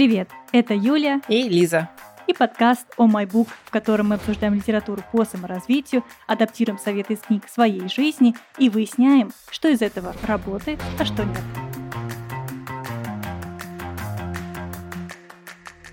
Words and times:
Привет, 0.00 0.30
это 0.52 0.72
Юля 0.72 1.20
и 1.28 1.46
Лиза. 1.46 1.90
И 2.26 2.32
подкаст 2.32 2.86
«О 2.96 3.06
мой 3.06 3.26
бук», 3.26 3.48
в 3.66 3.70
котором 3.70 4.08
мы 4.08 4.14
обсуждаем 4.14 4.54
литературу 4.54 5.04
по 5.12 5.26
саморазвитию, 5.26 6.06
адаптируем 6.26 6.78
советы 6.78 7.12
из 7.12 7.18
книг 7.18 7.42
своей 7.46 7.86
жизни 7.86 8.34
и 8.56 8.70
выясняем, 8.70 9.30
что 9.50 9.68
из 9.68 9.82
этого 9.82 10.14
работает, 10.22 10.80
а 10.98 11.04
что 11.04 11.24
нет. 11.24 11.42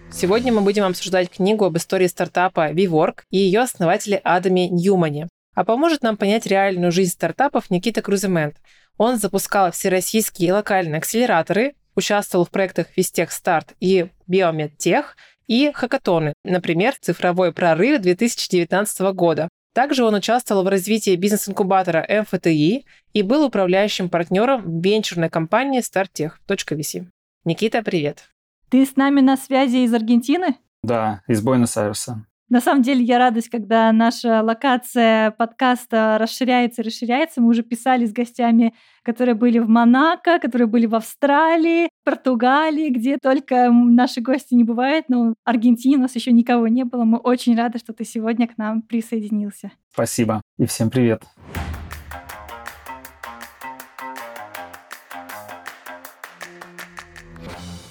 Сегодня 0.10 0.54
мы 0.54 0.62
будем 0.62 0.86
обсуждать 0.86 1.30
книгу 1.30 1.66
об 1.66 1.76
истории 1.76 2.08
стартапа 2.08 2.72
WeWork 2.72 3.24
и 3.30 3.40
ее 3.40 3.60
основателе 3.60 4.22
Адаме 4.24 4.70
Ньюмане. 4.70 5.28
А 5.54 5.66
поможет 5.66 6.02
нам 6.02 6.16
понять 6.16 6.46
реальную 6.46 6.94
жизнь 6.94 7.12
стартапов 7.12 7.70
Никита 7.70 8.02
Круземент. 8.02 8.56
Он 8.98 9.18
запускал 9.18 9.72
всероссийские 9.74 10.54
локальные 10.54 11.00
акселераторы, 11.00 11.74
участвовал 11.98 12.46
в 12.46 12.52
проектах 12.52 12.88
Вестех 12.96 13.32
Старт 13.32 13.74
и 13.82 14.08
Биомедтех 14.28 15.18
и 15.48 15.72
хакатоны, 15.74 16.34
например, 16.46 16.94
цифровой 17.02 17.52
прорыв 17.52 18.02
2019 18.02 19.14
года. 19.14 19.50
Также 19.74 20.04
он 20.04 20.14
участвовал 20.14 20.64
в 20.64 20.68
развитии 20.68 21.16
бизнес-инкубатора 21.16 22.06
МФТИ 22.10 22.86
и 23.14 23.22
был 23.22 23.46
управляющим 23.46 24.10
партнером 24.10 24.82
венчурной 24.82 25.30
компании 25.30 25.82
StartTech.vc. 25.82 27.08
Никита, 27.46 27.82
привет! 27.82 28.30
Ты 28.70 28.86
с 28.86 28.96
нами 28.96 29.22
на 29.22 29.38
связи 29.38 29.78
из 29.78 29.94
Аргентины? 29.94 30.58
Да, 30.84 31.24
из 31.28 31.42
Буэнос-Айреса. 31.42 32.26
На 32.50 32.62
самом 32.62 32.82
деле 32.82 33.04
я 33.04 33.18
радуюсь, 33.18 33.50
когда 33.50 33.92
наша 33.92 34.42
локация 34.42 35.32
подкаста 35.32 36.18
расширяется 36.18 36.82
и 36.82 36.86
расширяется. 36.86 37.42
Мы 37.42 37.50
уже 37.50 37.62
писали 37.62 38.06
с 38.06 38.14
гостями, 38.14 38.74
которые 39.04 39.36
были 39.36 39.60
в 39.60 39.68
Монако, 39.68 40.40
которые 40.40 40.70
были 40.70 40.86
в 40.86 40.96
Австралии, 40.96 41.90
Португалии, 42.06 42.90
где 42.90 43.18
только 43.18 43.70
наши 43.70 44.22
гости 44.22 44.54
не 44.54 44.64
бывают. 44.64 45.10
Но 45.10 45.34
Аргентине 45.44 45.98
у 45.98 46.00
нас 46.00 46.16
еще 46.16 46.32
никого 46.32 46.70
не 46.70 46.86
было. 46.86 47.04
Мы 47.04 47.18
очень 47.18 47.58
рады, 47.58 47.80
что 47.80 47.92
ты 47.92 48.06
сегодня 48.06 48.48
к 48.48 48.58
нам 48.58 48.82
присоединился. 48.82 49.72
Спасибо 49.92 50.42
и 50.58 50.66
всем 50.66 50.90
привет. 50.90 51.24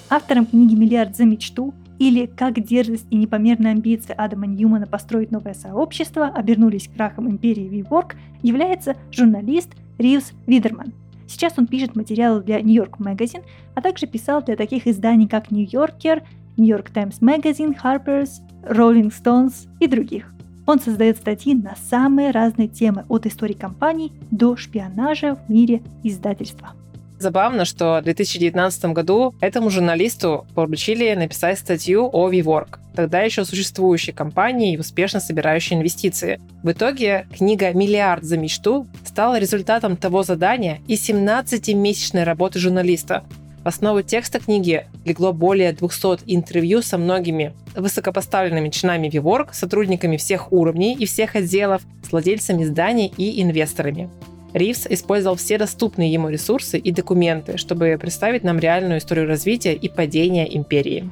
Автором 0.09 0.47
книги 0.47 0.75
«Миллиард 0.75 1.15
за 1.15 1.27
мечту» 1.27 1.75
или 1.99 2.27
«Как 2.27 2.63
дерзость 2.63 3.07
и 3.11 3.17
непомерные 3.17 3.73
амбиции 3.73 4.15
Адама 4.17 4.47
Ньюмана 4.47 4.87
построить 4.87 5.31
новое 5.31 5.55
сообщество 5.55 6.27
обернулись 6.27 6.89
крахом 6.95 7.29
империи 7.31 7.69
WeWork» 7.69 8.15
является 8.43 8.97
журналист 9.11 9.75
Ривз 9.99 10.33
Видерман. 10.47 10.93
Сейчас 11.27 11.55
он 11.57 11.67
пишет 11.67 11.97
материалы 11.97 12.43
для 12.43 12.61
New 12.61 12.75
York 12.75 12.99
Magazine, 12.99 13.45
а 13.75 13.81
также 13.81 14.07
писал 14.07 14.43
для 14.43 14.57
таких 14.57 14.87
изданий, 14.87 15.27
как 15.27 15.51
New 15.51 15.67
Yorker, 15.67 16.23
New 16.57 16.67
York 16.67 16.91
Times 16.91 17.21
Magazine, 17.21 17.77
Harper's, 17.83 18.41
Rolling 18.63 19.13
Stones 19.13 19.69
и 19.81 19.87
других. 19.87 20.33
Он 20.67 20.81
создает 20.81 21.17
статьи 21.17 21.55
на 21.55 21.77
самые 21.77 22.33
разные 22.33 22.69
темы, 22.69 23.05
от 23.09 23.27
истории 23.27 23.55
компаний 23.55 24.13
до 24.31 24.57
шпионажа 24.57 25.37
в 25.37 25.49
мире 25.49 25.83
издательства. 26.03 26.73
Забавно, 27.19 27.65
что 27.65 27.99
в 28.01 28.05
2019 28.05 28.87
году 28.87 29.35
этому 29.41 29.71
журналисту 29.71 30.47
поручили 30.55 31.15
написать 31.15 31.59
статью 31.59 32.11
о 32.13 32.31
WeWork, 32.31 32.79
тогда 32.95 33.23
еще 33.23 33.45
существующей 33.45 34.13
компании 34.13 34.75
и 34.75 34.79
успешно 34.79 35.19
собирающей 35.21 35.77
инвестиции. 35.77 36.41
В 36.63 36.73
итоге 36.73 37.27
книга 37.35 37.73
«Миллиард 37.73 38.23
за 38.23 38.37
мечту» 38.37 38.87
стала 39.05 39.39
результатом 39.39 39.97
того 39.97 40.25
задания 40.25 40.81
и 40.87 40.95
17-месячной 40.95 42.25
работы 42.25 42.59
журналиста. 42.59 43.25
В 43.65 43.69
основу 43.69 44.03
текста 44.03 44.39
книги 44.39 44.87
легло 45.05 45.33
более 45.33 45.73
200 45.73 46.21
интервью 46.27 46.83
со 46.83 46.99
многими 46.99 47.55
высокопоставленными 47.75 48.69
чинами 48.69 49.09
WeWork, 49.09 49.49
сотрудниками 49.53 50.19
всех 50.19 50.53
уровней 50.53 50.95
и 50.95 51.07
всех 51.07 51.35
отделов, 51.35 51.83
с 52.07 52.13
владельцами 52.13 52.63
зданий 52.63 53.13
и 53.17 53.43
инвесторами. 53.43 54.11
Ривз 54.57 54.87
использовал 54.87 55.37
все 55.37 55.59
доступные 55.59 56.11
ему 56.11 56.31
ресурсы 56.31 56.79
и 56.79 56.91
документы, 56.91 57.59
чтобы 57.59 57.99
представить 58.01 58.43
нам 58.43 58.59
реальную 58.59 59.01
историю 59.01 59.29
развития 59.29 59.75
и 59.75 59.91
падения 59.91 60.47
империи. 60.57 61.11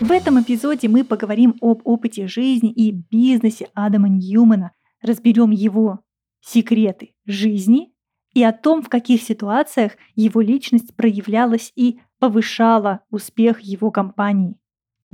В 0.00 0.10
этом 0.10 0.40
эпизоде 0.40 0.88
мы 0.88 1.04
поговорим 1.04 1.54
об 1.60 1.82
опыте 1.84 2.28
жизни 2.28 2.72
и 2.72 2.92
бизнесе 2.92 3.68
Адама 3.74 4.08
Ньюмана, 4.08 4.72
разберем 5.02 5.50
его 5.50 6.00
секреты 6.40 7.12
жизни 7.26 7.92
и 8.32 8.42
о 8.42 8.52
том, 8.52 8.80
в 8.80 8.88
каких 8.88 9.20
ситуациях 9.20 9.92
его 10.14 10.40
личность 10.40 10.96
проявлялась 10.96 11.72
и 11.76 12.00
повышала 12.18 13.00
успех 13.10 13.60
его 13.60 13.90
компании. 13.90 14.56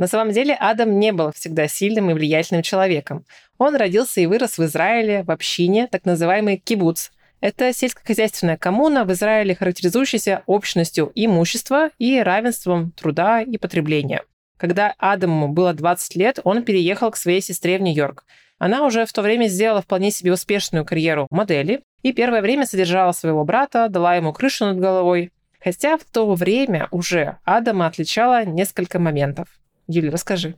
На 0.01 0.07
самом 0.07 0.33
деле 0.33 0.55
Адам 0.55 0.99
не 0.99 1.13
был 1.13 1.31
всегда 1.31 1.69
сильным 1.69 2.09
и 2.09 2.15
влиятельным 2.15 2.63
человеком. 2.63 3.27
Он 3.59 3.77
родился 3.77 4.23
и 4.23 4.27
вырос 4.27 4.57
в 4.57 4.65
Израиле, 4.65 5.25
в 5.25 5.31
общине, 5.31 5.89
так 5.89 6.07
называемый 6.07 6.57
кибуц. 6.57 7.11
Это 7.43 7.71
сельскохозяйственная 7.75 8.57
коммуна 8.57 9.05
в 9.05 9.13
Израиле, 9.13 9.55
характеризующаяся 9.55 10.43
общностью 10.47 11.13
имущества 11.15 11.91
и 11.99 12.19
равенством 12.19 12.93
труда 12.93 13.43
и 13.43 13.59
потребления. 13.59 14.23
Когда 14.57 14.95
Адаму 14.97 15.49
было 15.49 15.75
20 15.75 16.17
лет, 16.17 16.39
он 16.45 16.63
переехал 16.63 17.11
к 17.11 17.17
своей 17.17 17.43
сестре 17.43 17.77
в 17.77 17.83
Нью-Йорк. 17.83 18.25
Она 18.59 18.87
уже 18.87 19.05
в 19.05 19.13
то 19.13 19.21
время 19.21 19.49
сделала 19.49 19.83
вполне 19.83 20.11
себе 20.11 20.33
успешную 20.33 20.87
карьеру 20.87 21.27
модели 21.31 21.83
и 22.03 22.15
первое 22.15 22.41
время 22.41 22.65
содержала 22.65 23.13
своего 23.13 23.45
брата, 23.45 23.91
дала 23.91 24.17
ему 24.17 24.33
крышу 24.33 24.65
над 24.65 24.79
головой. 24.79 25.31
Хотя 25.63 25.99
в 25.99 26.05
то 26.05 26.33
время 26.33 26.89
уже 26.91 27.37
Адама 27.45 27.87
отличало 27.87 28.47
несколько 28.47 28.99
моментов. 28.99 29.60
Юля, 29.91 30.11
расскажи. 30.11 30.57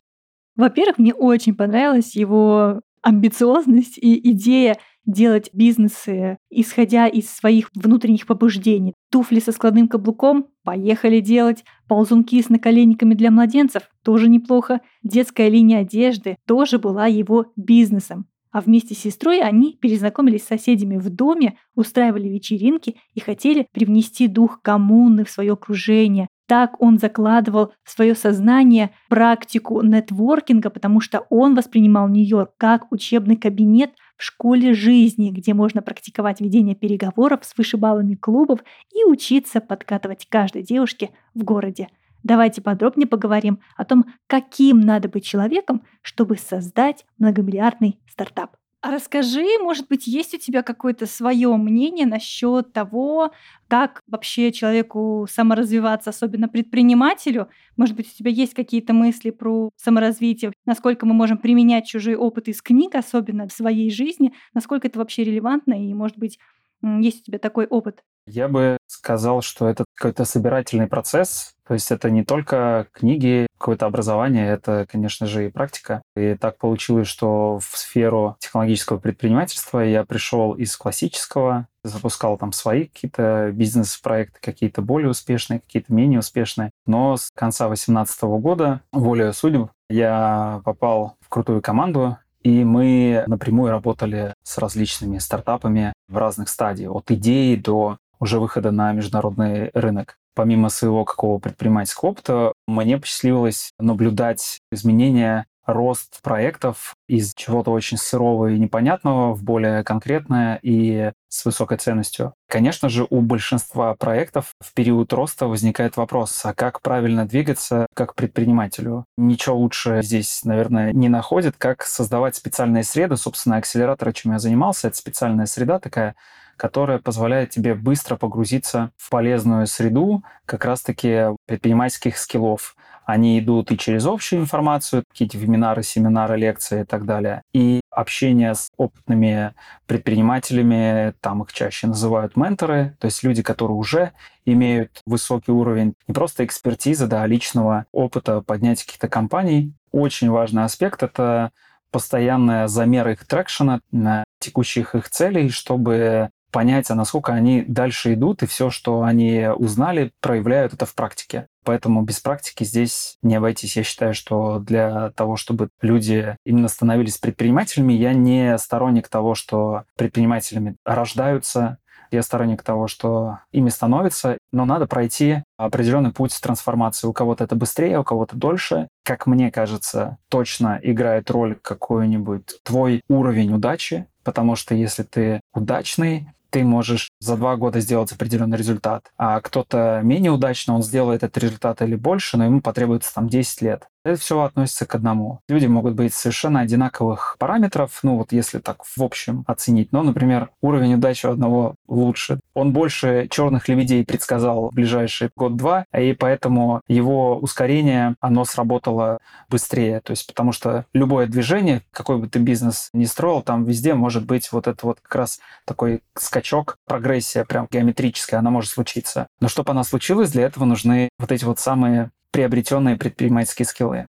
Во-первых, 0.56 0.98
мне 0.98 1.14
очень 1.14 1.54
понравилась 1.54 2.14
его 2.14 2.80
амбициозность 3.02 3.98
и 3.98 4.30
идея 4.30 4.76
делать 5.04 5.50
бизнесы, 5.52 6.36
исходя 6.50 7.08
из 7.08 7.28
своих 7.28 7.70
внутренних 7.74 8.26
побуждений. 8.26 8.94
Туфли 9.10 9.40
со 9.40 9.50
складным 9.50 9.88
каблуком– 9.88 10.46
поехали 10.64 11.18
делать. 11.18 11.64
Ползунки 11.88 12.40
с 12.40 12.48
наколенниками 12.48 13.14
для 13.14 13.30
младенцев– 13.32 13.90
тоже 14.04 14.28
неплохо. 14.28 14.80
Детская 15.02 15.48
линия 15.48 15.80
одежды 15.80 16.36
тоже 16.46 16.78
была 16.78 17.06
его 17.06 17.46
бизнесом. 17.56 18.26
А 18.52 18.60
вместе 18.60 18.94
с 18.94 18.98
сестрой 18.98 19.40
они 19.40 19.78
перезнакомились 19.80 20.44
с 20.44 20.48
соседями 20.48 20.98
в 20.98 21.08
доме, 21.08 21.56
устраивали 21.74 22.28
вечеринки 22.28 22.96
и 23.14 23.20
хотели 23.20 23.66
привнести 23.72 24.28
дух 24.28 24.60
коммуны 24.60 25.24
в 25.24 25.30
свое 25.30 25.54
окружение, 25.54 26.28
так 26.52 26.82
он 26.82 26.98
закладывал 26.98 27.72
в 27.82 27.90
свое 27.90 28.14
сознание 28.14 28.90
практику 29.08 29.80
нетворкинга, 29.80 30.68
потому 30.68 31.00
что 31.00 31.24
он 31.30 31.54
воспринимал 31.54 32.08
Нью-Йорк 32.08 32.50
как 32.58 32.92
учебный 32.92 33.36
кабинет 33.36 33.92
в 34.18 34.22
школе 34.22 34.74
жизни, 34.74 35.30
где 35.30 35.54
можно 35.54 35.80
практиковать 35.80 36.42
ведение 36.42 36.74
переговоров 36.74 37.40
с 37.46 37.56
вышибалами 37.56 38.16
клубов 38.16 38.60
и 38.94 39.02
учиться 39.04 39.62
подкатывать 39.62 40.26
каждой 40.28 40.62
девушке 40.62 41.08
в 41.32 41.42
городе. 41.42 41.88
Давайте 42.22 42.60
подробнее 42.60 43.06
поговорим 43.06 43.60
о 43.78 43.86
том, 43.86 44.04
каким 44.26 44.80
надо 44.80 45.08
быть 45.08 45.24
человеком, 45.24 45.80
чтобы 46.02 46.36
создать 46.36 47.06
многомиллиардный 47.16 47.98
стартап. 48.10 48.56
А 48.82 48.90
расскажи, 48.90 49.46
может 49.60 49.86
быть, 49.86 50.08
есть 50.08 50.34
у 50.34 50.38
тебя 50.38 50.62
какое-то 50.64 51.06
свое 51.06 51.56
мнение 51.56 52.04
насчет 52.04 52.72
того, 52.72 53.30
как 53.68 54.00
вообще 54.08 54.50
человеку 54.50 55.28
саморазвиваться, 55.30 56.10
особенно 56.10 56.48
предпринимателю? 56.48 57.48
Может 57.76 57.94
быть, 57.94 58.08
у 58.12 58.16
тебя 58.18 58.32
есть 58.32 58.54
какие-то 58.54 58.92
мысли 58.92 59.30
про 59.30 59.70
саморазвитие, 59.76 60.52
насколько 60.66 61.06
мы 61.06 61.14
можем 61.14 61.38
применять 61.38 61.86
чужие 61.86 62.18
опыты 62.18 62.50
из 62.50 62.60
книг, 62.60 62.96
особенно 62.96 63.46
в 63.46 63.52
своей 63.52 63.88
жизни, 63.88 64.34
насколько 64.52 64.88
это 64.88 64.98
вообще 64.98 65.22
релевантно, 65.22 65.74
и, 65.74 65.94
может 65.94 66.18
быть, 66.18 66.40
есть 66.82 67.20
у 67.20 67.24
тебя 67.26 67.38
такой 67.38 67.66
опыт? 67.66 68.02
Я 68.26 68.48
бы 68.48 68.76
сказал, 69.02 69.42
что 69.42 69.68
это 69.68 69.84
какой-то 69.94 70.24
собирательный 70.24 70.86
процесс. 70.86 71.54
То 71.66 71.74
есть 71.74 71.90
это 71.90 72.08
не 72.08 72.24
только 72.24 72.86
книги, 72.92 73.48
какое-то 73.58 73.86
образование, 73.86 74.48
это, 74.48 74.86
конечно 74.90 75.26
же, 75.26 75.46
и 75.46 75.50
практика. 75.50 76.02
И 76.14 76.34
так 76.34 76.56
получилось, 76.58 77.08
что 77.08 77.58
в 77.58 77.76
сферу 77.76 78.36
технологического 78.38 78.98
предпринимательства 78.98 79.80
я 79.80 80.04
пришел 80.04 80.52
из 80.52 80.76
классического, 80.76 81.66
запускал 81.82 82.38
там 82.38 82.52
свои 82.52 82.84
какие-то 82.84 83.50
бизнес-проекты, 83.52 84.38
какие-то 84.40 84.82
более 84.82 85.10
успешные, 85.10 85.58
какие-то 85.58 85.92
менее 85.92 86.20
успешные. 86.20 86.70
Но 86.86 87.16
с 87.16 87.30
конца 87.34 87.66
2018 87.66 88.22
года, 88.22 88.82
волею 88.92 89.32
судеб, 89.32 89.70
я 89.90 90.62
попал 90.64 91.16
в 91.20 91.28
крутую 91.28 91.60
команду, 91.60 92.18
и 92.44 92.62
мы 92.62 93.24
напрямую 93.26 93.72
работали 93.72 94.34
с 94.44 94.58
различными 94.58 95.18
стартапами 95.18 95.92
в 96.08 96.16
разных 96.16 96.48
стадиях, 96.48 96.92
от 96.92 97.10
идеи 97.10 97.56
до 97.56 97.98
уже 98.22 98.38
выхода 98.38 98.70
на 98.70 98.92
международный 98.92 99.70
рынок. 99.74 100.16
Помимо 100.34 100.68
своего 100.68 101.04
какого 101.04 101.40
предпринимательского 101.40 102.10
опыта, 102.10 102.52
мне 102.68 102.96
посчастливилось 102.96 103.72
наблюдать 103.80 104.60
изменения 104.70 105.46
рост 105.66 106.22
проектов 106.22 106.94
из 107.08 107.34
чего-то 107.34 107.72
очень 107.72 107.96
сырого 107.96 108.48
и 108.48 108.58
непонятного 108.58 109.34
в 109.34 109.42
более 109.42 109.82
конкретное 109.82 110.60
и 110.62 111.10
с 111.28 111.44
высокой 111.44 111.78
ценностью. 111.78 112.34
Конечно 112.48 112.88
же, 112.88 113.06
у 113.10 113.20
большинства 113.20 113.94
проектов 113.94 114.54
в 114.60 114.72
период 114.72 115.12
роста 115.12 115.48
возникает 115.48 115.96
вопрос, 115.96 116.40
а 116.44 116.54
как 116.54 116.80
правильно 116.80 117.26
двигаться 117.26 117.86
как 117.94 118.14
предпринимателю? 118.14 119.04
Ничего 119.16 119.56
лучше 119.56 120.00
здесь, 120.02 120.42
наверное, 120.44 120.92
не 120.92 121.08
находит, 121.08 121.56
как 121.58 121.82
создавать 121.82 122.36
специальные 122.36 122.84
среды. 122.84 123.16
Собственно, 123.16 123.56
акселератор, 123.56 124.12
чем 124.12 124.32
я 124.32 124.38
занимался, 124.38 124.88
это 124.88 124.96
специальная 124.96 125.46
среда 125.46 125.80
такая, 125.80 126.14
которая 126.56 126.98
позволяет 126.98 127.50
тебе 127.50 127.74
быстро 127.74 128.16
погрузиться 128.16 128.90
в 128.96 129.10
полезную 129.10 129.66
среду 129.66 130.22
как 130.46 130.64
раз-таки 130.64 131.36
предпринимательских 131.46 132.16
скиллов. 132.18 132.76
Они 133.04 133.38
идут 133.40 133.72
и 133.72 133.78
через 133.78 134.06
общую 134.06 134.42
информацию, 134.42 135.02
какие-то 135.10 135.36
вебинары, 135.36 135.82
семинары, 135.82 136.36
лекции 136.36 136.82
и 136.82 136.84
так 136.84 137.04
далее. 137.04 137.42
И 137.52 137.80
общение 137.90 138.54
с 138.54 138.70
опытными 138.76 139.54
предпринимателями, 139.86 141.14
там 141.20 141.42
их 141.42 141.52
чаще 141.52 141.88
называют 141.88 142.36
менторы, 142.36 142.96
то 143.00 143.06
есть 143.06 143.22
люди, 143.24 143.42
которые 143.42 143.76
уже 143.76 144.12
имеют 144.44 145.00
высокий 145.04 145.50
уровень 145.50 145.94
не 146.06 146.14
просто 146.14 146.44
экспертизы, 146.44 147.06
да, 147.06 147.22
а 147.22 147.26
личного 147.26 147.86
опыта 147.92 148.40
поднятия 148.40 148.84
каких-то 148.84 149.08
компаний. 149.08 149.72
Очень 149.90 150.30
важный 150.30 150.64
аспект— 150.64 151.02
это 151.04 151.50
постоянная 151.90 152.68
замер 152.68 153.08
их 153.08 153.26
трекшена 153.26 153.80
на 153.90 154.24
текущих 154.38 154.94
их 154.94 155.10
целей, 155.10 155.50
чтобы 155.50 156.30
понять, 156.52 156.90
а 156.90 156.94
насколько 156.94 157.32
они 157.32 157.62
дальше 157.62 158.14
идут, 158.14 158.42
и 158.42 158.46
все, 158.46 158.70
что 158.70 159.02
они 159.02 159.48
узнали, 159.56 160.12
проявляют 160.20 160.74
это 160.74 160.86
в 160.86 160.94
практике. 160.94 161.48
Поэтому 161.64 162.02
без 162.02 162.20
практики 162.20 162.64
здесь 162.64 163.16
не 163.22 163.34
обойтись. 163.36 163.76
Я 163.76 163.82
считаю, 163.82 164.14
что 164.14 164.58
для 164.58 165.10
того, 165.10 165.36
чтобы 165.36 165.70
люди 165.80 166.36
именно 166.44 166.68
становились 166.68 167.18
предпринимателями, 167.18 167.92
я 167.92 168.12
не 168.12 168.58
сторонник 168.58 169.08
того, 169.08 169.34
что 169.34 169.84
предпринимателями 169.96 170.76
рождаются, 170.84 171.78
я 172.12 172.22
сторонник 172.22 172.62
того, 172.62 172.88
что 172.88 173.38
ими 173.52 173.70
становится, 173.70 174.36
но 174.52 174.66
надо 174.66 174.86
пройти 174.86 175.42
определенный 175.56 176.12
путь 176.12 176.38
трансформации. 176.42 177.06
У 177.06 177.14
кого-то 177.14 177.42
это 177.42 177.56
быстрее, 177.56 178.00
у 178.00 178.04
кого-то 178.04 178.36
дольше. 178.36 178.88
Как 179.02 179.26
мне 179.26 179.50
кажется, 179.50 180.18
точно 180.28 180.78
играет 180.82 181.30
роль 181.30 181.56
какой-нибудь 181.56 182.60
твой 182.64 183.00
уровень 183.08 183.54
удачи, 183.54 184.06
потому 184.24 184.56
что 184.56 184.74
если 184.74 185.04
ты 185.04 185.40
удачный, 185.54 186.28
ты 186.52 186.64
можешь 186.64 187.10
за 187.18 187.36
два 187.36 187.56
года 187.56 187.80
сделать 187.80 188.12
определенный 188.12 188.58
результат, 188.58 189.10
а 189.16 189.40
кто-то 189.40 190.00
менее 190.04 190.30
удачно, 190.32 190.74
он 190.74 190.82
сделает 190.82 191.22
этот 191.22 191.42
результат 191.42 191.80
или 191.82 191.96
больше, 191.96 192.36
но 192.36 192.44
ему 192.44 192.60
потребуется 192.60 193.12
там 193.14 193.28
10 193.28 193.62
лет. 193.62 193.88
Это 194.04 194.20
все 194.20 194.40
относится 194.42 194.84
к 194.84 194.94
одному. 194.94 195.40
Люди 195.48 195.66
могут 195.66 195.94
быть 195.94 196.12
совершенно 196.12 196.60
одинаковых 196.60 197.36
параметров, 197.38 198.00
ну 198.02 198.16
вот 198.16 198.32
если 198.32 198.58
так 198.58 198.84
в 198.84 199.02
общем 199.02 199.44
оценить. 199.46 199.92
Но, 199.92 200.02
например, 200.02 200.50
уровень 200.60 200.94
удачи 200.94 201.26
у 201.26 201.30
одного 201.30 201.76
лучше. 201.86 202.40
Он 202.54 202.72
больше 202.72 203.28
черных 203.30 203.68
лебедей 203.68 204.04
предсказал 204.04 204.70
в 204.70 204.74
ближайший 204.74 205.30
год-два, 205.36 205.84
и 205.96 206.14
поэтому 206.14 206.80
его 206.88 207.36
ускорение, 207.36 208.16
оно 208.20 208.44
сработало 208.44 209.18
быстрее. 209.48 210.00
То 210.00 210.10
есть 210.10 210.26
потому 210.26 210.50
что 210.50 210.84
любое 210.92 211.26
движение, 211.26 211.82
какой 211.92 212.18
бы 212.18 212.28
ты 212.28 212.40
бизнес 212.40 212.90
ни 212.92 213.04
строил, 213.04 213.42
там 213.42 213.64
везде 213.64 213.94
может 213.94 214.26
быть 214.26 214.50
вот 214.50 214.66
это 214.66 214.84
вот 214.84 215.00
как 215.00 215.14
раз 215.14 215.40
такой 215.64 216.02
скачок, 216.16 216.76
прогрессия 216.86 217.44
прям 217.44 217.68
геометрическая, 217.70 218.40
она 218.40 218.50
может 218.50 218.70
случиться. 218.70 219.28
Но 219.40 219.48
чтобы 219.48 219.70
она 219.70 219.84
случилась, 219.84 220.32
для 220.32 220.44
этого 220.44 220.64
нужны 220.64 221.08
вот 221.18 221.30
эти 221.30 221.44
вот 221.44 221.60
самые 221.60 222.10
приобретенные 222.32 222.96
предпринимательские 222.96 223.66
скиллы. 223.66 224.06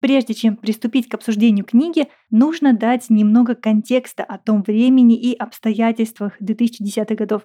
Прежде 0.00 0.34
чем 0.34 0.56
приступить 0.56 1.08
к 1.08 1.14
обсуждению 1.14 1.64
книги, 1.64 2.08
нужно 2.30 2.72
дать 2.72 3.08
немного 3.08 3.54
контекста 3.54 4.24
о 4.24 4.36
том 4.36 4.62
времени 4.62 5.16
и 5.16 5.34
обстоятельствах 5.34 6.40
2010-х 6.42 7.14
годов. 7.14 7.42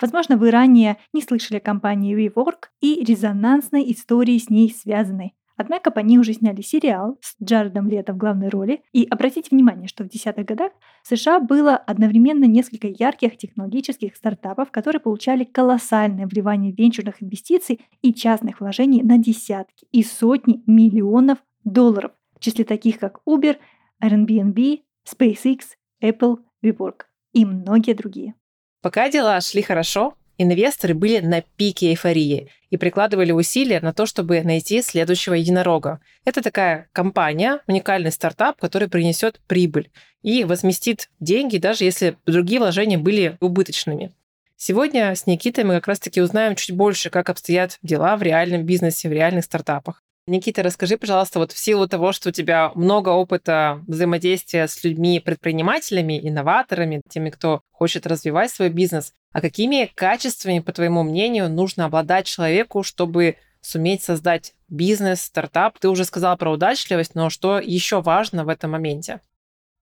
Возможно, 0.00 0.36
вы 0.36 0.50
ранее 0.50 0.96
не 1.12 1.22
слышали 1.22 1.58
о 1.58 1.60
компании 1.60 2.16
WeWork 2.16 2.68
и 2.80 3.04
резонансной 3.04 3.90
истории 3.92 4.38
с 4.38 4.48
ней 4.48 4.70
связанной. 4.70 5.34
Однако 5.58 5.90
по 5.90 5.98
ней 5.98 6.18
уже 6.18 6.32
сняли 6.34 6.62
сериал 6.62 7.18
с 7.20 7.34
Джаредом 7.42 7.88
Лето 7.88 8.12
в 8.12 8.16
главной 8.16 8.48
роли. 8.48 8.82
И 8.92 9.04
обратите 9.10 9.48
внимание, 9.50 9.88
что 9.88 10.04
в 10.04 10.08
десятых 10.08 10.46
годах 10.46 10.72
в 11.02 11.08
США 11.08 11.40
было 11.40 11.76
одновременно 11.76 12.44
несколько 12.44 12.86
ярких 12.86 13.36
технологических 13.36 14.14
стартапов, 14.14 14.70
которые 14.70 15.00
получали 15.00 15.42
колоссальное 15.42 16.28
вливание 16.28 16.72
венчурных 16.72 17.22
инвестиций 17.22 17.80
и 18.02 18.14
частных 18.14 18.60
вложений 18.60 19.02
на 19.02 19.18
десятки 19.18 19.86
и 19.90 20.04
сотни 20.04 20.62
миллионов 20.66 21.38
долларов, 21.64 22.12
в 22.36 22.40
числе 22.40 22.64
таких 22.64 23.00
как 23.00 23.20
Uber, 23.28 23.56
Airbnb, 24.02 24.82
SpaceX, 25.12 25.60
Apple, 26.00 26.38
WeWork 26.64 27.02
и 27.32 27.44
многие 27.44 27.94
другие. 27.94 28.34
Пока 28.80 29.10
дела 29.10 29.40
шли 29.40 29.62
хорошо, 29.62 30.14
Инвесторы 30.40 30.94
были 30.94 31.18
на 31.18 31.42
пике 31.42 31.90
эйфории 31.90 32.48
и 32.70 32.76
прикладывали 32.76 33.32
усилия 33.32 33.80
на 33.80 33.92
то, 33.92 34.06
чтобы 34.06 34.40
найти 34.42 34.82
следующего 34.82 35.34
единорога. 35.34 36.00
Это 36.24 36.42
такая 36.42 36.88
компания, 36.92 37.60
уникальный 37.66 38.12
стартап, 38.12 38.60
который 38.60 38.88
принесет 38.88 39.40
прибыль 39.48 39.90
и 40.22 40.44
возместит 40.44 41.10
деньги, 41.18 41.58
даже 41.58 41.82
если 41.84 42.16
другие 42.24 42.60
вложения 42.60 42.98
были 42.98 43.36
убыточными. 43.40 44.14
Сегодня 44.56 45.12
с 45.14 45.26
Никитой 45.26 45.64
мы 45.64 45.74
как 45.74 45.88
раз-таки 45.88 46.20
узнаем 46.20 46.54
чуть 46.54 46.74
больше, 46.74 47.10
как 47.10 47.30
обстоят 47.30 47.78
дела 47.82 48.16
в 48.16 48.22
реальном 48.22 48.64
бизнесе, 48.64 49.08
в 49.08 49.12
реальных 49.12 49.44
стартапах. 49.44 50.04
Никита, 50.28 50.62
расскажи, 50.62 50.98
пожалуйста, 50.98 51.38
вот 51.38 51.52
в 51.52 51.58
силу 51.58 51.88
того, 51.88 52.12
что 52.12 52.28
у 52.28 52.32
тебя 52.32 52.70
много 52.74 53.08
опыта 53.08 53.82
взаимодействия 53.86 54.68
с 54.68 54.84
людьми, 54.84 55.20
предпринимателями, 55.20 56.20
инноваторами, 56.22 57.00
теми, 57.08 57.30
кто 57.30 57.62
хочет 57.70 58.06
развивать 58.06 58.50
свой 58.50 58.68
бизнес, 58.68 59.14
а 59.32 59.40
какими 59.40 59.90
качествами, 59.94 60.60
по 60.60 60.72
твоему 60.72 61.02
мнению, 61.02 61.48
нужно 61.48 61.86
обладать 61.86 62.26
человеку, 62.26 62.82
чтобы 62.82 63.36
суметь 63.62 64.02
создать 64.02 64.54
бизнес, 64.68 65.22
стартап? 65.22 65.78
Ты 65.78 65.88
уже 65.88 66.04
сказала 66.04 66.36
про 66.36 66.52
удачливость, 66.52 67.14
но 67.14 67.30
что 67.30 67.58
еще 67.58 68.02
важно 68.02 68.44
в 68.44 68.48
этом 68.48 68.72
моменте? 68.72 69.20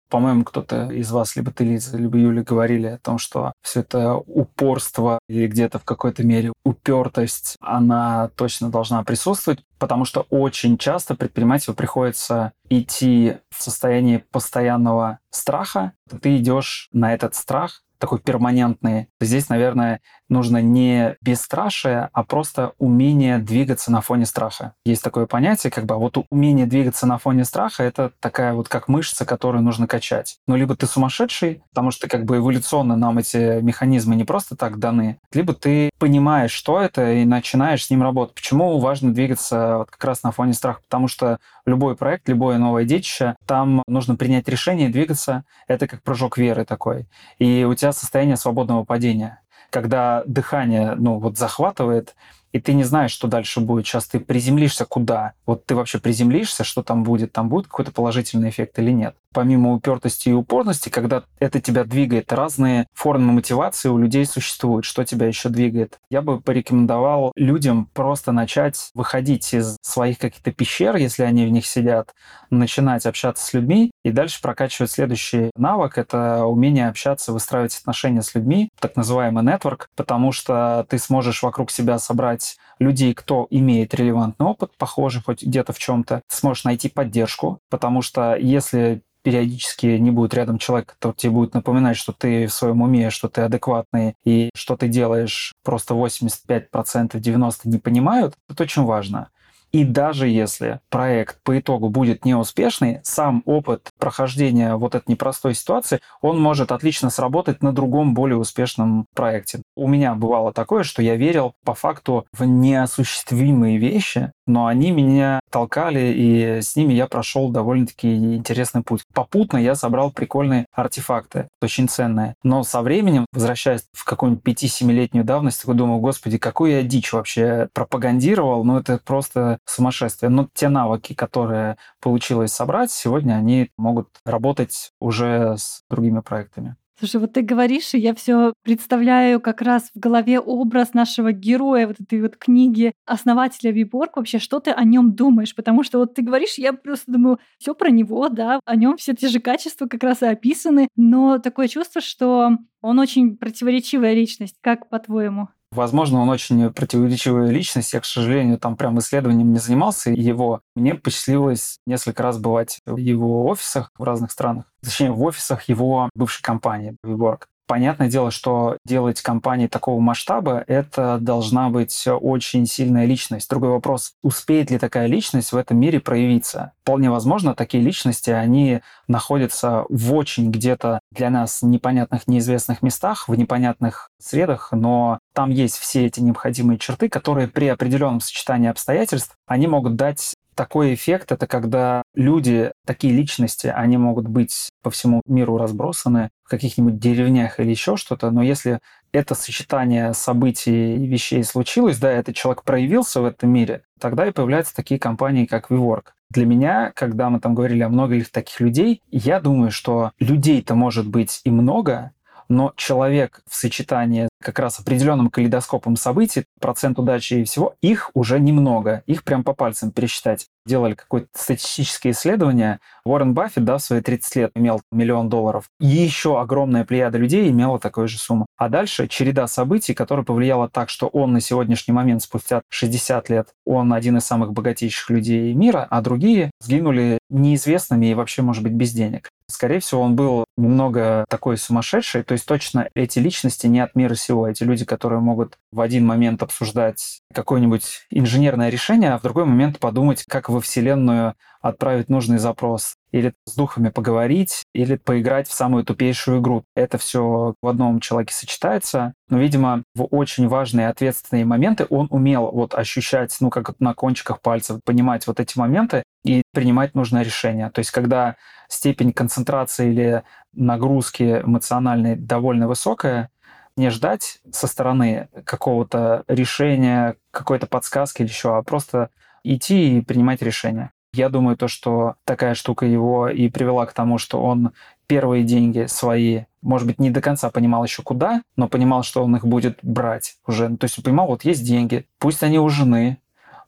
По-моему, 0.08 0.44
кто-то 0.44 0.90
из 0.90 1.10
вас, 1.10 1.36
либо 1.36 1.50
ты, 1.50 1.64
Лиза, 1.64 1.96
либо 1.96 2.18
Юля, 2.18 2.42
говорили 2.42 2.86
о 2.86 2.98
том, 2.98 3.18
что 3.18 3.52
все 3.62 3.80
это 3.80 4.14
упорство 4.14 5.18
или 5.28 5.46
где-то 5.46 5.78
в 5.78 5.84
какой-то 5.84 6.24
мере 6.24 6.52
упертость, 6.64 7.56
она 7.60 8.30
точно 8.36 8.70
должна 8.70 9.02
присутствовать, 9.02 9.64
потому 9.78 10.04
что 10.04 10.26
очень 10.30 10.78
часто 10.78 11.14
предпринимателю 11.14 11.74
приходится 11.74 12.52
идти 12.68 13.36
в 13.50 13.62
состоянии 13.62 14.24
постоянного 14.30 15.18
страха. 15.30 15.92
Ты 16.22 16.36
идешь 16.36 16.88
на 16.92 17.12
этот 17.14 17.34
страх, 17.34 17.82
такой 18.04 18.18
перманентный. 18.18 19.08
Здесь, 19.18 19.48
наверное, 19.48 20.02
нужно 20.28 20.60
не 20.60 21.16
бесстрашие, 21.22 22.10
а 22.12 22.22
просто 22.22 22.72
умение 22.76 23.38
двигаться 23.38 23.90
на 23.90 24.02
фоне 24.02 24.26
страха. 24.26 24.74
Есть 24.84 25.02
такое 25.02 25.24
понятие, 25.24 25.70
как 25.70 25.86
бы 25.86 25.94
а 25.94 25.96
вот 25.96 26.18
умение 26.28 26.66
двигаться 26.66 27.06
на 27.06 27.16
фоне 27.16 27.46
страха— 27.46 27.82
это 27.84 28.12
такая 28.20 28.52
вот 28.52 28.68
как 28.68 28.88
мышца, 28.88 29.24
которую 29.24 29.62
нужно 29.62 29.86
качать. 29.86 30.36
Ну, 30.46 30.54
либо 30.54 30.76
ты 30.76 30.86
сумасшедший, 30.86 31.62
потому 31.70 31.92
что 31.92 32.06
как 32.06 32.26
бы 32.26 32.36
эволюционно 32.36 32.94
нам 32.94 33.16
эти 33.16 33.62
механизмы 33.62 34.16
не 34.16 34.24
просто 34.24 34.54
так 34.54 34.78
даны, 34.78 35.18
либо 35.32 35.54
ты 35.54 35.88
понимаешь, 35.98 36.52
что 36.52 36.80
это, 36.80 37.10
и 37.10 37.24
начинаешь 37.24 37.86
с 37.86 37.90
ним 37.90 38.02
работать. 38.02 38.34
Почему 38.34 38.78
важно 38.80 39.14
двигаться 39.14 39.78
вот 39.78 39.90
как 39.90 40.04
раз 40.04 40.22
на 40.22 40.30
фоне 40.30 40.52
страха? 40.52 40.80
Потому 40.82 41.08
что 41.08 41.38
любой 41.64 41.96
проект, 41.96 42.28
любое 42.28 42.58
новое 42.58 42.84
детище, 42.84 43.36
там 43.46 43.82
нужно 43.86 44.16
принять 44.16 44.46
решение 44.46 44.90
двигаться. 44.90 45.44
Это 45.68 45.86
как 45.86 46.02
прыжок 46.02 46.36
веры 46.36 46.66
такой. 46.66 47.06
И 47.38 47.64
у 47.64 47.74
тебя 47.74 47.93
состояние 47.94 48.36
свободного 48.36 48.84
падения 48.84 49.40
когда 49.74 50.22
дыхание, 50.24 50.94
ну, 50.94 51.18
вот 51.18 51.36
захватывает, 51.36 52.14
и 52.54 52.60
ты 52.60 52.72
не 52.72 52.84
знаешь, 52.84 53.10
что 53.10 53.26
дальше 53.26 53.58
будет. 53.58 53.84
Сейчас 53.84 54.06
ты 54.06 54.20
приземлишься 54.20 54.84
куда? 54.86 55.32
Вот 55.44 55.66
ты 55.66 55.74
вообще 55.74 55.98
приземлишься, 55.98 56.62
что 56.62 56.84
там 56.84 57.02
будет? 57.02 57.32
Там 57.32 57.48
будет 57.48 57.66
какой-то 57.66 57.90
положительный 57.90 58.50
эффект 58.50 58.78
или 58.78 58.92
нет? 58.92 59.16
Помимо 59.32 59.72
упертости 59.72 60.28
и 60.28 60.32
упорности, 60.32 60.88
когда 60.88 61.24
это 61.40 61.60
тебя 61.60 61.82
двигает, 61.82 62.32
разные 62.32 62.86
формы 62.94 63.32
мотивации 63.32 63.88
у 63.88 63.98
людей 63.98 64.24
существуют. 64.24 64.84
Что 64.84 65.04
тебя 65.04 65.26
еще 65.26 65.48
двигает? 65.48 65.98
Я 66.10 66.22
бы 66.22 66.40
порекомендовал 66.40 67.32
людям 67.34 67.90
просто 67.92 68.30
начать 68.30 68.90
выходить 68.94 69.52
из 69.52 69.76
своих 69.82 70.18
каких-то 70.18 70.52
пещер, 70.52 70.94
если 70.94 71.24
они 71.24 71.46
в 71.46 71.50
них 71.50 71.66
сидят, 71.66 72.14
начинать 72.50 73.04
общаться 73.04 73.44
с 73.44 73.52
людьми 73.52 73.90
и 74.04 74.12
дальше 74.12 74.40
прокачивать 74.40 74.92
следующий 74.92 75.50
навык. 75.56 75.98
Это 75.98 76.44
умение 76.44 76.86
общаться, 76.86 77.32
выстраивать 77.32 77.76
отношения 77.76 78.22
с 78.22 78.32
людьми, 78.36 78.68
так 78.78 78.94
называемый 78.94 79.42
нетворк, 79.42 79.88
потому 79.96 80.30
что 80.30 80.86
ты 80.88 81.00
сможешь 81.00 81.42
вокруг 81.42 81.72
себя 81.72 81.98
собрать 81.98 82.43
собрать 82.44 82.56
людей, 82.78 83.14
кто 83.14 83.46
имеет 83.50 83.94
релевантный 83.94 84.46
опыт, 84.46 84.72
похожий 84.76 85.22
хоть 85.22 85.42
где-то 85.42 85.72
в 85.72 85.78
чем-то, 85.78 86.22
сможешь 86.28 86.64
найти 86.64 86.88
поддержку, 86.88 87.60
потому 87.70 88.02
что 88.02 88.36
если 88.36 89.02
периодически 89.22 89.86
не 89.86 90.10
будет 90.10 90.34
рядом 90.34 90.58
человек, 90.58 90.94
который 90.94 91.14
тебе 91.14 91.32
будет 91.32 91.54
напоминать, 91.54 91.96
что 91.96 92.12
ты 92.12 92.46
в 92.46 92.52
своем 92.52 92.82
уме, 92.82 93.08
что 93.08 93.28
ты 93.28 93.40
адекватный 93.40 94.16
и 94.22 94.50
что 94.54 94.76
ты 94.76 94.88
делаешь 94.88 95.54
просто 95.62 95.94
85%, 95.94 96.68
90% 96.70 97.52
не 97.64 97.78
понимают, 97.78 98.34
это 98.50 98.64
очень 98.64 98.84
важно. 98.84 99.30
И 99.74 99.82
даже 99.82 100.28
если 100.28 100.78
проект 100.88 101.42
по 101.42 101.58
итогу 101.58 101.88
будет 101.88 102.24
неуспешный, 102.24 103.00
сам 103.02 103.42
опыт 103.44 103.90
прохождения 103.98 104.76
вот 104.76 104.94
этой 104.94 105.10
непростой 105.10 105.56
ситуации, 105.56 105.98
он 106.20 106.40
может 106.40 106.70
отлично 106.70 107.10
сработать 107.10 107.60
на 107.60 107.72
другом, 107.72 108.14
более 108.14 108.36
успешном 108.36 109.06
проекте. 109.16 109.62
У 109.74 109.88
меня 109.88 110.14
бывало 110.14 110.52
такое, 110.52 110.84
что 110.84 111.02
я 111.02 111.16
верил 111.16 111.54
по 111.64 111.74
факту 111.74 112.24
в 112.32 112.44
неосуществимые 112.44 113.78
вещи, 113.78 114.30
но 114.46 114.66
они 114.66 114.92
меня 114.92 115.40
толкали, 115.50 116.12
и 116.16 116.60
с 116.60 116.76
ними 116.76 116.92
я 116.92 117.08
прошел 117.08 117.48
довольно-таки 117.48 118.36
интересный 118.36 118.84
путь. 118.84 119.02
Попутно 119.12 119.56
я 119.56 119.74
собрал 119.74 120.12
прикольные 120.12 120.66
артефакты, 120.72 121.48
очень 121.60 121.88
ценные. 121.88 122.34
Но 122.44 122.62
со 122.62 122.80
временем, 122.80 123.26
возвращаясь 123.32 123.88
в 123.92 124.04
какую-нибудь 124.04 124.44
5-7-летнюю 124.44 125.24
давность, 125.24 125.62
такой 125.62 125.74
думаю, 125.74 125.98
господи, 125.98 126.38
какую 126.38 126.72
я 126.72 126.82
дичь 126.84 127.12
вообще 127.12 127.68
пропагандировал, 127.72 128.62
ну 128.62 128.78
это 128.78 129.00
просто 129.04 129.58
сумасшествие. 129.64 130.30
Но 130.30 130.48
те 130.52 130.68
навыки, 130.68 131.14
которые 131.14 131.76
получилось 132.00 132.52
собрать, 132.52 132.90
сегодня 132.90 133.34
они 133.34 133.70
могут 133.76 134.08
работать 134.24 134.92
уже 135.00 135.56
с 135.56 135.82
другими 135.88 136.20
проектами. 136.20 136.76
Слушай, 136.96 137.20
вот 137.20 137.32
ты 137.32 137.42
говоришь, 137.42 137.92
и 137.94 137.98
я 137.98 138.14
все 138.14 138.52
представляю 138.62 139.40
как 139.40 139.62
раз 139.62 139.90
в 139.94 139.98
голове 139.98 140.38
образ 140.38 140.94
нашего 140.94 141.32
героя 141.32 141.88
вот 141.88 142.00
этой 142.00 142.22
вот 142.22 142.36
книги 142.36 142.92
основателя 143.04 143.72
Виборг. 143.72 144.16
Вообще, 144.16 144.38
что 144.38 144.60
ты 144.60 144.70
о 144.70 144.84
нем 144.84 145.12
думаешь? 145.12 145.56
Потому 145.56 145.82
что 145.82 145.98
вот 145.98 146.14
ты 146.14 146.22
говоришь, 146.22 146.54
я 146.56 146.72
просто 146.72 147.10
думаю, 147.10 147.40
все 147.58 147.74
про 147.74 147.90
него, 147.90 148.28
да, 148.28 148.60
о 148.64 148.76
нем 148.76 148.96
все 148.96 149.12
те 149.12 149.26
же 149.26 149.40
качества 149.40 149.86
как 149.86 150.04
раз 150.04 150.22
и 150.22 150.26
описаны, 150.26 150.86
но 150.94 151.38
такое 151.38 151.66
чувство, 151.66 152.00
что 152.00 152.58
он 152.80 152.98
очень 153.00 153.36
противоречивая 153.36 154.14
личность. 154.14 154.56
Как 154.60 154.88
по-твоему? 154.88 155.48
Возможно, 155.74 156.20
он 156.20 156.28
очень 156.28 156.70
противоречивая 156.72 157.50
личность. 157.50 157.92
Я, 157.92 158.00
к 158.00 158.04
сожалению, 158.04 158.58
там 158.58 158.76
прям 158.76 158.98
исследованием 159.00 159.52
не 159.52 159.58
занимался 159.58 160.10
его. 160.10 160.60
Мне 160.76 160.94
посчастливилось 160.94 161.78
несколько 161.86 162.22
раз 162.22 162.38
бывать 162.38 162.80
в 162.86 162.96
его 162.96 163.46
офисах 163.46 163.90
в 163.98 164.04
разных 164.04 164.30
странах. 164.30 164.66
Точнее, 164.82 165.10
в 165.10 165.22
офисах 165.22 165.68
его 165.68 166.08
бывшей 166.14 166.42
компании 166.42 166.96
WeWork. 167.04 167.44
Понятное 167.66 168.10
дело, 168.10 168.30
что 168.30 168.76
делать 168.84 169.22
компании 169.22 169.68
такого 169.68 169.98
масштаба, 169.98 170.62
это 170.66 171.18
должна 171.18 171.70
быть 171.70 172.06
очень 172.06 172.66
сильная 172.66 173.06
личность. 173.06 173.48
Другой 173.48 173.70
вопрос, 173.70 174.12
успеет 174.22 174.70
ли 174.70 174.78
такая 174.78 175.06
личность 175.06 175.52
в 175.52 175.56
этом 175.56 175.78
мире 175.78 175.98
проявиться? 175.98 176.72
Вполне 176.82 177.10
возможно, 177.10 177.54
такие 177.54 177.82
личности, 177.82 178.30
они 178.30 178.80
находятся 179.08 179.86
в 179.88 180.14
очень 180.14 180.50
где-то 180.50 181.00
для 181.10 181.30
нас 181.30 181.62
непонятных, 181.62 182.26
неизвестных 182.28 182.82
местах, 182.82 183.28
в 183.28 183.34
непонятных 183.34 184.10
средах, 184.20 184.68
но 184.72 185.18
там 185.32 185.48
есть 185.48 185.78
все 185.78 186.04
эти 186.04 186.20
необходимые 186.20 186.78
черты, 186.78 187.08
которые 187.08 187.48
при 187.48 187.68
определенном 187.68 188.20
сочетании 188.20 188.68
обстоятельств, 188.68 189.34
они 189.46 189.68
могут 189.68 189.96
дать 189.96 190.34
такой 190.54 190.94
эффект— 190.94 191.32
это 191.32 191.46
когда 191.46 192.02
люди, 192.14 192.72
такие 192.86 193.12
личности, 193.12 193.66
они 193.66 193.96
могут 193.96 194.28
быть 194.28 194.70
по 194.84 194.90
всему 194.90 195.22
миру 195.26 195.56
разбросаны 195.56 196.30
в 196.44 196.50
каких-нибудь 196.50 197.00
деревнях 197.00 197.58
или 197.58 197.70
еще 197.70 197.96
что-то, 197.96 198.30
но 198.30 198.42
если 198.42 198.80
это 199.12 199.34
сочетание 199.34 200.12
событий 200.12 200.96
и 200.96 201.06
вещей 201.06 201.42
случилось, 201.42 201.98
да, 201.98 202.12
этот 202.12 202.36
человек 202.36 202.62
проявился 202.64 203.22
в 203.22 203.24
этом 203.24 203.50
мире, 203.50 203.82
тогда 203.98 204.26
и 204.26 204.30
появляются 204.30 204.76
такие 204.76 205.00
компании, 205.00 205.46
как 205.46 205.70
WeWork. 205.70 206.08
Для 206.30 206.46
меня, 206.46 206.92
когда 206.94 207.30
мы 207.30 207.40
там 207.40 207.54
говорили 207.54 207.82
о 207.82 207.88
многих 207.88 208.30
таких 208.30 208.60
людей, 208.60 209.02
я 209.10 209.40
думаю, 209.40 209.70
что 209.70 210.12
людей-то 210.18 210.74
может 210.74 211.08
быть 211.08 211.40
и 211.44 211.50
много, 211.50 212.12
но 212.48 212.72
человек 212.76 213.42
в 213.48 213.54
сочетании 213.54 214.28
как 214.42 214.58
раз 214.58 214.78
определенным 214.78 215.30
калейдоскопом 215.30 215.96
событий, 215.96 216.44
процент 216.60 216.98
удачи 216.98 217.34
и 217.34 217.44
всего, 217.44 217.76
их 217.80 218.10
уже 218.14 218.38
немного. 218.38 219.02
Их 219.06 219.24
прям 219.24 219.44
по 219.44 219.54
пальцам 219.54 219.90
пересчитать. 219.90 220.48
Делали 220.66 220.94
какое-то 220.94 221.28
статистическое 221.34 222.12
исследование. 222.12 222.80
Уоррен 223.04 223.34
Баффет, 223.34 223.64
да, 223.64 223.78
в 223.78 223.82
свои 223.82 224.00
30 224.00 224.36
лет 224.36 224.50
имел 224.54 224.80
миллион 224.90 225.28
долларов. 225.28 225.64
И 225.80 225.86
еще 225.86 226.40
огромная 226.40 226.84
плеяда 226.84 227.18
людей 227.18 227.50
имела 227.50 227.78
такую 227.78 228.08
же 228.08 228.18
сумму. 228.18 228.46
А 228.56 228.68
дальше 228.68 229.08
череда 229.08 229.46
событий, 229.46 229.94
которая 229.94 230.24
повлияла 230.24 230.68
так, 230.68 230.88
что 230.88 231.08
он 231.08 231.32
на 231.32 231.40
сегодняшний 231.40 231.92
момент, 231.92 232.22
спустя 232.22 232.62
60 232.70 233.28
лет, 233.28 233.48
он 233.66 233.92
один 233.92 234.16
из 234.16 234.24
самых 234.24 234.52
богатейших 234.52 235.10
людей 235.10 235.52
мира, 235.52 235.86
а 235.90 236.00
другие 236.00 236.50
сгинули 236.60 237.18
неизвестными 237.30 238.06
и 238.06 238.14
вообще, 238.14 238.42
может 238.42 238.62
быть, 238.62 238.72
без 238.72 238.92
денег. 238.92 239.28
Скорее 239.50 239.80
всего, 239.80 240.00
он 240.00 240.16
был 240.16 240.44
немного 240.56 241.26
такой 241.28 241.58
сумасшедший, 241.58 242.22
то 242.22 242.32
есть 242.32 242.46
точно 242.46 242.88
эти 242.94 243.18
личности 243.18 243.66
не 243.66 243.80
от 243.80 243.94
мира 243.94 244.14
сего. 244.14 244.48
Эти 244.48 244.62
люди, 244.62 244.86
которые 244.86 245.20
могут 245.20 245.58
в 245.70 245.80
один 245.80 246.06
момент 246.06 246.42
обсуждать 246.42 247.20
какое-нибудь 247.32 248.06
инженерное 248.10 248.70
решение, 248.70 249.12
а 249.12 249.18
в 249.18 249.22
другой 249.22 249.44
момент 249.44 249.78
подумать, 249.78 250.24
как 250.28 250.48
во 250.54 250.60
Вселенную 250.60 251.34
отправить 251.60 252.10
нужный 252.10 252.38
запрос, 252.38 252.96
или 253.10 253.32
с 253.46 253.54
духами 253.54 253.88
поговорить, 253.88 254.64
или 254.74 254.96
поиграть 254.96 255.48
в 255.48 255.52
самую 255.54 255.84
тупейшую 255.84 256.40
игру. 256.40 256.64
Это 256.76 256.98
все 256.98 257.54
в 257.60 257.66
одном 257.66 258.00
человеке 258.00 258.34
сочетается. 258.34 259.14
Но, 259.30 259.38
видимо, 259.38 259.82
в 259.94 260.04
очень 260.10 260.46
важные 260.46 260.88
ответственные 260.88 261.46
моменты 261.46 261.86
он 261.88 262.06
умел 262.10 262.50
вот 262.52 262.74
ощущать, 262.74 263.34
ну, 263.40 263.48
как 263.48 263.80
на 263.80 263.94
кончиках 263.94 264.40
пальцев, 264.42 264.80
понимать 264.84 265.26
вот 265.26 265.40
эти 265.40 265.58
моменты 265.58 266.02
и 266.24 266.42
принимать 266.52 266.94
нужное 266.94 267.22
решение. 267.22 267.70
То 267.70 267.78
есть, 267.78 267.90
когда 267.90 268.36
степень 268.68 269.12
концентрации 269.12 269.90
или 269.90 270.22
нагрузки 270.52 271.40
эмоциональной 271.44 272.14
довольно 272.16 272.68
высокая, 272.68 273.30
не 273.76 273.90
ждать 273.90 274.40
со 274.52 274.66
стороны 274.66 275.28
какого-то 275.44 276.24
решения, 276.28 277.16
какой-то 277.30 277.66
подсказки 277.66 278.22
или 278.22 278.28
еще, 278.28 278.56
а 278.56 278.62
просто 278.62 279.10
идти 279.44 279.98
и 279.98 280.00
принимать 280.00 280.42
решение. 280.42 280.90
Я 281.14 281.28
думаю, 281.28 281.56
то, 281.56 281.68
что 281.68 282.16
такая 282.24 282.54
штука 282.54 282.86
его 282.86 283.28
и 283.28 283.48
привела 283.48 283.86
к 283.86 283.92
тому, 283.92 284.18
что 284.18 284.42
он 284.42 284.72
первые 285.06 285.44
деньги 285.44 285.86
свои, 285.86 286.44
может 286.60 286.88
быть, 286.88 286.98
не 286.98 287.10
до 287.10 287.20
конца 287.20 287.50
понимал 287.50 287.84
еще 287.84 288.02
куда, 288.02 288.42
но 288.56 288.68
понимал, 288.68 289.04
что 289.04 289.22
он 289.22 289.36
их 289.36 289.46
будет 289.46 289.78
брать 289.82 290.38
уже. 290.44 290.76
То 290.76 290.86
есть 290.86 290.98
он 290.98 291.04
понимал, 291.04 291.28
вот 291.28 291.44
есть 291.44 291.64
деньги, 291.64 292.06
пусть 292.18 292.42
они 292.42 292.58
у 292.58 292.68
жены, 292.68 293.18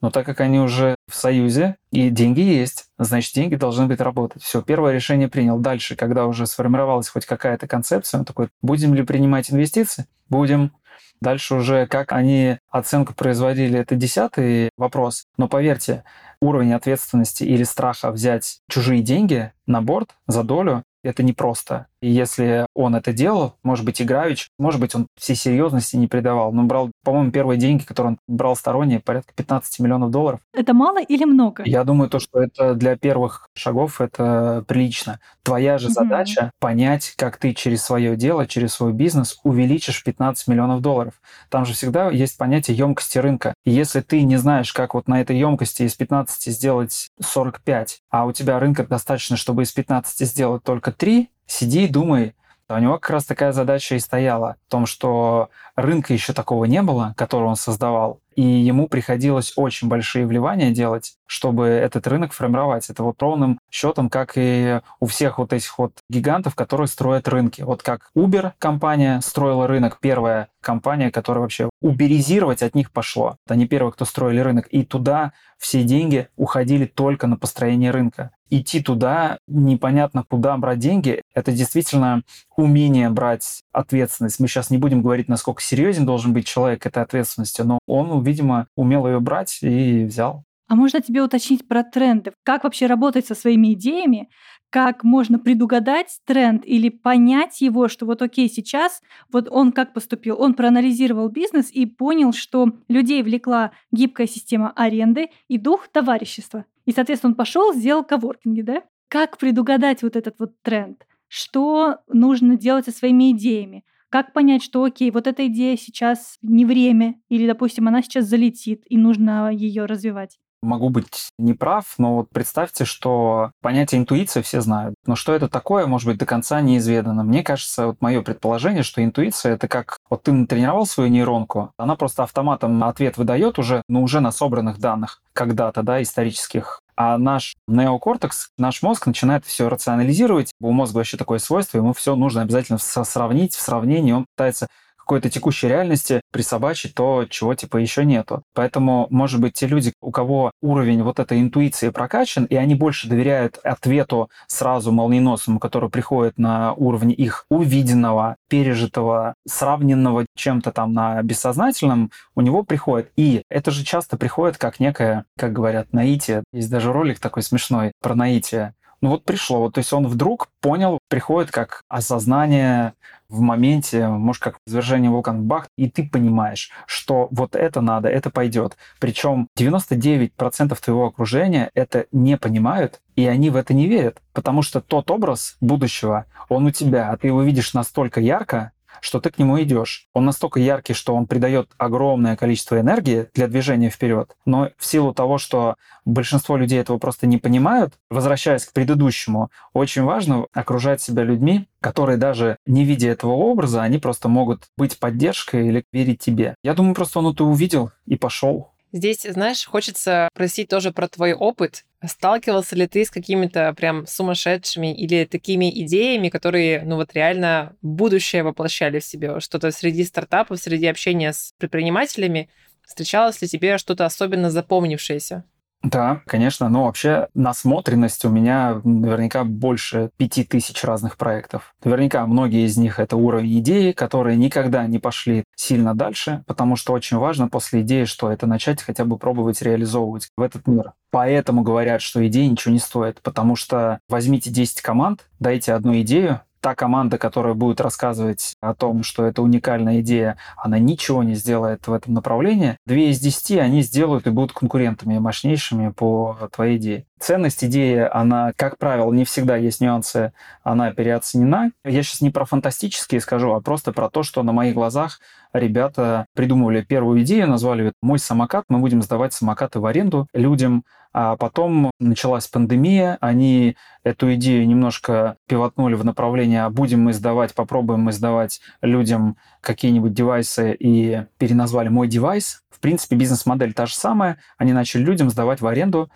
но 0.00 0.11
так 0.11 0.26
как 0.26 0.41
они 0.41 0.59
уже 0.59 0.97
в 1.09 1.15
союзе 1.15 1.76
и 1.91 2.11
деньги 2.11 2.41
есть, 2.41 2.87
значит, 2.99 3.35
деньги 3.35 3.57
должны 3.57 3.87
быть 3.87 4.00
работать. 4.00 4.43
Все, 4.43 4.62
первое 4.62 4.93
решение 4.93 5.29
принял. 5.29 5.59
Дальше, 5.59 5.97
когда 5.97 6.26
уже 6.26 6.47
сформировалась 6.47 7.09
хоть 7.09 7.26
какая-то 7.26 7.67
концепция, 7.67 8.19
он 8.19 8.25
такой, 8.25 8.49
будем 8.62 8.95
ли 8.95 9.03
принимать 9.03 9.50
инвестиции? 9.50 10.07
Будем. 10.29 10.73
Дальше 11.21 11.55
уже, 11.55 11.87
как 11.87 12.12
они 12.12 12.59
оценку 12.69 13.15
производили, 13.15 13.79
это 13.79 13.97
десятый 13.97 14.71
вопрос. 14.76 15.26
Но 15.38 15.49
поверьте, 15.49 16.05
уровень 16.41 16.75
ответственности 16.75 17.45
или 17.45 17.65
страха 17.65 18.11
взять 18.11 18.61
чужие 18.69 19.03
деньги 19.03 19.53
на 19.67 19.81
борт 19.81 20.11
за 20.26 20.43
долю, 20.43 20.83
это 21.03 21.23
непросто. 21.23 21.87
И 22.06 22.08
если 22.08 22.66
он 22.72 22.94
это 22.94 23.12
делал, 23.12 23.54
может 23.64 23.84
быть, 23.84 24.00
Игравич, 24.00 24.50
может 24.60 24.80
быть, 24.80 24.94
он 24.94 25.08
всей 25.18 25.34
серьезности 25.34 25.96
не 25.96 26.06
придавал, 26.06 26.52
но 26.52 26.62
брал, 26.62 26.92
по-моему, 27.02 27.32
первые 27.32 27.58
деньги, 27.58 27.82
которые 27.82 28.12
он 28.12 28.18
брал 28.28 28.54
сторонние, 28.54 29.00
порядка 29.00 29.32
15 29.34 29.80
миллионов 29.80 30.12
долларов. 30.12 30.38
Это 30.54 30.72
мало 30.72 31.02
или 31.02 31.25
много? 31.25 31.64
Я 31.66 31.82
думаю, 31.82 32.08
то, 32.08 32.20
что 32.20 32.40
это 32.40 32.76
для 32.76 32.94
первых 32.96 33.48
шагов 33.54 34.00
это 34.00 34.64
прилично. 34.68 35.18
Твоя 35.42 35.78
же 35.78 35.88
mm-hmm. 35.88 35.92
задача 35.94 36.50
понять, 36.60 37.14
как 37.16 37.38
ты 37.38 37.52
через 37.54 37.82
свое 37.82 38.14
дело, 38.14 38.46
через 38.46 38.75
свой 38.75 38.92
бизнес 38.92 39.40
увеличишь 39.42 40.04
15 40.04 40.46
миллионов 40.46 40.82
долларов. 40.82 41.14
Там 41.50 41.64
же 41.66 41.72
всегда 41.72 42.12
есть 42.12 42.38
понятие 42.38 42.76
емкости 42.76 43.18
рынка. 43.18 43.52
И 43.64 43.72
если 43.72 44.00
ты 44.00 44.22
не 44.22 44.36
знаешь, 44.36 44.72
как 44.72 44.94
вот 44.94 45.08
на 45.08 45.20
этой 45.20 45.36
емкости 45.36 45.82
из 45.82 45.96
15 45.96 46.54
сделать 46.54 47.08
45, 47.20 47.98
а 48.10 48.26
у 48.26 48.32
тебя 48.32 48.60
рынка 48.60 48.86
достаточно, 48.86 49.36
чтобы 49.36 49.64
из 49.64 49.72
15 49.72 50.28
сделать 50.28 50.62
только 50.62 50.92
3, 50.92 51.30
сиди 51.47 51.85
и 51.85 51.88
думай. 51.88 52.35
У 52.69 52.76
него 52.76 52.95
как 52.99 53.11
раз 53.11 53.25
такая 53.25 53.53
задача 53.53 53.95
и 53.95 54.00
стояла, 54.00 54.57
в 54.67 54.71
том, 54.71 54.87
что 54.87 55.50
рынка 55.76 56.12
еще 56.12 56.33
такого 56.33 56.65
не 56.65 56.83
было, 56.83 57.15
который 57.17 57.45
он 57.45 57.55
создавал, 57.55 58.21
и 58.37 58.43
ему 58.43 58.87
приходилось 58.87 59.55
очень 59.57 59.88
большие 59.88 60.26
вливания 60.26 60.71
делать, 60.71 61.15
чтобы 61.26 61.67
этот 61.67 62.07
рынок 62.07 62.33
формировать. 62.33 62.91
Это 62.91 63.03
вот 63.03 63.21
ровным 63.23 63.59
счетом, 63.71 64.11
как 64.11 64.33
и 64.37 64.81
у 65.00 65.07
всех 65.07 65.38
вот 65.38 65.53
этих 65.53 65.79
вот 65.79 65.93
гигантов, 66.11 66.55
которые 66.55 66.87
строят 66.87 67.29
рынки. 67.29 67.62
Вот 67.62 67.83
как 67.83 68.11
Uber 68.15 68.53
компания 68.59 69.21
строила 69.23 69.67
рынок, 69.67 69.99
первая 70.00 70.49
компания, 70.61 71.11
которая 71.11 71.43
вообще 71.43 71.71
уберизировать 71.81 72.62
от 72.62 72.75
них 72.75 72.91
пошло. 72.91 73.37
Они 73.49 73.67
первые, 73.67 73.93
кто 73.93 74.05
строили 74.05 74.41
рынок. 74.41 74.67
И 74.71 74.85
туда 74.85 75.33
все 75.57 75.85
деньги 75.85 76.29
уходили 76.37 76.85
только 76.85 77.26
на 77.29 77.37
построение 77.37 77.91
рынка. 77.91 78.33
Идти 78.49 78.81
туда, 78.81 79.38
непонятно 79.49 80.25
куда 80.29 80.57
брать 80.57 80.79
деньги, 80.79 81.23
это 81.35 81.50
действительно 81.53 82.23
умение 82.57 83.11
брать 83.11 83.62
ответственность. 83.73 84.38
Мы 84.38 84.47
сейчас 84.47 84.71
не 84.71 84.79
будем 84.79 85.03
говорить, 85.03 85.29
насколько 85.29 85.62
серьезен 85.62 86.07
должен 86.07 86.33
быть 86.33 86.47
человек 86.47 86.87
этой 86.87 87.03
ответственности, 87.03 87.62
но 87.62 87.81
он, 87.87 88.23
видимо, 88.23 88.69
умел 88.76 89.07
ее 89.07 89.19
брать 89.21 89.59
и 89.62 90.05
взял. 90.05 90.45
А 90.69 90.75
можно 90.75 91.00
тебе 91.00 91.23
уточнить 91.23 91.67
про 91.69 91.85
тренды? 91.85 92.33
Как 92.45 92.65
вообще 92.65 92.87
работать 92.87 93.26
со 93.26 93.35
своими 93.35 93.73
идеями, 93.75 94.29
как 94.76 95.04
можно 95.04 95.38
предугадать 95.38 96.21
тренд 96.26 96.62
или 96.66 96.90
понять 96.90 97.62
его, 97.62 97.88
что 97.88 98.04
вот 98.04 98.21
окей, 98.21 98.47
сейчас 98.47 99.00
вот 99.33 99.49
он 99.50 99.73
как 99.73 99.95
поступил? 99.95 100.38
Он 100.38 100.52
проанализировал 100.52 101.30
бизнес 101.30 101.71
и 101.71 101.87
понял, 101.87 102.35
что 102.35 102.68
людей 102.87 103.23
влекла 103.23 103.73
гибкая 103.90 104.26
система 104.26 104.73
аренды 104.76 105.30
и 105.49 105.56
дух 105.56 105.88
товарищества. 105.88 106.66
И, 106.85 106.92
соответственно, 106.92 107.30
он 107.30 107.37
пошел, 107.37 107.73
сделал 107.73 108.04
коворкинги, 108.04 108.61
да? 108.61 108.83
Как 109.09 109.38
предугадать 109.38 110.02
вот 110.02 110.14
этот 110.14 110.38
вот 110.38 110.61
тренд? 110.61 111.06
Что 111.26 112.00
нужно 112.06 112.59
делать 112.59 112.85
со 112.85 112.92
своими 112.92 113.30
идеями? 113.30 113.83
Как 114.11 114.35
понять, 114.35 114.62
что 114.62 114.85
окей, 114.85 115.11
вот 115.11 115.26
эта 115.26 115.47
идея 115.47 115.78
сейчас 115.78 116.37
не 116.42 116.66
время, 116.66 117.18
или, 117.30 117.47
допустим, 117.47 117.88
она 117.88 118.02
сейчас 118.02 118.26
залетит, 118.26 118.83
и 118.85 118.99
нужно 118.99 119.50
ее 119.50 119.87
развивать? 119.87 120.37
Могу 120.62 120.88
быть 120.88 121.28
неправ, 121.38 121.94
но 121.98 122.16
вот 122.16 122.30
представьте, 122.30 122.84
что 122.84 123.52
понятие 123.60 124.00
интуиция 124.00 124.42
все 124.42 124.60
знают. 124.60 124.94
Но 125.06 125.16
что 125.16 125.34
это 125.34 125.48
такое, 125.48 125.86
может 125.86 126.08
быть, 126.08 126.18
до 126.18 126.26
конца 126.26 126.60
неизведано. 126.60 127.22
Мне 127.22 127.42
кажется, 127.42 127.88
вот 127.88 127.96
мое 128.00 128.22
предположение, 128.22 128.82
что 128.82 129.04
интуиция 129.04 129.54
это 129.54 129.68
как 129.68 129.98
вот 130.10 130.22
ты 130.22 130.32
натренировал 130.32 130.86
свою 130.86 131.10
нейронку, 131.10 131.72
она 131.76 131.96
просто 131.96 132.22
автоматом 132.22 132.82
ответ 132.84 133.16
выдает 133.16 133.58
уже, 133.58 133.82
но 133.88 134.02
уже 134.02 134.20
на 134.20 134.32
собранных 134.32 134.78
данных 134.78 135.20
когда-то, 135.32 135.82
да, 135.82 136.02
исторических. 136.02 136.80
А 136.96 137.18
наш 137.18 137.54
неокортекс, 137.68 138.48
наш 138.56 138.82
мозг 138.82 139.06
начинает 139.06 139.44
все 139.44 139.68
рационализировать. 139.68 140.52
У 140.60 140.72
мозга 140.72 140.98
вообще 140.98 141.18
такое 141.18 141.38
свойство, 141.38 141.76
ему 141.76 141.92
все 141.92 142.16
нужно 142.16 142.40
обязательно 142.40 142.78
сравнить, 142.78 143.54
в 143.54 143.60
сравнении. 143.60 144.12
Он 144.12 144.25
пытается 144.34 144.68
какой-то 145.06 145.30
текущей 145.30 145.68
реальности 145.68 146.20
присобачить 146.32 146.94
то, 146.94 147.26
чего 147.30 147.54
типа 147.54 147.76
еще 147.76 148.04
нету. 148.04 148.42
Поэтому, 148.54 149.06
может 149.10 149.40
быть, 149.40 149.54
те 149.54 149.68
люди, 149.68 149.92
у 150.00 150.10
кого 150.10 150.50
уровень 150.60 151.02
вот 151.04 151.20
этой 151.20 151.40
интуиции 151.40 151.90
прокачан, 151.90 152.44
и 152.44 152.56
они 152.56 152.75
больше 152.75 153.08
доверяют 153.08 153.58
ответу 153.62 154.28
сразу 154.48 154.90
молниеносному, 154.90 155.60
который 155.60 155.90
приходит 155.90 156.38
на 156.38 156.75
уровне 156.75 157.14
их 157.14 157.46
увиденного, 157.50 158.36
пережитого, 158.48 159.34
сравненного 159.46 160.26
чем-то 160.34 160.72
там 160.72 160.92
на 160.92 161.22
бессознательном, 161.22 162.10
у 162.34 162.40
него 162.40 162.64
приходит. 162.64 163.12
И 163.16 163.42
это 163.48 163.70
же 163.70 163.84
часто 163.84 164.16
приходит 164.16 164.58
как 164.58 164.80
некое, 164.80 165.25
как 165.38 165.52
говорят, 165.52 165.92
наитие. 165.92 166.42
Есть 166.52 166.70
даже 166.70 166.92
ролик 166.92 167.20
такой 167.20 167.44
смешной 167.44 167.92
про 168.02 168.16
наитие. 168.16 168.75
Ну 169.00 169.11
вот 169.11 169.25
пришло, 169.25 169.61
вот, 169.61 169.75
то 169.75 169.79
есть 169.79 169.93
он 169.93 170.07
вдруг 170.07 170.49
понял, 170.61 170.99
приходит 171.09 171.50
как 171.50 171.83
осознание 171.88 172.95
в 173.29 173.41
моменте, 173.41 174.09
может, 174.09 174.43
как 174.43 174.59
извержение 174.67 175.11
вулкана 175.11 175.41
бах, 175.41 175.69
и 175.76 175.91
ты 175.91 176.09
понимаешь, 176.09 176.71
что 176.87 177.29
вот 177.31 177.57
это 177.57 177.81
надо, 177.81 178.09
это 178.09 178.31
пойдет. 178.31 178.76
Причем 179.00 179.49
99% 179.59 180.79
твоего 180.81 181.07
окружения 181.07 181.71
это 181.75 182.07
не 182.12 182.37
понимают, 182.37 183.00
и 183.17 183.26
они 183.26 183.50
в 183.50 183.57
это 183.57 183.75
не 183.75 183.87
верят, 183.87 184.23
потому 184.33 184.62
что 184.62 184.81
тот 184.81 185.11
образ 185.11 185.57
будущего, 185.61 186.26
он 186.49 186.67
у 186.67 186.71
тебя, 186.71 187.11
а 187.11 187.17
ты 187.17 187.26
его 187.29 187.43
видишь 187.43 187.75
настолько 187.75 188.21
ярко, 188.21 188.73
что 189.00 189.21
ты 189.21 189.31
к 189.31 189.38
нему 189.38 189.61
идешь. 189.62 190.09
Он 190.12 190.25
настолько 190.25 190.61
яркий, 190.61 190.95
что 190.95 191.15
он 191.15 191.26
придает 191.26 191.71
огромное 191.79 192.37
количество 192.37 192.81
энергии 192.81 193.29
для 193.35 193.49
движения 193.49 193.91
вперед, 193.91 194.37
но 194.45 194.71
в 194.76 194.87
силу 194.87 195.12
того, 195.15 195.38
что 195.38 195.76
большинство 196.05 196.57
людей 196.57 196.81
этого 196.81 196.99
просто 196.99 197.26
не 197.26 197.38
понимают, 197.38 197.95
возвращаясь 198.11 198.65
к 198.65 198.73
предыдущему, 198.73 199.50
очень 199.73 200.03
важно 200.03 200.47
окружать 200.53 201.00
себя 201.00 201.25
людьми, 201.25 201.69
которые 201.81 202.17
даже 202.17 202.59
не 202.67 202.85
видя 202.85 203.09
этого 203.09 203.33
образа, 203.33 203.83
они 203.83 203.99
просто 203.99 204.29
могут 204.29 204.65
быть 204.76 204.99
поддержкой 204.99 205.69
или 205.69 205.85
верить 205.93 206.21
тебе. 206.21 206.55
Я 206.62 206.75
думаю, 206.75 206.95
просто 206.95 207.19
он 207.19 207.33
это 207.33 207.45
увидел 207.45 207.91
и 208.07 208.17
пошел. 208.17 208.73
Здесь, 208.97 209.25
знаешь, 209.29 209.67
хочется 209.67 210.31
спросить 210.33 210.71
тоже 210.71 210.91
про 210.91 211.07
твой 211.07 211.35
опыт. 211.35 211.85
Сталкивался 212.03 212.76
ли 212.76 212.87
ты 212.87 213.05
с 213.05 213.11
какими-то 213.11 213.75
прям 213.75 214.07
сумасшедшими 214.07 214.95
или 214.95 215.26
такими 215.26 215.69
идеями, 215.85 216.31
которые, 216.31 216.81
ну 216.83 216.97
вот 216.97 217.12
реально 217.12 217.76
будущее 217.83 218.43
воплощали 218.43 218.99
в 218.99 219.05
себе? 219.05 219.38
Что-то 219.41 219.71
среди 219.71 220.03
стартапов, 220.03 220.61
среди 220.61 220.87
общения 220.87 221.35
с 221.35 221.53
предпринимателями? 221.59 222.49
Встречалось 222.87 223.43
ли 223.43 223.49
тебе 223.49 223.76
что-то 223.76 224.07
особенно 224.07 224.50
запомнившееся? 224.50 225.45
Да, 225.87 226.23
конечно. 226.26 226.69
Но 226.69 226.87
вообще 226.87 227.28
насмотренность 227.35 228.25
у 228.25 228.28
меня 228.28 228.81
наверняка 228.83 229.45
больше 229.45 230.11
пяти 230.16 230.43
тысяч 230.43 230.83
разных 230.83 231.16
проектов. 231.16 231.76
Наверняка 231.85 232.26
многие 232.26 232.66
из 232.66 232.76
них 232.76 232.99
это 232.99 233.16
уровень 233.16 233.61
идеи, 233.61 233.93
которые 233.93 234.37
никогда 234.37 234.85
не 234.88 234.99
пошли 234.99 235.45
сильно 235.55 235.95
дальше, 235.95 236.43
потому 236.49 236.75
что 236.75 236.93
очень 236.93 237.19
важно 237.19 237.49
после 237.49 237.83
идеи, 237.83 238.02
что 238.02 238.33
это 238.33 238.49
начать 238.49 238.83
хотя 238.83 239.05
бы 239.05 239.16
пробовать 239.16 239.63
реализовывать 239.63 240.28
в 240.37 240.43
этот 240.43 240.67
мир. 240.67 240.93
Поэтому 241.13 241.63
говорят, 241.63 242.02
что 242.02 242.26
идеи 242.26 242.47
ничего 242.47 242.73
не 242.73 242.80
стоят, 242.80 243.23
потому 243.23 243.54
что 243.54 244.00
возьмите 244.08 244.50
10 244.50 244.82
команд, 244.82 245.28
дайте 245.39 245.73
одну 245.73 246.00
идею, 246.00 246.41
та 246.67 246.75
команда, 246.75 247.17
которая 247.17 247.55
будет 247.55 247.81
рассказывать 247.81 248.57
о 248.61 248.75
том, 248.75 249.05
что 249.05 249.25
это 249.25 249.41
уникальная 249.41 250.00
идея, 250.00 250.37
она 250.57 250.81
ничего 250.81 251.23
не 251.23 251.37
сделает 251.37 251.87
в 251.87 251.93
этом 251.93 252.15
направлении. 252.15 252.76
Две 252.85 253.11
из 253.11 253.21
десяти 253.21 253.59
они 253.59 253.83
сделают 253.83 254.26
и 254.26 254.31
будут 254.31 254.52
конкурентами 254.52 255.17
мощнейшими 255.19 255.91
по 255.91 256.37
твоей 256.52 256.79
идее. 256.79 257.05
Ценность 257.21 257.63
идеи, 257.63 258.09
она, 258.13 258.52
как 258.57 258.79
правило, 258.79 259.13
не 259.13 259.25
всегда 259.25 259.57
есть 259.57 259.81
нюансы, 259.81 260.33
она 260.65 260.91
переоценена. 260.91 261.71
Я 261.85 262.02
сейчас 262.02 262.21
не 262.21 262.31
про 262.31 262.45
фантастические 262.45 263.21
скажу, 263.21 263.52
а 263.52 263.61
просто 263.61 263.93
про 263.93 264.11
то, 264.11 264.25
что 264.25 264.43
на 264.43 264.50
моих 264.52 264.75
глазах 264.75 265.21
ребята 265.52 266.26
придумывали 266.35 266.83
первую 266.83 267.23
идею, 267.23 267.47
назвали 267.47 267.93
«Мой 268.02 268.19
самокат», 268.19 268.65
мы 268.69 268.81
будем 268.81 269.02
сдавать 269.02 269.33
самокаты 269.33 269.79
в 269.79 269.87
аренду 269.87 270.26
людям, 270.35 270.83
а 271.19 271.37
потом 271.37 271.91
началась 271.99 272.47
пандемия, 272.47 273.17
они 273.23 273.79
эту 274.06 274.32
идею 274.34 274.69
немножко 274.69 275.36
пивотнули 275.49 275.95
в 275.95 276.04
направлении, 276.04 276.58
а 276.58 276.71
будем 276.71 277.02
мы 277.02 277.12
сдавать, 277.12 277.54
попробуем 277.54 278.02
мы 278.02 278.12
сдавать 278.12 278.60
людям 278.80 279.36
какие-нибудь 279.60 280.14
девайсы 280.14 280.76
и 280.78 281.25
переназвали 281.38 281.88
«Мой 281.88 282.06
девайс». 282.06 282.62
В 282.71 282.78
принципе, 282.78 283.16
бизнес-модель 283.16 283.73
та 283.73 283.86
же 283.86 283.95
самая. 283.95 284.38
Они 284.58 284.73
начали 284.73 285.02
людям 285.02 285.28
сдавать 285.30 285.60
в 285.60 285.66
аренду 285.66 286.08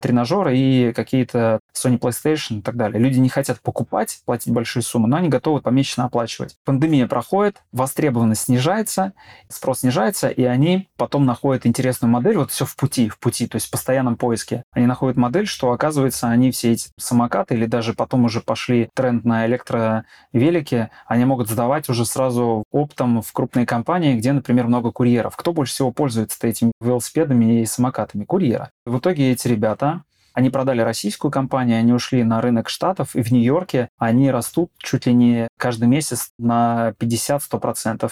тренажеры 0.00 0.56
и 0.56 0.92
какие-то 0.92 1.60
Sony 1.76 1.98
PlayStation 1.98 2.58
и 2.58 2.62
так 2.62 2.76
далее. 2.76 3.02
Люди 3.02 3.18
не 3.18 3.28
хотят 3.28 3.60
покупать, 3.60 4.20
платить 4.24 4.52
большие 4.52 4.82
суммы, 4.82 5.08
но 5.08 5.16
они 5.16 5.28
готовы 5.28 5.60
помесячно 5.60 6.04
оплачивать. 6.04 6.56
Пандемия 6.64 7.06
проходит, 7.06 7.62
востребованность 7.72 8.42
снижается, 8.42 9.12
спрос 9.48 9.80
снижается, 9.80 10.28
и 10.28 10.44
они 10.44 10.88
потом 10.96 11.26
находят 11.26 11.66
интересную 11.66 12.10
модель, 12.10 12.38
вот 12.38 12.52
все 12.52 12.64
в 12.64 12.76
пути, 12.76 13.08
в 13.08 13.18
пути, 13.18 13.46
то 13.46 13.56
есть 13.56 13.66
в 13.66 13.70
постоянном 13.70 14.16
поиске. 14.16 14.62
Они 14.70 14.86
находят 14.86 15.16
модель, 15.16 15.46
что 15.46 15.72
оказывается, 15.72 16.28
они 16.28 16.50
все 16.52 16.72
эти 16.72 16.88
самокаты 16.96 17.33
или 17.50 17.66
даже 17.66 17.94
потом 17.94 18.24
уже 18.24 18.40
пошли 18.40 18.88
тренд 18.94 19.24
на 19.24 19.46
электровелики, 19.46 20.90
они 21.06 21.24
могут 21.24 21.48
сдавать 21.48 21.88
уже 21.88 22.04
сразу 22.04 22.64
оптом 22.70 23.22
в 23.22 23.32
крупные 23.32 23.66
компании, 23.66 24.16
где, 24.16 24.32
например, 24.32 24.66
много 24.66 24.92
курьеров. 24.92 25.36
Кто 25.36 25.52
больше 25.52 25.72
всего 25.72 25.92
пользуется 25.92 26.38
этими 26.46 26.72
велосипедами 26.80 27.62
и 27.62 27.66
самокатами? 27.66 28.24
Курьеры. 28.24 28.70
В 28.86 28.98
итоге 28.98 29.32
эти 29.32 29.48
ребята 29.48 30.04
они 30.34 30.50
продали 30.50 30.80
российскую 30.80 31.30
компанию, 31.30 31.78
они 31.78 31.92
ушли 31.92 32.24
на 32.24 32.40
рынок 32.40 32.68
Штатов, 32.68 33.14
и 33.14 33.22
в 33.22 33.30
Нью-Йорке 33.30 33.88
они 33.98 34.32
растут 34.32 34.72
чуть 34.78 35.06
ли 35.06 35.14
не 35.14 35.48
каждый 35.56 35.86
месяц 35.86 36.30
на 36.38 36.92
50-100%. 36.98 38.10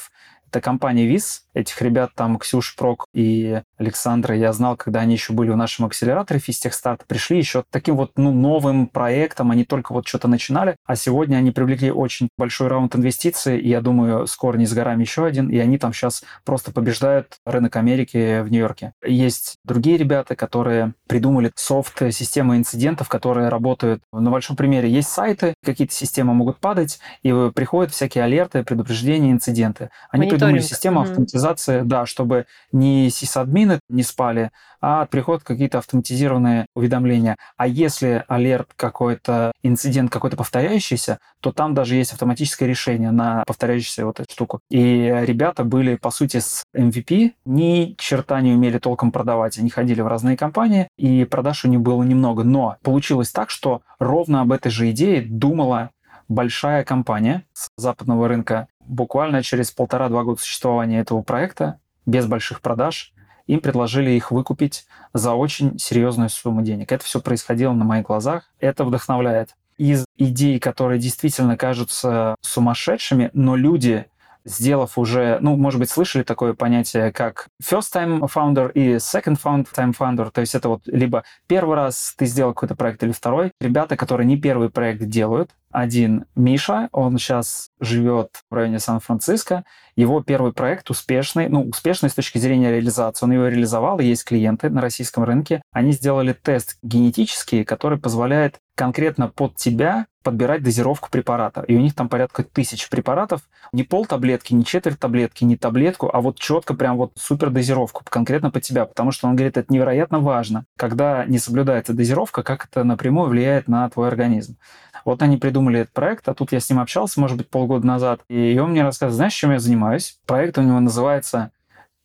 Это 0.53 0.61
компания 0.61 1.07
ВИЗ, 1.07 1.47
этих 1.55 1.81
ребят, 1.81 2.11
там 2.15 2.39
Ксюш 2.39 2.77
Прок 2.77 3.07
и 3.15 3.63
Александра, 3.79 4.37
я 4.37 4.53
знал, 4.53 4.77
когда 4.77 5.01
они 5.01 5.15
еще 5.15 5.33
были 5.33 5.49
в 5.49 5.57
нашем 5.57 5.87
акселераторе 5.87 6.41
Физтехстарт, 6.41 7.07
пришли 7.07 7.39
еще 7.39 7.65
таким 7.71 7.97
вот 7.97 8.11
ну, 8.17 8.33
новым 8.33 8.87
проектом, 8.87 9.51
они 9.51 9.65
только 9.65 9.95
вот 9.95 10.07
что-то 10.07 10.29
начинали, 10.29 10.77
а 10.85 10.95
сегодня 10.95 11.39
они 11.39 11.53
привлекли 11.53 11.91
очень 11.91 12.29
большой 12.37 12.69
раунд 12.69 12.95
инвестиций, 12.95 13.59
и 13.59 13.71
я 13.71 13.81
думаю, 13.81 14.27
скоро 14.27 14.59
не 14.59 14.67
с 14.67 14.75
горами 14.75 15.05
еще 15.05 15.25
один, 15.25 15.49
и 15.49 15.57
они 15.57 15.79
там 15.79 15.95
сейчас 15.95 16.23
просто 16.45 16.71
побеждают 16.71 17.39
рынок 17.47 17.75
Америки 17.77 18.43
в 18.43 18.51
Нью-Йорке. 18.51 18.93
Есть 19.03 19.57
другие 19.65 19.97
ребята, 19.97 20.37
которые 20.37 20.93
придумали 21.09 21.51
софт-системы 21.55 22.59
инцидентов, 22.59 23.09
которые 23.09 23.49
работают 23.49 24.03
на 24.13 24.31
большом 24.31 24.57
примере. 24.57 24.91
Есть 24.91 25.09
сайты, 25.09 25.55
какие-то 25.65 25.95
системы 25.95 26.35
могут 26.35 26.59
падать, 26.59 27.01
и 27.23 27.33
приходят 27.55 27.91
всякие 27.91 28.25
алерты, 28.25 28.65
предупреждения, 28.65 29.33
инциденты. 29.33 29.89
Они 30.11 30.29
придумали 30.43 30.63
систему 30.63 31.01
mm-hmm. 31.01 31.05
автоматизации, 31.05 31.83
да, 31.83 32.07
чтобы 32.07 32.47
не 32.73 33.11
сисадмины 33.11 33.81
не 33.89 34.03
спали, 34.03 34.51
а 34.81 35.07
приходят 35.07 35.45
какие-то 35.45 35.79
автоматизированные 35.79 36.67
уведомления. 36.75 37.37
А 37.57 37.67
если 37.67 38.25
алерт 38.29 38.69
какой-то, 38.77 39.53
инцидент 39.63 40.11
какой-то 40.11 40.37
повторяющийся, 40.37 41.19
то 41.41 41.53
там 41.53 41.75
даже 41.75 41.95
есть 41.95 42.13
автоматическое 42.13 42.69
решение 42.69 43.13
на 43.13 43.45
повторяющуюся 43.47 44.05
вот 44.05 44.21
эту 44.21 44.33
штуку. 44.33 44.61
И 44.71 45.23
ребята 45.25 45.65
были, 45.65 45.97
по 45.97 46.11
сути, 46.11 46.41
с 46.41 46.65
MVP, 46.77 47.33
ни 47.45 47.95
черта 47.99 48.41
не 48.41 48.53
умели 48.53 48.79
толком 48.79 49.13
продавать. 49.13 49.59
Они 49.59 49.71
ходили 49.71 50.01
в 50.01 50.09
разные 50.09 50.37
компании, 50.37 50.89
и 50.99 51.25
продаж 51.25 51.65
у 51.65 51.69
них 51.69 51.81
было 51.81 52.03
немного. 52.03 52.43
Но 52.43 52.77
получилось 52.83 53.31
так, 53.31 53.51
что 53.51 53.83
ровно 53.99 54.41
об 54.41 54.53
этой 54.53 54.71
же 54.71 54.91
идее 54.91 55.23
думала 55.23 55.91
большая 56.33 56.85
компания 56.85 57.45
с 57.53 57.69
западного 57.77 58.27
рынка 58.27 58.69
буквально 58.81 59.43
через 59.43 59.71
полтора-два 59.71 60.25
года 60.25 60.41
существования 60.41 61.01
этого 61.01 61.23
проекта, 61.23 61.79
без 62.07 62.27
больших 62.27 62.61
продаж, 62.61 63.13
им 63.47 63.61
предложили 63.61 64.11
их 64.11 64.31
выкупить 64.31 64.87
за 65.13 65.35
очень 65.35 65.79
серьезную 65.79 66.31
сумму 66.31 66.63
денег. 66.63 66.91
Это 66.91 67.05
все 67.05 67.21
происходило 67.21 67.73
на 67.73 67.85
моих 67.85 68.07
глазах. 68.07 68.51
Это 68.59 68.85
вдохновляет. 68.85 69.55
из 69.79 70.05
идей, 70.17 70.61
которые 70.61 71.01
действительно 71.01 71.57
кажутся 71.57 72.37
сумасшедшими, 72.41 73.31
но 73.33 73.57
люди 73.57 74.07
сделав 74.45 74.99
уже, 74.99 75.39
ну, 75.41 75.57
может 75.57 75.81
быть, 75.81 75.91
слышали 75.91 76.23
такое 76.23 76.55
понятие, 76.55 77.13
как 77.13 77.49
first 77.63 77.93
time 77.95 78.21
founder 78.33 78.71
и 78.73 78.97
second 78.97 79.39
time 79.41 79.95
founder, 79.97 80.31
то 80.31 80.41
есть 80.41 80.55
это 80.55 80.69
вот 80.69 80.83
либо 80.87 81.25
первый 81.47 81.77
раз 81.77 82.15
ты 82.17 82.27
сделал 82.27 82.53
какой-то 82.53 82.75
проект 82.75 83.03
или 83.03 83.13
второй. 83.13 83.53
Ребята, 83.61 83.97
которые 83.97 84.27
не 84.27 84.37
первый 84.37 84.71
проект 84.71 85.05
делают, 85.05 85.51
один 85.73 86.27
Миша, 86.35 86.89
он 86.93 87.19
сейчас 87.19 87.71
живет 87.81 88.43
в 88.51 88.55
районе 88.55 88.79
Сан-Франциско. 88.79 89.65
Его 89.97 90.23
первый 90.23 90.53
проект 90.53 90.91
успешный, 90.91 91.49
ну, 91.49 91.65
успешный 91.65 92.09
с 92.09 92.15
точки 92.15 92.39
зрения 92.39 92.71
реализации. 92.71 93.27
Он 93.27 93.33
его 93.33 93.49
реализовал, 93.49 93.99
есть 93.99 94.25
клиенты 94.25 94.71
на 94.71 94.81
российском 94.81 95.25
рынке. 95.25 95.63
Они 95.73 95.93
сделали 95.93 96.33
тест 96.33 96.79
генетический, 96.83 97.65
который 97.65 97.99
позволяет 97.99 98.59
конкретно 98.75 99.29
под 99.29 99.57
тебя 99.57 100.07
подбирать 100.23 100.63
дозировку 100.63 101.09
препарата. 101.11 101.63
И 101.63 101.75
у 101.77 101.81
них 101.81 101.95
там 101.95 102.09
порядка 102.09 102.45
тысяч 102.45 102.89
препаратов. 102.89 103.43
Не 103.73 103.83
пол 103.83 104.07
таблетки, 104.07 104.55
не 104.55 104.65
четверть 104.65 104.99
таблетки, 104.99 105.45
не 105.45 105.57
таблетку, 105.57 106.11
а 106.13 106.21
вот 106.21 106.39
четко 106.39 106.75
прям 106.75 106.97
вот 106.97 107.13
супер 107.17 107.51
дозировку 107.51 108.03
конкретно 108.09 108.51
под 108.51 108.63
тебя. 108.63 108.87
Потому 108.87 109.11
что 109.11 109.29
он 109.29 109.37
говорит, 109.37 109.57
это 109.57 109.73
невероятно 109.73 110.21
важно. 110.21 110.65
Когда 110.77 111.25
не 111.27 111.39
соблюдается 111.39 111.93
дозировка, 111.93 112.43
как 112.43 112.67
это 112.67 112.85
напрямую 112.85 113.29
влияет 113.29 113.69
на 113.69 113.89
твой 113.91 114.09
организм. 114.09 114.57
Вот 115.05 115.23
они 115.23 115.37
придумали 115.37 115.81
этот 115.81 115.93
проект, 115.93 116.29
а 116.29 116.35
тут 116.35 116.53
я 116.53 116.61
с 116.61 116.69
ним 116.71 116.81
общался, 116.81 117.21
может 117.21 117.37
быть, 117.37 117.49
полгода 117.49 117.87
назад, 117.87 118.21
и 118.29 118.59
он 118.59 118.71
мне 118.71 118.83
рассказывает, 118.83 119.17
знаешь, 119.17 119.35
чем 119.35 119.53
я 119.53 119.59
занимаюсь? 119.59 120.19
Проект 120.27 120.59
у 120.59 120.63
него 120.63 120.81
называется 120.81 121.51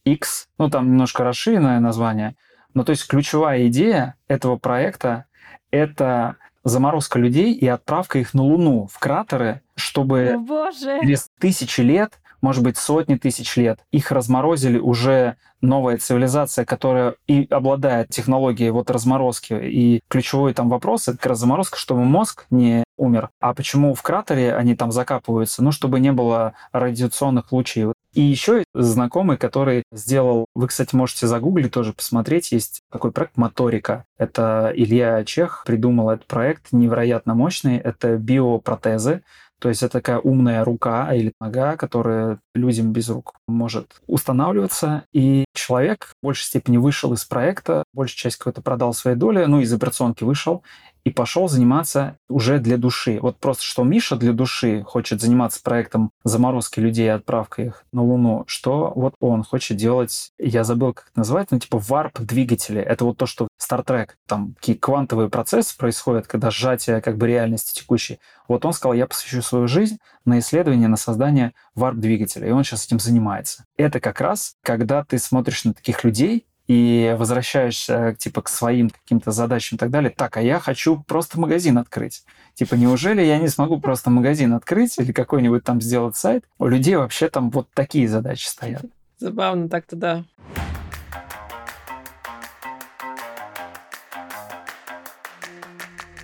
X, 0.04 0.48
ну, 0.58 0.70
там 0.70 0.88
немножко 0.88 1.24
расширенное 1.24 1.80
название, 1.80 2.36
но 2.74 2.84
то 2.84 2.92
есть 2.92 3.08
ключевая 3.08 3.68
идея 3.68 4.16
этого 4.28 4.58
проекта— 4.58 5.26
это 5.72 6.38
заморозка 6.64 7.20
людей 7.20 7.54
и 7.54 7.68
отправка 7.68 8.20
их 8.20 8.34
на 8.34 8.44
Луну, 8.44 8.88
в 8.92 9.00
кратеры, 9.00 9.62
чтобы 9.76 10.36
О, 10.50 10.72
через 10.72 11.30
тысячи 11.40 11.82
лет 11.82 12.20
может 12.42 12.64
быть, 12.64 12.78
сотни 12.78 13.16
тысяч 13.16 13.56
лет. 13.58 13.80
Их 13.92 14.12
разморозили 14.12 14.78
уже 14.80 15.36
новая 15.62 15.98
цивилизация, 15.98 16.66
которая 16.66 17.16
и 17.28 17.48
обладает 17.50 18.10
технологией 18.10 18.70
вот 18.70 18.90
разморозки. 18.90 19.54
И 19.54 20.02
ключевой 20.08 20.54
там 20.54 20.70
вопрос— 20.70 21.08
это 21.08 21.18
как 21.18 21.28
раз 21.28 21.40
заморозка, 21.40 21.78
чтобы 21.78 22.04
мозг 22.04 22.46
не 22.50 22.84
умер. 22.98 23.30
А 23.40 23.54
почему 23.54 23.94
в 23.94 24.02
кратере 24.02 24.56
они 24.56 24.76
там 24.76 24.92
закапываются? 24.92 25.64
Ну, 25.64 25.72
чтобы 25.72 26.00
не 26.00 26.12
было 26.12 26.54
радиационных 26.72 27.52
лучей. 27.52 27.88
И 28.14 28.22
еще 28.22 28.64
знакомый, 28.74 29.38
который 29.38 29.84
сделал, 29.92 30.46
вы, 30.56 30.68
кстати, 30.68 30.96
можете 30.96 31.28
загуглить 31.28 31.72
тоже, 31.72 31.94
посмотреть, 31.94 32.52
есть 32.52 32.82
такой 32.92 33.12
проект 33.12 33.38
«Моторика». 33.38 34.06
Это 34.18 34.72
Илья 34.76 35.24
Чех 35.24 35.64
придумал 35.68 36.10
этот 36.10 36.26
проект, 36.26 36.72
невероятно 36.72 37.36
мощный. 37.36 37.78
Это 37.78 38.18
биопротезы, 38.18 39.22
то 39.60 39.70
есть 39.70 39.82
это 39.82 39.94
такая 39.94 40.20
умная 40.20 40.64
рука 40.64 41.14
или 41.14 41.34
нога, 41.40 41.78
которая 41.78 42.40
людям 42.54 42.94
без 42.94 43.10
рук 43.10 43.34
может 43.48 44.02
устанавливаться. 44.06 45.04
И 45.14 45.46
человек 45.58 46.14
в 46.22 46.26
большей 46.26 46.46
степени 46.46 46.78
вышел 46.78 47.14
из 47.14 47.26
проекта, 47.26 47.84
большая 47.94 48.18
часть 48.18 48.38
какой-то 48.38 48.62
продал 48.62 48.94
свои 48.94 49.16
доли, 49.16 49.44
ну, 49.46 49.60
из 49.60 49.74
операционки 49.74 50.24
вышел, 50.24 50.64
и 51.08 51.10
пошел 51.10 51.48
заниматься 51.48 52.18
уже 52.28 52.60
для 52.60 52.76
души. 52.76 53.20
Вот 53.22 53.38
просто 53.38 53.64
что 53.64 53.86
Миша 53.86 54.18
для 54.18 54.34
души 54.34 54.84
хочет 54.84 55.22
заниматься 55.22 55.62
проектом 55.64 56.12
заморозки 56.26 56.82
людей 56.82 57.06
и 57.06 57.10
отправка 57.10 57.62
их 57.62 57.86
на 57.94 58.04
Луну, 58.04 58.44
что 58.48 58.92
вот 58.94 59.14
он 59.22 59.44
хочет 59.44 59.78
делать, 59.78 60.32
я 60.38 60.66
забыл, 60.66 60.94
как 60.94 61.06
это 61.12 61.20
называется, 61.20 61.56
ну, 61.56 61.62
типа 61.62 61.78
варп-двигатели. 61.78 62.82
Это 62.82 63.06
вот 63.06 63.18
то, 63.18 63.26
что 63.26 63.48
Star 63.58 63.86
Trek, 63.86 64.10
там 64.28 64.54
какие 64.56 64.76
квантовые 64.76 65.30
процессы 65.30 65.78
происходят, 65.78 66.28
когда 66.28 66.52
сжатие 66.52 67.00
как 67.00 67.18
бы 67.18 67.28
реальности 67.28 67.80
текущей. 67.80 68.20
Вот 68.50 68.66
он 68.66 68.74
сказал, 68.74 68.94
я 68.94 69.08
посвящу 69.08 69.42
свою 69.42 69.68
жизнь 69.68 69.98
на 70.26 70.40
исследование, 70.40 70.90
на 70.90 70.98
создание 70.98 71.54
варп-двигателя. 71.76 72.48
И 72.48 72.52
он 72.52 72.66
сейчас 72.66 72.86
этим 72.86 73.00
занимается. 73.00 73.66
Это 73.78 74.02
как 74.02 74.20
раз, 74.20 74.56
когда 74.62 75.06
ты 75.06 75.20
смотришь 75.48 75.66
на 75.66 75.74
таких 75.74 76.04
людей, 76.04 76.46
и 76.68 77.16
возвращаешься 77.18 78.14
типа 78.20 78.42
к 78.42 78.50
своим 78.50 78.90
каким-то 78.90 79.32
задачам 79.32 79.78
и 79.78 79.80
так 79.80 79.90
далее. 79.90 80.10
Так, 80.10 80.36
а 80.36 80.42
я 80.42 80.60
хочу 80.60 81.02
просто 81.08 81.40
магазин 81.40 81.78
открыть. 81.78 82.24
Типа, 82.56 82.76
неужели 82.76 83.22
я 83.22 83.38
не 83.38 83.48
смогу 83.48 83.80
просто 83.80 84.10
магазин 84.10 84.54
открыть 84.54 84.98
или 84.98 85.14
какой-нибудь 85.14 85.64
там 85.64 85.80
сделать 85.80 86.18
сайт? 86.18 86.44
У 86.60 86.68
людей 86.68 86.98
вообще 86.98 87.30
там 87.30 87.52
вот 87.52 87.70
такие 87.74 88.10
задачи 88.10 88.48
стоят. 88.48 88.84
Забавно 89.18 89.70
так-то, 89.70 89.96
да. 89.96 90.26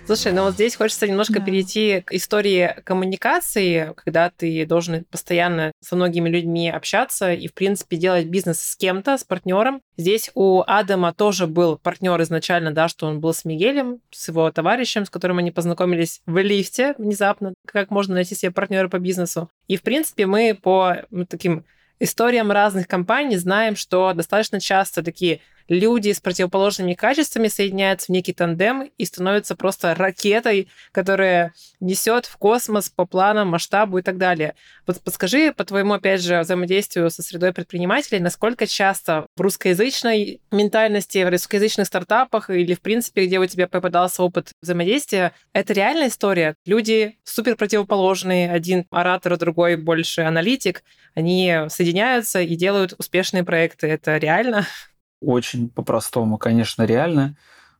Слушай, 0.06 0.32
ну 0.32 0.42
вот 0.42 0.54
здесь 0.54 0.76
хочется 0.76 1.08
немножко 1.08 1.38
да. 1.38 1.40
перейти 1.40 2.02
к 2.02 2.12
истории 2.12 2.76
коммуникации, 2.84 3.94
когда 3.96 4.28
ты 4.28 4.66
должен 4.66 5.04
постоянно 5.04 5.72
со 5.80 5.96
многими 5.96 6.28
людьми 6.28 6.68
общаться 6.68 7.32
и, 7.32 7.48
в 7.48 7.54
принципе, 7.54 7.96
делать 7.96 8.26
бизнес 8.26 8.60
с 8.60 8.76
кем-то, 8.76 9.16
с 9.16 9.24
партнером. 9.24 9.80
Здесь 9.96 10.30
у 10.34 10.60
Адама 10.66 11.14
тоже 11.14 11.46
был 11.46 11.78
партнер 11.78 12.20
изначально, 12.20 12.70
да, 12.70 12.88
что 12.88 13.06
он 13.06 13.20
был 13.20 13.32
с 13.32 13.46
Мигелем, 13.46 14.00
с 14.10 14.28
его 14.28 14.50
товарищем, 14.50 15.06
с 15.06 15.10
которым 15.10 15.38
они 15.38 15.50
познакомились 15.50 16.20
в 16.26 16.36
лифте 16.36 16.94
внезапно, 16.98 17.54
как 17.66 17.90
можно 17.90 18.14
найти 18.14 18.34
себе 18.34 18.52
партнера 18.52 18.88
по 18.88 18.98
бизнесу. 18.98 19.48
И, 19.68 19.78
в 19.78 19.82
принципе, 19.82 20.26
мы 20.26 20.54
по 20.60 20.96
таким 21.30 21.64
историям 21.98 22.52
разных 22.52 22.88
компаний 22.88 23.36
знаем, 23.36 23.74
что 23.74 24.12
достаточно 24.12 24.60
часто 24.60 25.02
такие 25.02 25.40
люди 25.68 26.12
с 26.12 26.20
противоположными 26.20 26.94
качествами 26.94 27.48
соединяются 27.48 28.06
в 28.06 28.08
некий 28.10 28.32
тандем 28.32 28.90
и 28.96 29.04
становятся 29.04 29.56
просто 29.56 29.94
ракетой, 29.94 30.68
которая 30.92 31.52
несет 31.80 32.26
в 32.26 32.36
космос 32.36 32.90
по 32.90 33.06
планам, 33.06 33.48
масштабу 33.48 33.98
и 33.98 34.02
так 34.02 34.18
далее. 34.18 34.54
Вот 34.86 35.00
подскажи 35.00 35.52
по 35.52 35.64
твоему, 35.64 35.94
опять 35.94 36.22
же, 36.22 36.40
взаимодействию 36.40 37.10
со 37.10 37.22
средой 37.22 37.52
предпринимателей, 37.52 38.20
насколько 38.20 38.66
часто 38.66 39.26
в 39.36 39.40
русскоязычной 39.40 40.40
ментальности, 40.50 41.24
в 41.24 41.30
русскоязычных 41.30 41.86
стартапах 41.86 42.50
или, 42.50 42.74
в 42.74 42.80
принципе, 42.80 43.26
где 43.26 43.38
у 43.38 43.46
тебя 43.46 43.68
попадался 43.68 44.22
опыт 44.22 44.52
взаимодействия, 44.62 45.32
это 45.52 45.72
реальная 45.72 46.08
история? 46.08 46.54
Люди 46.66 47.18
супер 47.24 47.56
противоположные, 47.56 48.50
один 48.50 48.86
оратор, 48.90 49.36
другой 49.38 49.76
больше 49.76 50.22
аналитик, 50.22 50.82
они 51.14 51.52
соединяются 51.68 52.40
и 52.40 52.54
делают 52.56 52.94
успешные 52.98 53.44
проекты. 53.44 53.86
Это 53.86 54.16
реально? 54.16 54.66
Очень 55.20 55.68
по-простому, 55.68 56.38
конечно, 56.38 56.84
реально. 56.84 57.36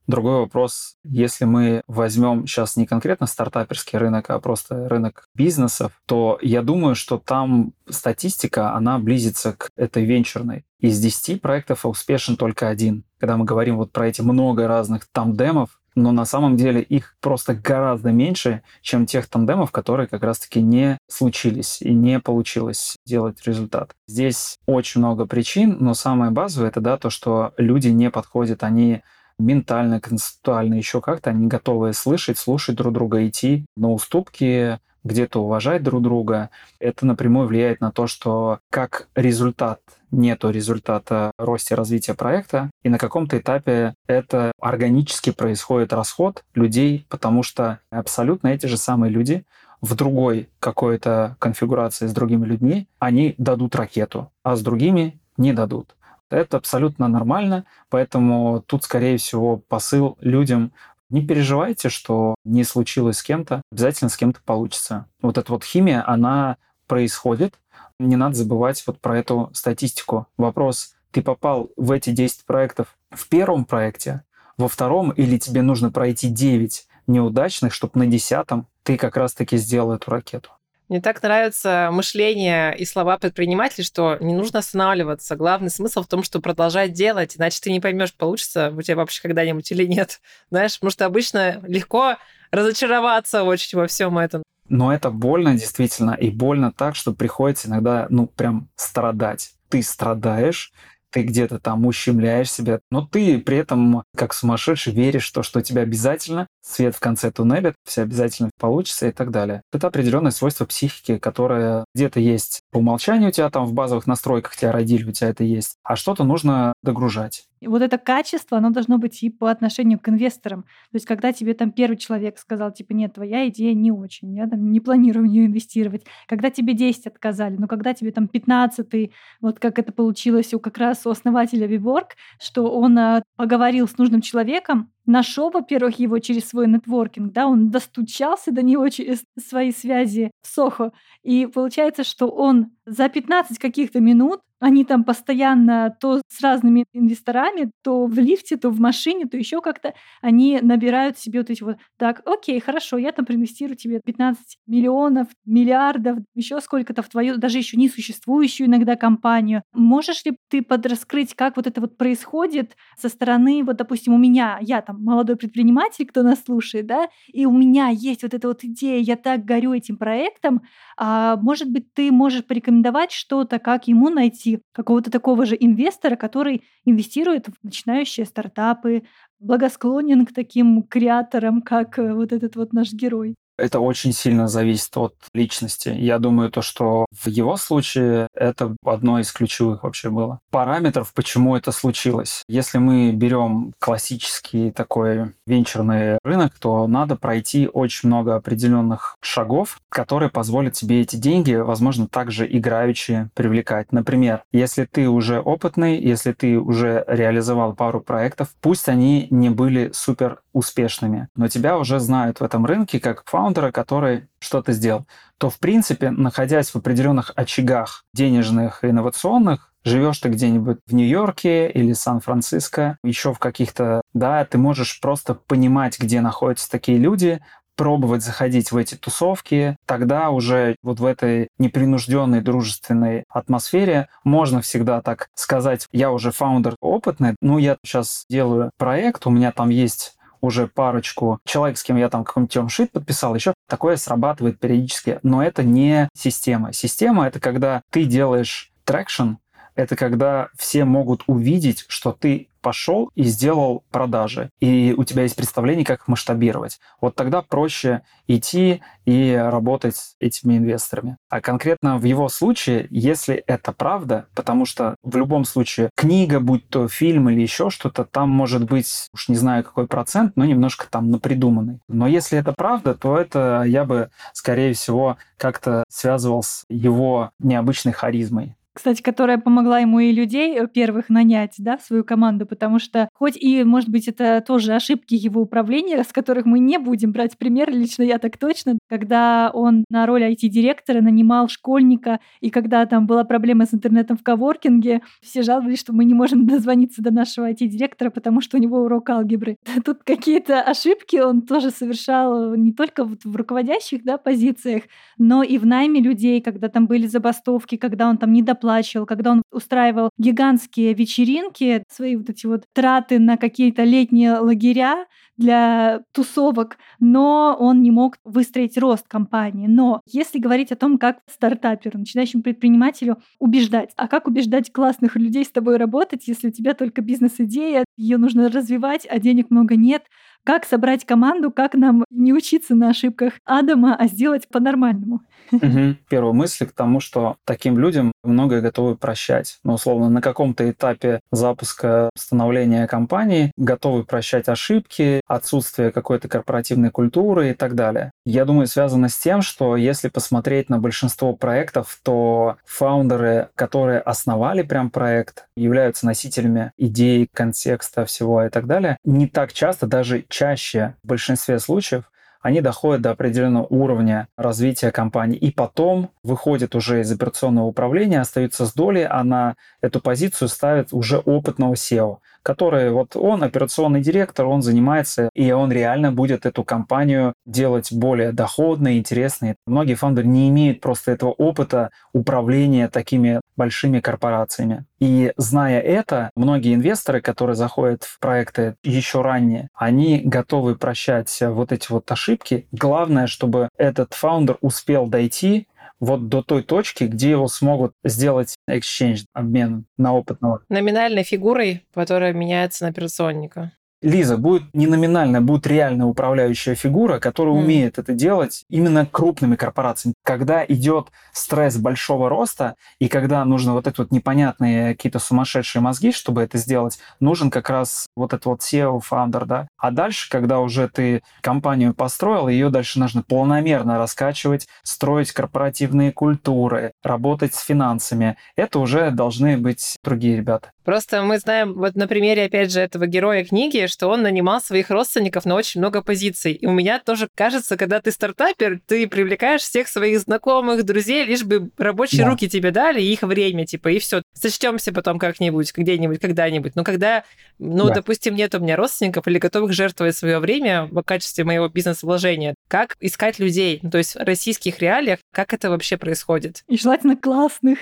Другой 0.06 0.40
вопрос, 0.40 0.96
если 1.02 1.46
мы 1.46 1.82
возьмем 1.86 2.46
сейчас 2.46 2.76
не 2.76 2.84
конкретно 2.84 3.26
стартаперский 3.26 3.98
рынок, 3.98 4.28
а 4.28 4.38
просто 4.38 4.86
рынок 4.86 5.26
бизнесов, 5.34 5.92
то 6.04 6.38
я 6.42 6.60
думаю, 6.60 6.94
что 6.94 7.18
там 7.18 7.72
статистика, 7.88 8.74
она 8.74 8.98
близится 8.98 9.54
к 9.54 9.70
этой 9.76 10.04
венчурной. 10.04 10.66
Из 10.78 11.00
10 11.00 11.40
проектов 11.40 11.86
успешен 11.86 12.36
только 12.36 12.68
один. 12.68 13.04
Когда 13.18 13.38
мы 13.38 13.46
говорим 13.46 13.78
вот 13.78 13.92
про 13.92 14.08
эти 14.08 14.20
много 14.20 14.68
разных 14.68 15.06
тандемов, 15.10 15.80
но 15.94 16.12
на 16.12 16.24
самом 16.24 16.56
деле 16.56 16.82
их 16.82 17.16
просто 17.20 17.54
гораздо 17.54 18.10
меньше, 18.10 18.62
чем 18.82 19.06
тех 19.06 19.26
тандемов, 19.26 19.70
которые 19.70 20.06
как 20.06 20.22
раз-таки 20.22 20.60
не 20.60 20.98
случились 21.08 21.80
и 21.80 21.92
не 21.92 22.20
получилось 22.20 22.96
делать 23.06 23.46
результат. 23.46 23.92
Здесь 24.08 24.56
очень 24.66 25.00
много 25.00 25.26
причин, 25.26 25.76
но 25.80 25.94
самое 25.94 26.30
базовое 26.30 26.68
это 26.68 26.80
да, 26.80 26.96
то, 26.96 27.10
что 27.10 27.52
люди 27.56 27.88
не 27.88 28.10
подходят, 28.10 28.62
они 28.62 29.02
ментально, 29.38 30.00
концептуально, 30.00 30.74
еще 30.74 31.00
как-то, 31.00 31.30
они 31.30 31.46
готовы 31.46 31.92
слышать, 31.92 32.38
слушать 32.38 32.76
друг 32.76 32.92
друга, 32.92 33.26
идти 33.26 33.66
на 33.76 33.90
уступки, 33.90 34.78
где-то 35.04 35.42
уважать 35.42 35.82
друг 35.82 36.02
друга. 36.02 36.50
Это 36.80 37.06
напрямую 37.06 37.46
влияет 37.46 37.80
на 37.80 37.92
то, 37.92 38.06
что 38.06 38.58
как 38.70 39.08
результат 39.14 39.80
нету 40.10 40.50
результата 40.50 41.32
росте 41.38 41.74
развития 41.74 42.14
проекта, 42.14 42.70
и 42.82 42.88
на 42.88 42.98
каком-то 42.98 43.38
этапе 43.38 43.94
это 44.06 44.52
органически 44.60 45.30
происходит 45.30 45.92
расход 45.92 46.44
людей, 46.54 47.06
потому 47.08 47.42
что 47.42 47.80
абсолютно 47.90 48.48
эти 48.48 48.66
же 48.66 48.76
самые 48.76 49.10
люди 49.10 49.44
в 49.80 49.94
другой 49.94 50.48
какой-то 50.60 51.36
конфигурации 51.38 52.06
с 52.06 52.12
другими 52.12 52.46
людьми, 52.46 52.88
они 52.98 53.34
дадут 53.38 53.76
ракету, 53.76 54.30
а 54.42 54.56
с 54.56 54.62
другими 54.62 55.20
не 55.36 55.52
дадут. 55.52 55.94
Это 56.30 56.56
абсолютно 56.56 57.06
нормально, 57.06 57.64
поэтому 57.90 58.62
тут, 58.66 58.84
скорее 58.84 59.18
всего, 59.18 59.58
посыл 59.58 60.16
людям 60.20 60.72
не 61.14 61.24
переживайте, 61.24 61.90
что 61.90 62.34
не 62.44 62.64
случилось 62.64 63.18
с 63.18 63.22
кем-то, 63.22 63.62
обязательно 63.70 64.08
с 64.08 64.16
кем-то 64.16 64.40
получится. 64.44 65.06
Вот 65.22 65.38
эта 65.38 65.52
вот 65.52 65.62
химия, 65.62 66.02
она 66.04 66.56
происходит, 66.88 67.54
не 68.00 68.16
надо 68.16 68.34
забывать 68.34 68.82
вот 68.84 69.00
про 69.00 69.16
эту 69.16 69.48
статистику. 69.54 70.26
Вопрос, 70.36 70.96
ты 71.12 71.22
попал 71.22 71.70
в 71.76 71.92
эти 71.92 72.10
10 72.10 72.44
проектов 72.46 72.96
в 73.10 73.28
первом 73.28 73.64
проекте, 73.64 74.24
во 74.58 74.66
втором, 74.66 75.12
или 75.12 75.38
тебе 75.38 75.62
нужно 75.62 75.92
пройти 75.92 76.28
9 76.28 76.88
неудачных, 77.06 77.72
чтобы 77.72 78.00
на 78.00 78.08
десятом 78.08 78.66
ты 78.82 78.96
как 78.96 79.16
раз-таки 79.16 79.56
сделал 79.56 79.92
эту 79.92 80.10
ракету? 80.10 80.50
Мне 80.88 81.00
так 81.00 81.22
нравится 81.22 81.88
мышление 81.92 82.76
и 82.76 82.84
слова 82.84 83.16
предпринимателей, 83.16 83.84
что 83.84 84.18
не 84.20 84.34
нужно 84.34 84.58
останавливаться. 84.58 85.34
Главный 85.34 85.70
смысл 85.70 86.02
в 86.02 86.06
том, 86.06 86.22
что 86.22 86.40
продолжать 86.40 86.92
делать, 86.92 87.36
иначе 87.36 87.58
ты 87.62 87.72
не 87.72 87.80
поймешь, 87.80 88.12
получится 88.12 88.72
у 88.76 88.82
тебя 88.82 88.96
вообще 88.96 89.22
когда-нибудь 89.22 89.70
или 89.72 89.86
нет. 89.86 90.20
Знаешь, 90.50 90.74
потому 90.74 90.90
что 90.90 91.06
обычно 91.06 91.60
легко 91.66 92.16
разочароваться 92.50 93.44
очень 93.44 93.78
во 93.78 93.86
всем 93.86 94.18
этом. 94.18 94.42
Но 94.68 94.92
это 94.92 95.10
больно 95.10 95.54
действительно, 95.54 96.12
и 96.12 96.30
больно 96.30 96.72
так, 96.72 96.96
что 96.96 97.12
приходится 97.12 97.68
иногда, 97.68 98.06
ну, 98.10 98.26
прям 98.26 98.68
страдать. 98.76 99.54
Ты 99.68 99.82
страдаешь, 99.82 100.72
ты 101.14 101.22
где-то 101.22 101.60
там 101.60 101.86
ущемляешь 101.86 102.50
себя, 102.50 102.80
но 102.90 103.06
ты 103.06 103.38
при 103.38 103.56
этом 103.56 104.02
как 104.16 104.34
сумасшедший 104.34 104.92
веришь 104.92 105.28
в 105.28 105.32
то, 105.32 105.44
что 105.44 105.60
у 105.60 105.62
тебя 105.62 105.82
обязательно 105.82 106.48
свет 106.60 106.96
в 106.96 107.00
конце 107.00 107.30
туннеля, 107.30 107.72
все 107.84 108.02
обязательно 108.02 108.50
получится 108.58 109.06
и 109.06 109.12
так 109.12 109.30
далее. 109.30 109.62
Это 109.72 109.86
определенное 109.86 110.32
свойство 110.32 110.64
психики, 110.64 111.18
которое 111.18 111.84
где-то 111.94 112.18
есть 112.18 112.62
по 112.72 112.78
умолчанию 112.78 113.28
у 113.28 113.32
тебя 113.32 113.48
там 113.48 113.64
в 113.64 113.74
базовых 113.74 114.08
настройках 114.08 114.56
тебя 114.56 114.72
родили, 114.72 115.08
у 115.08 115.12
тебя 115.12 115.28
это 115.28 115.44
есть, 115.44 115.76
а 115.84 115.94
что-то 115.94 116.24
нужно 116.24 116.72
догружать. 116.82 117.44
Вот 117.66 117.82
это 117.82 117.98
качество, 117.98 118.58
оно 118.58 118.70
должно 118.70 118.98
быть 118.98 119.22
и 119.22 119.30
по 119.30 119.50
отношению 119.50 119.98
к 119.98 120.08
инвесторам. 120.08 120.62
То 120.62 120.94
есть, 120.94 121.06
когда 121.06 121.32
тебе 121.32 121.54
там 121.54 121.72
первый 121.72 121.96
человек 121.96 122.38
сказал, 122.38 122.72
типа, 122.72 122.92
нет, 122.92 123.14
твоя 123.14 123.48
идея 123.48 123.74
не 123.74 123.92
очень, 123.92 124.34
я 124.34 124.46
там 124.46 124.70
не 124.70 124.80
планирую 124.80 125.26
в 125.26 125.30
нее 125.30 125.46
инвестировать. 125.46 126.04
Когда 126.26 126.50
тебе 126.50 126.74
10 126.74 127.06
отказали, 127.06 127.56
но 127.56 127.66
когда 127.66 127.94
тебе 127.94 128.12
там 128.12 128.28
15 128.28 129.10
вот 129.40 129.58
как 129.58 129.78
это 129.78 129.92
получилось 129.92 130.54
у 130.54 130.60
как 130.60 130.78
раз 130.78 131.06
у 131.06 131.10
основателя 131.10 131.66
WeWork, 131.66 132.10
что 132.40 132.70
он 132.70 132.98
а, 132.98 133.22
поговорил 133.36 133.88
с 133.88 133.98
нужным 133.98 134.20
человеком, 134.20 134.90
нашел, 135.06 135.50
во-первых, 135.50 135.98
его 135.98 136.18
через 136.18 136.48
свой 136.48 136.66
нетворкинг, 136.66 137.32
да, 137.32 137.46
он 137.46 137.70
достучался 137.70 138.52
до 138.52 138.62
него 138.62 138.88
через 138.88 139.24
свои 139.38 139.72
связи 139.72 140.30
в 140.42 140.46
Сохо, 140.46 140.92
и 141.22 141.46
получается, 141.46 142.04
что 142.04 142.28
он 142.28 142.72
за 142.86 143.08
15 143.08 143.58
каких-то 143.58 144.00
минут 144.00 144.40
они 144.64 144.84
там 144.86 145.04
постоянно 145.04 145.94
то 146.00 146.22
с 146.26 146.40
разными 146.40 146.86
инвесторами, 146.94 147.70
то 147.82 148.06
в 148.06 148.18
лифте, 148.18 148.56
то 148.56 148.70
в 148.70 148.80
машине, 148.80 149.26
то 149.26 149.36
еще 149.36 149.60
как-то 149.60 149.92
они 150.22 150.58
набирают 150.62 151.18
себе 151.18 151.40
вот 151.40 151.50
эти 151.50 151.62
вот, 151.62 151.76
так, 151.98 152.22
окей, 152.26 152.60
хорошо, 152.60 152.96
я 152.96 153.12
там 153.12 153.26
проинвестирую 153.26 153.76
тебе 153.76 154.00
15 154.02 154.56
миллионов, 154.66 155.28
миллиардов, 155.44 156.18
еще 156.34 156.60
сколько-то 156.62 157.02
в 157.02 157.10
твою, 157.10 157.36
даже 157.36 157.58
еще 157.58 157.76
не 157.76 157.90
существующую 157.90 158.66
иногда 158.68 158.96
компанию. 158.96 159.62
Можешь 159.74 160.24
ли 160.24 160.34
ты 160.48 160.62
подраскрыть, 160.62 161.34
как 161.34 161.56
вот 161.56 161.66
это 161.66 161.82
вот 161.82 161.98
происходит 161.98 162.74
со 162.98 163.10
стороны, 163.10 163.62
вот, 163.64 163.76
допустим, 163.76 164.14
у 164.14 164.18
меня, 164.18 164.58
я 164.62 164.80
там 164.80 164.93
молодой 164.98 165.36
предприниматель, 165.36 166.06
кто 166.06 166.22
нас 166.22 166.42
слушает, 166.44 166.86
да, 166.86 167.08
и 167.32 167.46
у 167.46 167.52
меня 167.52 167.88
есть 167.88 168.22
вот 168.22 168.34
эта 168.34 168.48
вот 168.48 168.64
идея, 168.64 169.00
я 169.00 169.16
так 169.16 169.44
горю 169.44 169.72
этим 169.72 169.96
проектом, 169.96 170.62
а, 170.96 171.36
может 171.36 171.70
быть, 171.70 171.92
ты 171.94 172.12
можешь 172.12 172.44
порекомендовать 172.44 173.12
что-то, 173.12 173.58
как 173.58 173.88
ему 173.88 174.10
найти 174.10 174.60
какого-то 174.72 175.10
такого 175.10 175.46
же 175.46 175.56
инвестора, 175.58 176.16
который 176.16 176.62
инвестирует 176.84 177.48
в 177.48 177.52
начинающие 177.62 178.26
стартапы, 178.26 179.04
благосклонен 179.40 180.26
к 180.26 180.32
таким 180.32 180.82
креаторам, 180.82 181.62
как 181.62 181.98
э, 181.98 182.14
вот 182.14 182.32
этот 182.32 182.56
вот 182.56 182.72
наш 182.72 182.92
герой. 182.92 183.34
Это 183.56 183.80
очень 183.80 184.12
сильно 184.12 184.48
зависит 184.48 184.96
от 184.96 185.14
личности. 185.32 185.88
Я 185.88 186.18
думаю, 186.18 186.50
то, 186.50 186.62
что 186.62 187.06
в 187.12 187.28
его 187.28 187.56
случае 187.56 188.28
это 188.34 188.76
одно 188.84 189.20
из 189.20 189.32
ключевых 189.32 189.84
вообще 189.84 190.10
было. 190.10 190.40
Параметров, 190.50 191.12
почему 191.14 191.56
это 191.56 191.72
случилось. 191.72 192.42
Если 192.48 192.78
мы 192.78 193.12
берем 193.12 193.72
классический 193.78 194.70
такой 194.70 195.34
венчурный 195.46 196.18
рынок, 196.24 196.52
то 196.58 196.86
надо 196.86 197.16
пройти 197.16 197.68
очень 197.72 198.08
много 198.08 198.34
определенных 198.34 199.16
шагов, 199.20 199.78
которые 199.88 200.30
позволят 200.30 200.74
тебе 200.74 201.00
эти 201.00 201.16
деньги, 201.16 201.54
возможно, 201.54 202.08
также 202.08 202.46
играючи 202.50 203.28
привлекать. 203.34 203.92
Например, 203.92 204.42
если 204.52 204.84
ты 204.84 205.08
уже 205.08 205.40
опытный, 205.40 206.00
если 206.00 206.32
ты 206.32 206.58
уже 206.58 207.04
реализовал 207.06 207.74
пару 207.74 208.00
проектов, 208.00 208.48
пусть 208.60 208.88
они 208.88 209.28
не 209.30 209.50
были 209.50 209.90
супер 209.92 210.40
успешными, 210.54 211.28
но 211.36 211.48
тебя 211.48 211.76
уже 211.76 212.00
знают 212.00 212.40
в 212.40 212.44
этом 212.44 212.64
рынке 212.64 213.00
как 213.00 213.24
фаундера, 213.26 213.70
который 213.70 214.28
что-то 214.38 214.72
сделал, 214.72 215.06
то, 215.36 215.50
в 215.50 215.58
принципе, 215.58 216.10
находясь 216.10 216.70
в 216.70 216.76
определенных 216.76 217.32
очагах 217.36 218.04
денежных 218.14 218.84
и 218.84 218.88
инновационных, 218.88 219.70
живешь 219.84 220.18
ты 220.18 220.30
где-нибудь 220.30 220.78
в 220.86 220.94
Нью-Йорке 220.94 221.68
или 221.68 221.92
Сан-Франциско, 221.92 222.96
еще 223.04 223.34
в 223.34 223.38
каких-то, 223.38 224.00
да, 224.14 224.44
ты 224.44 224.56
можешь 224.56 225.00
просто 225.00 225.34
понимать, 225.34 225.98
где 225.98 226.20
находятся 226.22 226.70
такие 226.70 226.96
люди, 226.96 227.42
пробовать 227.76 228.22
заходить 228.22 228.72
в 228.72 228.76
эти 228.76 228.94
тусовки, 228.94 229.76
тогда 229.86 230.30
уже 230.30 230.76
вот 230.82 231.00
в 231.00 231.04
этой 231.04 231.48
непринужденной 231.58 232.40
дружественной 232.40 233.24
атмосфере 233.28 234.08
можно 234.22 234.60
всегда 234.60 235.00
так 235.02 235.28
сказать, 235.34 235.88
я 235.92 236.12
уже 236.12 236.30
фаундер 236.30 236.76
опытный, 236.80 237.34
ну 237.40 237.58
я 237.58 237.76
сейчас 237.84 238.24
делаю 238.28 238.70
проект, 238.78 239.26
у 239.26 239.30
меня 239.30 239.52
там 239.52 239.70
есть 239.70 240.14
уже 240.44 240.66
парочку 240.66 241.38
человек, 241.44 241.78
с 241.78 241.82
кем 241.82 241.96
я 241.96 242.08
там 242.08 242.24
какой-нибудь 242.24 242.52
term 242.52 242.70
sheet 242.70 242.92
подписал, 242.92 243.34
еще 243.34 243.54
такое 243.68 243.96
срабатывает 243.96 244.58
периодически, 244.58 245.18
но 245.22 245.42
это 245.42 245.62
не 245.62 246.08
система. 246.16 246.72
Система— 246.72 247.26
это 247.26 247.40
когда 247.40 247.82
ты 247.90 248.04
делаешь 248.04 248.70
traction, 248.84 249.34
это 249.74 249.96
когда 249.96 250.48
все 250.56 250.84
могут 250.84 251.24
увидеть, 251.26 251.84
что 251.88 252.12
ты 252.12 252.48
пошел 252.64 253.10
и 253.14 253.24
сделал 253.24 253.84
продажи, 253.90 254.48
и 254.58 254.94
у 254.96 255.04
тебя 255.04 255.24
есть 255.24 255.36
представление, 255.36 255.84
как 255.84 256.00
их 256.00 256.08
масштабировать. 256.08 256.80
Вот 256.98 257.14
тогда 257.14 257.42
проще 257.42 258.00
идти 258.26 258.80
и 259.04 259.34
работать 259.34 259.96
с 259.96 260.16
этими 260.18 260.56
инвесторами. 260.56 261.18
А 261.28 261.42
конкретно 261.42 261.98
в 261.98 262.04
его 262.04 262.30
случае, 262.30 262.86
если 262.90 263.34
это 263.34 263.72
правда, 263.72 264.28
потому 264.34 264.64
что 264.64 264.96
в 265.02 265.14
любом 265.14 265.44
случае 265.44 265.90
книга, 265.94 266.40
будь 266.40 266.66
то 266.70 266.88
фильм 266.88 267.28
или 267.28 267.42
еще 267.42 267.68
что-то, 267.68 268.04
там 268.04 268.30
может 268.30 268.64
быть, 268.64 269.08
уж 269.12 269.28
не 269.28 269.36
знаю 269.36 269.62
какой 269.62 269.86
процент, 269.86 270.32
но 270.34 270.46
немножко 270.46 270.86
там 270.88 271.10
напридуманный. 271.10 271.80
Но 271.88 272.06
если 272.06 272.38
это 272.38 272.54
правда, 272.54 272.94
то 272.94 273.18
это 273.18 273.64
я 273.66 273.84
бы, 273.84 274.08
скорее 274.32 274.72
всего, 274.72 275.18
как-то 275.36 275.84
связывал 275.90 276.42
с 276.42 276.64
его 276.70 277.30
необычной 277.38 277.92
харизмой 277.92 278.56
кстати, 278.74 279.02
которая 279.02 279.38
помогла 279.38 279.78
ему 279.78 280.00
и 280.00 280.12
людей 280.12 280.58
э, 280.58 280.66
первых 280.66 281.08
нанять 281.08 281.54
да, 281.58 281.76
в 281.76 281.82
свою 281.82 282.02
команду, 282.02 282.44
потому 282.44 282.80
что 282.80 283.08
хоть 283.14 283.36
и, 283.36 283.62
может 283.62 283.88
быть, 283.88 284.08
это 284.08 284.42
тоже 284.46 284.74
ошибки 284.74 285.14
его 285.14 285.42
управления, 285.42 286.02
с 286.02 286.12
которых 286.12 286.44
мы 286.44 286.58
не 286.58 286.78
будем 286.78 287.12
брать 287.12 287.38
пример, 287.38 287.70
лично 287.70 288.02
я 288.02 288.18
так 288.18 288.36
точно, 288.36 288.78
когда 288.88 289.50
он 289.54 289.84
на 289.90 290.06
роль 290.06 290.24
IT-директора 290.24 291.00
нанимал 291.00 291.48
школьника, 291.48 292.18
и 292.40 292.50
когда 292.50 292.84
там 292.86 293.06
была 293.06 293.22
проблема 293.22 293.64
с 293.64 293.72
интернетом 293.72 294.16
в 294.16 294.24
коворкинге, 294.24 295.02
все 295.22 295.42
жаловались, 295.42 295.78
что 295.78 295.92
мы 295.92 296.04
не 296.04 296.14
можем 296.14 296.44
дозвониться 296.46 297.00
до 297.00 297.12
нашего 297.12 297.50
IT-директора, 297.50 298.10
потому 298.10 298.40
что 298.40 298.56
у 298.56 298.60
него 298.60 298.82
урок 298.82 299.08
алгебры. 299.08 299.56
Тут 299.84 300.02
какие-то 300.02 300.60
ошибки 300.60 301.16
он 301.16 301.42
тоже 301.42 301.70
совершал 301.70 302.56
не 302.56 302.72
только 302.72 303.04
вот 303.04 303.24
в 303.24 303.36
руководящих 303.36 304.02
да, 304.02 304.18
позициях, 304.18 304.82
но 305.16 305.44
и 305.44 305.58
в 305.58 305.66
найме 305.66 306.00
людей, 306.00 306.40
когда 306.40 306.68
там 306.68 306.88
были 306.88 307.06
забастовки, 307.06 307.76
когда 307.76 308.08
он 308.08 308.18
там 308.18 308.32
не 308.32 308.42
доплатил 308.42 308.63
оплачивал, 308.64 309.04
когда 309.06 309.32
он 309.32 309.42
устраивал 309.52 310.10
гигантские 310.18 310.94
вечеринки, 310.94 311.84
свои 311.90 312.16
вот 312.16 312.30
эти 312.30 312.46
вот 312.46 312.64
траты 312.72 313.18
на 313.18 313.36
какие-то 313.36 313.84
летние 313.84 314.38
лагеря 314.38 315.06
для 315.36 316.02
тусовок, 316.12 316.78
но 317.00 317.56
он 317.58 317.82
не 317.82 317.90
мог 317.90 318.16
выстроить 318.24 318.78
рост 318.78 319.06
компании. 319.08 319.66
Но 319.66 320.00
если 320.06 320.38
говорить 320.38 320.72
о 320.72 320.76
том, 320.76 320.96
как 320.96 321.18
стартаперу, 321.28 321.98
начинающему 321.98 322.42
предпринимателю 322.42 323.18
убеждать, 323.38 323.92
а 323.96 324.08
как 324.08 324.28
убеждать 324.28 324.72
классных 324.72 325.16
людей 325.16 325.44
с 325.44 325.50
тобой 325.50 325.76
работать, 325.76 326.26
если 326.28 326.48
у 326.48 326.52
тебя 326.52 326.74
только 326.74 327.02
бизнес-идея, 327.02 327.84
ее 327.96 328.16
нужно 328.16 328.48
развивать, 328.48 329.06
а 329.10 329.18
денег 329.18 329.50
много 329.50 329.76
нет, 329.76 330.04
как 330.44 330.64
собрать 330.64 331.04
команду, 331.04 331.50
как 331.50 331.74
нам 331.74 332.04
не 332.10 332.32
учиться 332.32 332.74
на 332.74 332.90
ошибках 332.90 333.34
Адама, 333.44 333.96
а 333.96 334.06
сделать 334.06 334.48
по-нормальному. 334.48 335.20
Угу. 335.52 335.96
Первая 336.08 336.32
мысль 336.32 336.66
к 336.66 336.72
тому, 336.72 337.00
что 337.00 337.36
таким 337.44 337.78
людям 337.78 338.12
многое 338.22 338.60
готовы 338.60 338.96
прощать. 338.96 339.58
Но, 339.64 339.74
условно, 339.74 340.08
на 340.08 340.20
каком-то 340.20 340.68
этапе 340.70 341.20
запуска 341.30 342.10
становления 342.16 342.86
компании 342.86 343.52
готовы 343.56 344.04
прощать 344.04 344.48
ошибки, 344.48 345.20
отсутствие 345.26 345.90
какой-то 345.90 346.28
корпоративной 346.28 346.90
культуры 346.90 347.50
и 347.50 347.54
так 347.54 347.74
далее. 347.74 348.10
Я 348.24 348.44
думаю, 348.44 348.66
связано 348.66 349.08
с 349.08 349.18
тем, 349.18 349.42
что 349.42 349.76
если 349.76 350.08
посмотреть 350.08 350.68
на 350.68 350.78
большинство 350.78 351.34
проектов, 351.34 351.98
то 352.02 352.56
фаундеры, 352.64 353.48
которые 353.54 354.00
основали 354.00 354.62
прям 354.62 354.90
проект, 354.90 355.46
являются 355.56 356.06
носителями 356.06 356.72
идей, 356.76 357.28
контекста 357.32 358.04
всего 358.04 358.44
и 358.44 358.48
так 358.48 358.66
далее, 358.66 358.96
не 359.04 359.26
так 359.26 359.52
часто, 359.52 359.86
даже 359.86 360.24
чаще 360.34 360.96
в 361.04 361.06
большинстве 361.06 361.60
случаев 361.60 362.10
они 362.42 362.60
доходят 362.60 363.00
до 363.00 363.12
определенного 363.12 363.66
уровня 363.70 364.28
развития 364.36 364.90
компании 364.90 365.38
и 365.38 365.50
потом 365.50 366.10
выходят 366.22 366.74
уже 366.74 367.00
из 367.00 367.10
операционного 367.10 367.66
управления, 367.66 368.20
остаются 368.20 368.66
с 368.66 368.74
долей, 368.74 369.06
а 369.08 369.24
на 369.24 369.54
эту 369.80 370.00
позицию 370.00 370.48
ставят 370.48 370.88
уже 370.92 371.18
опытного 371.18 371.72
SEO. 371.72 372.18
Который 372.44 372.90
вот 372.90 373.16
он 373.16 373.42
операционный 373.42 374.00
директор, 374.00 374.46
он 374.46 374.62
занимается, 374.62 375.30
и 375.34 375.50
он 375.50 375.72
реально 375.72 376.12
будет 376.12 376.46
эту 376.46 376.62
компанию 376.62 377.34
делать 377.46 377.92
более 377.92 378.32
доходной, 378.32 378.98
интересной. 378.98 379.56
Многие 379.66 379.94
фаундеры 379.94 380.28
не 380.28 380.48
имеют 380.50 380.80
просто 380.80 381.10
этого 381.10 381.30
опыта 381.30 381.90
управления 382.12 382.88
такими 382.88 383.40
большими 383.56 384.00
корпорациями. 384.00 384.84
И 385.00 385.32
зная 385.36 385.80
это, 385.80 386.30
многие 386.36 386.74
инвесторы, 386.74 387.20
которые 387.20 387.56
заходят 387.56 388.04
в 388.04 388.18
проекты 388.20 388.76
еще 388.82 389.22
ранее, 389.22 389.68
они 389.74 390.20
готовы 390.24 390.76
прощать 390.76 391.36
вот 391.40 391.72
эти 391.72 391.90
вот 391.90 392.10
ошибки. 392.10 392.66
Главное, 392.72 393.26
чтобы 393.26 393.68
этот 393.76 394.14
фаундер 394.14 394.58
успел 394.60 395.06
дойти 395.06 395.66
вот 396.00 396.28
до 396.28 396.42
той 396.42 396.62
точки, 396.62 397.04
где 397.04 397.30
его 397.30 397.48
смогут 397.48 397.92
сделать 398.04 398.56
exchange, 398.68 399.24
обмен 399.32 399.86
на 399.96 400.14
опытного. 400.14 400.62
Номинальной 400.68 401.22
фигурой, 401.22 401.86
которая 401.92 402.32
меняется 402.32 402.84
на 402.84 402.90
операционника. 402.90 403.72
Лиза, 404.04 404.36
будет 404.36 404.62
не 404.74 404.86
номинальная, 404.86 405.40
будет 405.40 405.66
реальная 405.66 406.04
управляющая 406.04 406.74
фигура, 406.74 407.18
которая 407.18 407.54
mm. 407.54 407.58
умеет 407.58 407.98
это 407.98 408.12
делать 408.12 408.66
именно 408.68 409.06
крупными 409.06 409.56
корпорациями. 409.56 410.12
Когда 410.22 410.62
идет 410.62 411.08
стресс 411.32 411.78
большого 411.78 412.28
роста, 412.28 412.74
и 412.98 413.08
когда 413.08 413.42
нужно 413.46 413.72
вот 413.72 413.86
эти 413.86 413.96
вот 413.96 414.10
непонятные 414.10 414.94
какие-то 414.94 415.18
сумасшедшие 415.18 415.80
мозги, 415.80 416.12
чтобы 416.12 416.42
это 416.42 416.58
сделать, 416.58 416.98
нужен 417.18 417.50
как 417.50 417.70
раз 417.70 418.06
вот 418.14 418.34
этот 418.34 418.44
вот 418.44 418.60
SEO, 418.60 419.00
фаундер, 419.00 419.46
да. 419.46 419.68
А 419.78 419.90
дальше, 419.90 420.28
когда 420.28 420.60
уже 420.60 420.86
ты 420.88 421.22
компанию 421.40 421.94
построил, 421.94 422.48
ее 422.48 422.68
дальше 422.68 423.00
нужно 423.00 423.22
полномерно 423.22 423.96
раскачивать, 423.96 424.68
строить 424.82 425.32
корпоративные 425.32 426.12
культуры, 426.12 426.92
работать 427.02 427.54
с 427.54 427.64
финансами. 427.64 428.36
Это 428.54 428.80
уже 428.80 429.10
должны 429.10 429.56
быть 429.56 429.96
другие 430.04 430.36
ребята. 430.36 430.72
Просто 430.84 431.22
мы 431.22 431.38
знаем 431.38 431.72
вот 431.72 431.94
на 431.94 432.06
примере, 432.06 432.44
опять 432.44 432.70
же, 432.70 432.80
этого 432.80 433.06
героя 433.06 433.42
книги, 433.44 433.86
что 433.94 434.08
он 434.08 434.22
нанимал 434.22 434.60
своих 434.60 434.90
родственников 434.90 435.44
на 435.44 435.54
очень 435.54 435.80
много 435.80 436.02
позиций. 436.02 436.52
И 436.52 436.66
у 436.66 436.72
меня 436.72 436.98
тоже 436.98 437.28
кажется, 437.36 437.76
когда 437.76 438.00
ты 438.00 438.10
стартапер, 438.10 438.80
ты 438.86 439.06
привлекаешь 439.06 439.62
всех 439.62 439.86
своих 439.86 440.18
знакомых, 440.18 440.82
друзей, 440.82 441.24
лишь 441.24 441.44
бы 441.44 441.70
рабочие 441.78 442.24
да. 442.24 442.30
руки 442.30 442.48
тебе 442.48 442.72
дали, 442.72 443.00
и 443.00 443.12
их 443.12 443.22
время, 443.22 443.64
типа, 443.66 443.88
и 443.88 444.00
все. 444.00 444.22
Сочтемся 444.32 444.92
потом 444.92 445.20
как-нибудь, 445.20 445.72
где-нибудь, 445.72 446.18
когда-нибудь. 446.18 446.74
Но 446.74 446.82
когда, 446.82 447.22
ну, 447.60 447.86
да. 447.86 447.94
допустим, 447.94 448.34
нет 448.34 448.52
у 448.56 448.58
меня 448.58 448.74
родственников 448.74 449.28
или 449.28 449.38
готовых 449.38 449.72
жертвовать 449.72 450.16
свое 450.16 450.40
время 450.40 450.88
в 450.90 451.02
качестве 451.02 451.44
моего 451.44 451.68
бизнес-вложения, 451.68 452.56
как 452.66 452.96
искать 452.98 453.38
людей? 453.38 453.78
Ну, 453.82 453.90
то 453.90 453.98
есть 453.98 454.16
в 454.16 454.18
российских 454.18 454.80
реалиях, 454.80 455.20
как 455.32 455.54
это 455.54 455.70
вообще 455.70 455.96
происходит? 455.96 456.64
И 456.66 456.76
желательно 456.76 457.16
классных. 457.16 457.78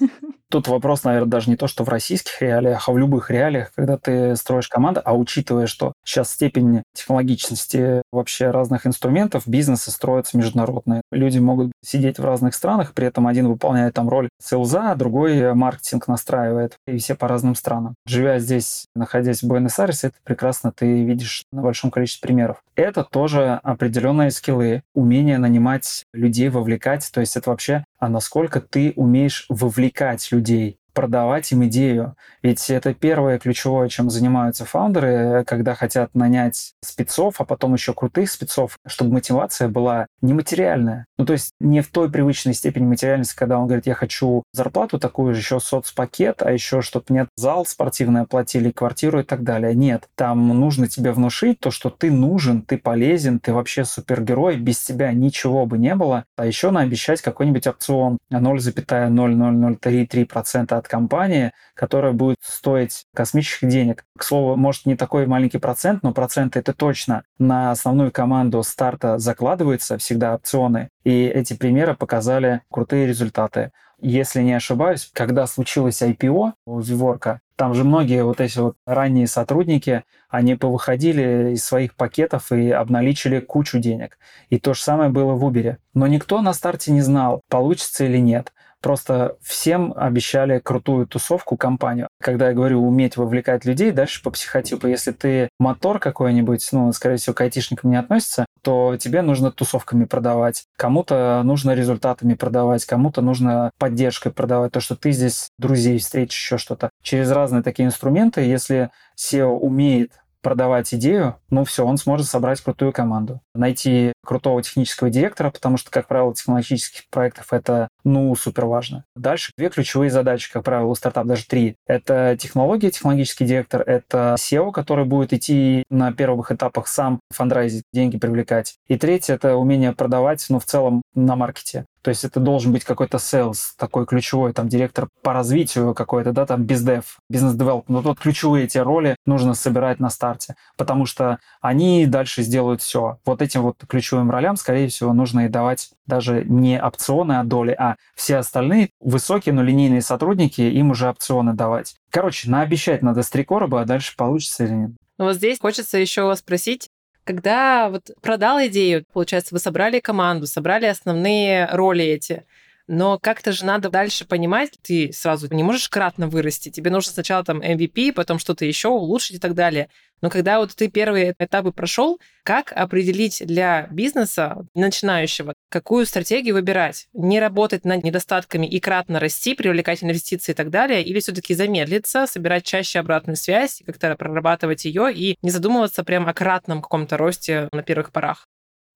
Тут 0.52 0.68
вопрос, 0.68 1.04
наверное, 1.04 1.30
даже 1.30 1.48
не 1.48 1.56
то, 1.56 1.66
что 1.66 1.82
в 1.82 1.88
российских 1.88 2.42
реалиях, 2.42 2.86
а 2.86 2.92
в 2.92 2.98
любых 2.98 3.30
реалиях, 3.30 3.72
когда 3.74 3.96
ты 3.96 4.36
строишь 4.36 4.68
команду, 4.68 5.00
а 5.02 5.16
учитывая, 5.16 5.66
что 5.66 5.94
сейчас 6.04 6.30
степень 6.30 6.82
технологичности 6.92 8.02
вообще 8.12 8.50
разных 8.50 8.86
инструментов, 8.86 9.44
бизнесы 9.46 9.90
строятся 9.90 10.36
международные. 10.36 11.00
Люди 11.10 11.38
могут 11.38 11.72
сидеть 11.82 12.18
в 12.18 12.24
разных 12.26 12.54
странах, 12.54 12.92
при 12.92 13.06
этом 13.06 13.28
один 13.28 13.48
выполняет 13.48 13.94
там 13.94 14.10
роль 14.10 14.28
селза, 14.42 14.90
а 14.90 14.94
другой 14.94 15.54
маркетинг 15.54 16.06
настраивает, 16.06 16.76
и 16.86 16.98
все 16.98 17.14
по 17.14 17.28
разным 17.28 17.54
странам. 17.54 17.94
Живя 18.04 18.38
здесь, 18.38 18.84
находясь 18.94 19.42
в 19.42 19.46
Буэнос-Айресе, 19.46 20.08
это 20.08 20.16
прекрасно 20.22 20.70
ты 20.70 21.02
видишь 21.02 21.44
на 21.50 21.62
большом 21.62 21.90
количестве 21.90 22.28
примеров. 22.28 22.58
Это 22.74 23.04
тоже 23.04 23.58
определенные 23.62 24.30
скиллы, 24.30 24.82
умение 24.94 25.38
нанимать 25.38 26.04
людей, 26.12 26.50
вовлекать, 26.50 27.08
то 27.10 27.20
есть 27.20 27.38
это 27.38 27.48
вообще, 27.48 27.84
а 27.98 28.10
насколько 28.10 28.60
ты 28.60 28.92
умеешь 28.96 29.46
вовлекать 29.48 30.30
людей 30.32 30.41
людей 30.42 30.78
продавать 30.92 31.50
им 31.52 31.64
идею. 31.66 32.16
Ведь 32.42 32.70
это 32.70 32.94
первое 32.94 33.38
ключевое, 33.38 33.88
чем 33.88 34.10
занимаются 34.10 34.64
фаундеры, 34.64 35.44
когда 35.46 35.74
хотят 35.74 36.14
нанять 36.14 36.74
спецов, 36.82 37.40
а 37.40 37.44
потом 37.44 37.74
еще 37.74 37.94
крутых 37.94 38.30
спецов, 38.30 38.78
чтобы 38.86 39.14
мотивация 39.14 39.68
была 39.68 40.06
нематериальная. 40.20 41.06
Ну, 41.18 41.24
то 41.24 41.32
есть 41.32 41.52
не 41.60 41.80
в 41.80 41.88
той 41.88 42.10
привычной 42.10 42.54
степени 42.54 42.84
материальности, 42.84 43.36
когда 43.36 43.58
он 43.58 43.66
говорит, 43.66 43.86
я 43.86 43.94
хочу 43.94 44.42
зарплату 44.52 44.98
такую 44.98 45.34
же, 45.34 45.40
еще 45.40 45.60
соцпакет, 45.60 46.42
а 46.42 46.52
еще 46.52 46.82
чтобы 46.82 47.06
мне 47.08 47.28
зал 47.36 47.64
спортивный 47.66 48.22
оплатили, 48.22 48.70
квартиру 48.70 49.20
и 49.20 49.22
так 49.22 49.42
далее. 49.42 49.74
Нет, 49.74 50.08
там 50.14 50.48
нужно 50.48 50.88
тебе 50.88 51.12
внушить 51.12 51.60
то, 51.60 51.70
что 51.70 51.90
ты 51.90 52.10
нужен, 52.10 52.62
ты 52.62 52.78
полезен, 52.78 53.38
ты 53.38 53.52
вообще 53.52 53.84
супергерой, 53.84 54.56
без 54.56 54.82
тебя 54.82 55.12
ничего 55.12 55.66
бы 55.66 55.78
не 55.78 55.94
было. 55.94 56.24
А 56.36 56.46
еще 56.46 56.70
наобещать 56.70 57.22
какой-нибудь 57.22 57.66
опцион 57.66 58.18
0,0003% 58.32 60.81
от 60.82 60.88
компании, 60.88 61.52
которая 61.74 62.12
будет 62.12 62.38
стоить 62.42 63.06
космических 63.14 63.68
денег. 63.68 64.04
К 64.18 64.24
слову, 64.24 64.56
может, 64.56 64.86
не 64.86 64.96
такой 64.96 65.26
маленький 65.26 65.58
процент, 65.58 66.02
но 66.02 66.12
процент 66.12 66.56
это 66.56 66.74
точно 66.74 67.22
на 67.38 67.70
основную 67.70 68.12
команду 68.12 68.62
старта 68.62 69.18
закладывается, 69.18 69.98
всегда 69.98 70.34
опционы. 70.34 70.88
И 71.04 71.24
эти 71.24 71.54
примеры 71.54 71.94
показали 71.94 72.62
крутые 72.70 73.06
результаты. 73.06 73.70
Если 74.00 74.42
не 74.42 74.52
ошибаюсь, 74.52 75.08
когда 75.14 75.46
случилось 75.46 76.02
IPO 76.02 76.54
у 76.66 76.80
Виворка, 76.80 77.40
там 77.54 77.74
же 77.74 77.84
многие 77.84 78.24
вот 78.24 78.40
эти 78.40 78.58
вот 78.58 78.74
ранние 78.84 79.28
сотрудники, 79.28 80.02
они 80.28 80.56
повыходили 80.56 81.52
из 81.52 81.64
своих 81.64 81.94
пакетов 81.94 82.50
и 82.50 82.70
обналичили 82.70 83.38
кучу 83.38 83.78
денег. 83.78 84.18
И 84.50 84.58
то 84.58 84.74
же 84.74 84.80
самое 84.80 85.10
было 85.10 85.34
в 85.34 85.44
Uber. 85.44 85.76
Но 85.94 86.08
никто 86.08 86.42
на 86.42 86.54
старте 86.54 86.90
не 86.90 87.02
знал, 87.02 87.42
получится 87.48 88.04
или 88.04 88.18
нет. 88.18 88.52
Просто 88.82 89.36
всем 89.40 89.94
обещали 89.96 90.58
крутую 90.58 91.06
тусовку, 91.06 91.56
компанию. 91.56 92.08
Когда 92.20 92.48
я 92.48 92.54
говорю 92.54 92.84
уметь 92.84 93.16
вовлекать 93.16 93.64
людей, 93.64 93.92
дальше 93.92 94.22
по 94.22 94.30
психотипу, 94.30 94.88
если 94.88 95.12
ты 95.12 95.48
мотор 95.58 96.00
какой-нибудь, 96.00 96.68
ну, 96.72 96.92
скорее 96.92 97.16
всего, 97.16 97.34
к 97.34 97.40
айтишникам 97.40 97.90
не 97.90 97.96
относится, 97.96 98.44
то 98.62 98.96
тебе 98.98 99.22
нужно 99.22 99.52
тусовками 99.52 100.04
продавать, 100.04 100.64
кому-то 100.76 101.42
нужно 101.44 101.72
результатами 101.72 102.34
продавать, 102.34 102.84
кому-то 102.84 103.22
нужно 103.22 103.70
поддержкой 103.78 104.32
продавать, 104.32 104.72
то, 104.72 104.80
что 104.80 104.96
ты 104.96 105.12
здесь 105.12 105.48
друзей 105.58 105.98
встретишь, 105.98 106.36
еще 106.36 106.58
что-то. 106.58 106.90
Через 107.02 107.30
разные 107.30 107.62
такие 107.62 107.86
инструменты, 107.86 108.40
если 108.42 108.90
SEO 109.16 109.58
умеет 109.58 110.12
продавать 110.42 110.92
идею, 110.92 111.36
ну 111.50 111.64
все, 111.64 111.86
он 111.86 111.96
сможет 111.96 112.26
собрать 112.26 112.60
крутую 112.60 112.92
команду. 112.92 113.40
Найти 113.54 114.12
крутого 114.24 114.62
технического 114.62 115.08
директора, 115.08 115.50
потому 115.50 115.76
что, 115.76 115.90
как 115.90 116.08
правило, 116.08 116.34
технологических 116.34 117.08
проектов 117.10 117.52
это, 117.52 117.88
ну, 118.04 118.34
супер 118.34 118.66
важно. 118.66 119.04
Дальше 119.16 119.52
две 119.56 119.68
ключевые 119.68 120.10
задачи, 120.10 120.52
как 120.52 120.64
правило, 120.64 120.88
у 120.88 120.94
стартапа, 120.94 121.28
даже 121.28 121.46
три. 121.46 121.76
Это 121.86 122.36
технология, 122.38 122.90
технологический 122.90 123.44
директор, 123.44 123.82
это 123.82 124.36
SEO, 124.38 124.72
который 124.72 125.04
будет 125.04 125.32
идти 125.32 125.84
на 125.90 126.12
первых 126.12 126.52
этапах 126.52 126.88
сам 126.88 127.20
фандрайзить, 127.30 127.84
деньги 127.92 128.18
привлекать. 128.18 128.76
И 128.88 128.96
третье— 128.96 129.34
это 129.36 129.56
умение 129.56 129.92
продавать, 129.92 130.44
ну, 130.48 130.58
в 130.58 130.64
целом 130.64 131.02
на 131.14 131.36
маркете. 131.36 131.84
То 132.02 132.08
есть 132.08 132.24
это 132.24 132.40
должен 132.40 132.72
быть 132.72 132.84
какой-то 132.84 133.18
sales, 133.18 133.58
такой 133.78 134.06
ключевой, 134.06 134.52
там, 134.52 134.68
директор 134.68 135.08
по 135.22 135.32
развитию 135.32 135.94
какой-то, 135.94 136.32
да, 136.32 136.46
там, 136.46 136.64
бездев, 136.64 137.18
бизнес-девелоп. 137.30 137.88
Но 137.88 138.00
вот 138.00 138.18
ключевые 138.18 138.64
эти 138.64 138.78
роли 138.78 139.14
нужно 139.24 139.54
собирать 139.54 140.00
на 140.00 140.10
старте, 140.10 140.56
потому 140.76 141.06
что 141.06 141.38
они 141.60 142.06
дальше 142.06 142.42
сделают 142.42 142.82
все. 142.82 143.18
Вот 143.24 143.40
этим 143.40 143.62
вот 143.62 143.76
ключевым 143.88 144.32
ролям, 144.32 144.56
скорее 144.56 144.88
всего, 144.88 145.12
нужно 145.12 145.46
и 145.46 145.48
давать 145.48 145.90
даже 146.06 146.44
не 146.44 146.82
опционы 146.82 147.38
от 147.38 147.46
доли, 147.46 147.74
а 147.78 147.91
все 148.14 148.36
остальные 148.36 148.90
высокие, 149.00 149.54
но 149.54 149.62
линейные 149.62 150.02
сотрудники, 150.02 150.60
им 150.60 150.90
уже 150.90 151.08
опционы 151.08 151.54
давать. 151.54 151.96
Короче, 152.10 152.50
наобещать 152.50 153.02
надо 153.02 153.22
с 153.22 153.30
три 153.30 153.44
короба, 153.44 153.80
а 153.80 153.84
дальше 153.84 154.14
получится 154.16 154.64
или 154.64 154.72
нет. 154.72 154.90
Ну 155.18 155.26
вот 155.26 155.36
здесь 155.36 155.58
хочется 155.60 155.98
еще 155.98 156.34
спросить, 156.36 156.88
когда 157.24 157.88
вот 157.88 158.10
продал 158.20 158.58
идею, 158.66 159.04
получается, 159.12 159.54
вы 159.54 159.60
собрали 159.60 160.00
команду, 160.00 160.46
собрали 160.46 160.86
основные 160.86 161.68
роли 161.72 162.04
эти, 162.04 162.44
но 162.92 163.18
как-то 163.18 163.52
же 163.52 163.64
надо 163.64 163.88
дальше 163.88 164.26
понимать, 164.26 164.72
ты 164.82 165.14
сразу 165.14 165.48
не 165.50 165.62
можешь 165.62 165.88
кратно 165.88 166.28
вырасти. 166.28 166.68
Тебе 166.68 166.90
нужно 166.90 167.10
сначала 167.10 167.42
там 167.42 167.62
MVP, 167.62 168.12
потом 168.12 168.38
что-то 168.38 168.66
еще 168.66 168.88
улучшить 168.88 169.36
и 169.36 169.38
так 169.38 169.54
далее. 169.54 169.88
Но 170.20 170.28
когда 170.28 170.58
вот 170.58 170.74
ты 170.74 170.88
первые 170.88 171.34
этапы 171.38 171.72
прошел, 171.72 172.20
как 172.42 172.70
определить 172.70 173.42
для 173.46 173.88
бизнеса 173.90 174.66
начинающего, 174.74 175.54
какую 175.70 176.04
стратегию 176.04 176.54
выбирать? 176.54 177.08
Не 177.14 177.40
работать 177.40 177.86
над 177.86 178.04
недостатками 178.04 178.66
и 178.66 178.78
кратно 178.78 179.18
расти, 179.18 179.54
привлекать 179.54 180.04
инвестиции 180.04 180.52
и 180.52 180.54
так 180.54 180.68
далее, 180.68 181.02
или 181.02 181.18
все-таки 181.18 181.54
замедлиться, 181.54 182.26
собирать 182.26 182.64
чаще 182.64 182.98
обратную 182.98 183.36
связь, 183.36 183.82
как-то 183.86 184.14
прорабатывать 184.16 184.84
ее 184.84 185.10
и 185.14 185.38
не 185.40 185.48
задумываться 185.48 186.04
прям 186.04 186.28
о 186.28 186.34
кратном 186.34 186.82
каком-то 186.82 187.16
росте 187.16 187.70
на 187.72 187.82
первых 187.82 188.12
порах? 188.12 188.46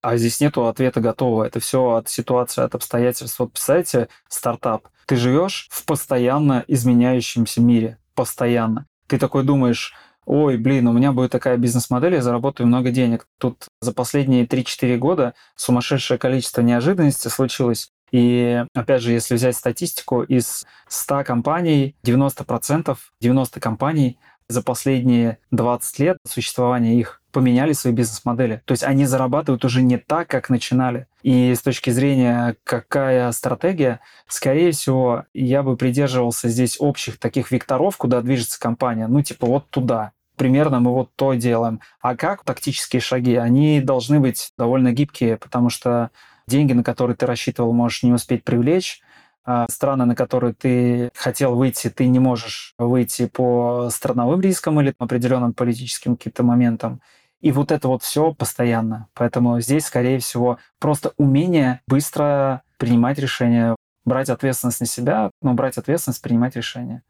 А 0.01 0.17
здесь 0.17 0.39
нету 0.39 0.67
ответа 0.67 1.01
готового. 1.01 1.43
Это 1.43 1.59
все 1.59 1.95
от 1.95 2.09
ситуации, 2.09 2.63
от 2.63 2.75
обстоятельств. 2.75 3.39
Вот 3.39 3.51
представьте, 3.51 4.09
стартап. 4.29 4.87
Ты 5.05 5.15
живешь 5.15 5.67
в 5.71 5.85
постоянно 5.85 6.63
изменяющемся 6.67 7.61
мире. 7.61 7.97
Постоянно. 8.13 8.85
Ты 9.07 9.17
такой 9.17 9.43
думаешь, 9.43 9.93
ой, 10.25 10.57
блин, 10.57 10.87
у 10.87 10.93
меня 10.93 11.13
будет 11.13 11.31
такая 11.31 11.57
бизнес-модель, 11.57 12.15
я 12.15 12.21
заработаю 12.21 12.67
много 12.67 12.91
денег. 12.91 13.25
Тут 13.39 13.67
за 13.81 13.93
последние 13.93 14.45
3-4 14.45 14.97
года 14.97 15.33
сумасшедшее 15.55 16.17
количество 16.17 16.61
неожиданностей 16.61 17.31
случилось. 17.31 17.89
И 18.11 18.63
опять 18.73 19.01
же, 19.01 19.11
если 19.11 19.35
взять 19.35 19.55
статистику, 19.55 20.23
из 20.23 20.65
100 20.87 21.23
компаний 21.23 21.95
90%, 22.05 22.97
90 23.21 23.59
компаний 23.59 24.19
за 24.49 24.61
последние 24.61 25.39
20 25.51 25.99
лет 25.99 26.17
существования 26.25 26.99
их 26.99 27.21
поменяли 27.37 27.73
свои 27.73 27.93
бизнес-модели. 27.93 28.63
То 28.65 28.71
есть 28.71 28.83
они 28.83 29.05
зарабатывают 29.05 29.63
уже 29.63 29.83
не 29.83 29.97
так, 29.97 30.27
как 30.27 30.49
начинали. 30.49 31.05
И 31.21 31.53
с 31.53 31.61
точки 31.61 31.91
зрения, 31.91 32.55
какая 32.63 33.31
стратегия, 33.31 33.99
скорее 34.27 34.71
всего, 34.71 35.25
я 35.35 35.61
бы 35.61 35.77
придерживался 35.77 36.49
здесь 36.49 36.77
общих 36.79 37.19
таких 37.19 37.51
векторов, 37.51 37.95
куда 37.95 38.23
движется 38.23 38.59
компания. 38.59 39.05
Ну, 39.05 39.21
типа 39.21 39.45
вот 39.45 39.69
туда. 39.69 40.13
Примерно 40.35 40.79
мы 40.79 40.91
вот 40.91 41.11
то 41.15 41.35
делаем. 41.35 41.79
А 42.01 42.15
как 42.15 42.43
тактические 42.43 43.01
шаги? 43.01 43.35
Они 43.35 43.81
должны 43.81 44.19
быть 44.19 44.51
довольно 44.57 44.91
гибкие, 44.91 45.37
потому 45.37 45.69
что 45.69 46.09
деньги, 46.47 46.73
на 46.73 46.83
которые 46.83 47.15
ты 47.15 47.27
рассчитывал, 47.27 47.71
можешь 47.71 48.01
не 48.01 48.13
успеть 48.13 48.43
привлечь, 48.43 49.03
а 49.45 49.67
страны, 49.69 50.05
на 50.05 50.15
которые 50.15 50.55
ты 50.55 51.11
хотел 51.13 51.53
выйти, 51.53 51.91
ты 51.91 52.07
не 52.07 52.17
можешь 52.17 52.73
выйти 52.79 53.27
по 53.27 53.89
страновым 53.91 54.41
рискам 54.41 54.81
или 54.81 54.95
определенным 54.97 55.53
политическим 55.53 56.17
каким-то 56.17 56.41
моментам. 56.41 56.99
И 57.41 57.51
вот 57.51 57.71
это 57.71 57.87
вот 57.87 58.03
все 58.03 58.33
постоянно. 58.33 59.07
Поэтому 59.13 59.59
здесь, 59.61 59.85
скорее 59.85 60.19
всего, 60.19 60.57
просто 60.79 61.13
умение 61.17 61.81
быстро 61.87 62.63
принимать 62.77 63.19
решения, 63.19 63.75
брать 64.05 64.29
ответственность 64.29 64.79
на 64.79 64.85
себя, 64.85 65.31
но 65.41 65.53
брать 65.53 65.77
ответственность, 65.77 66.21
принимать 66.21 66.55
решения. 66.55 67.03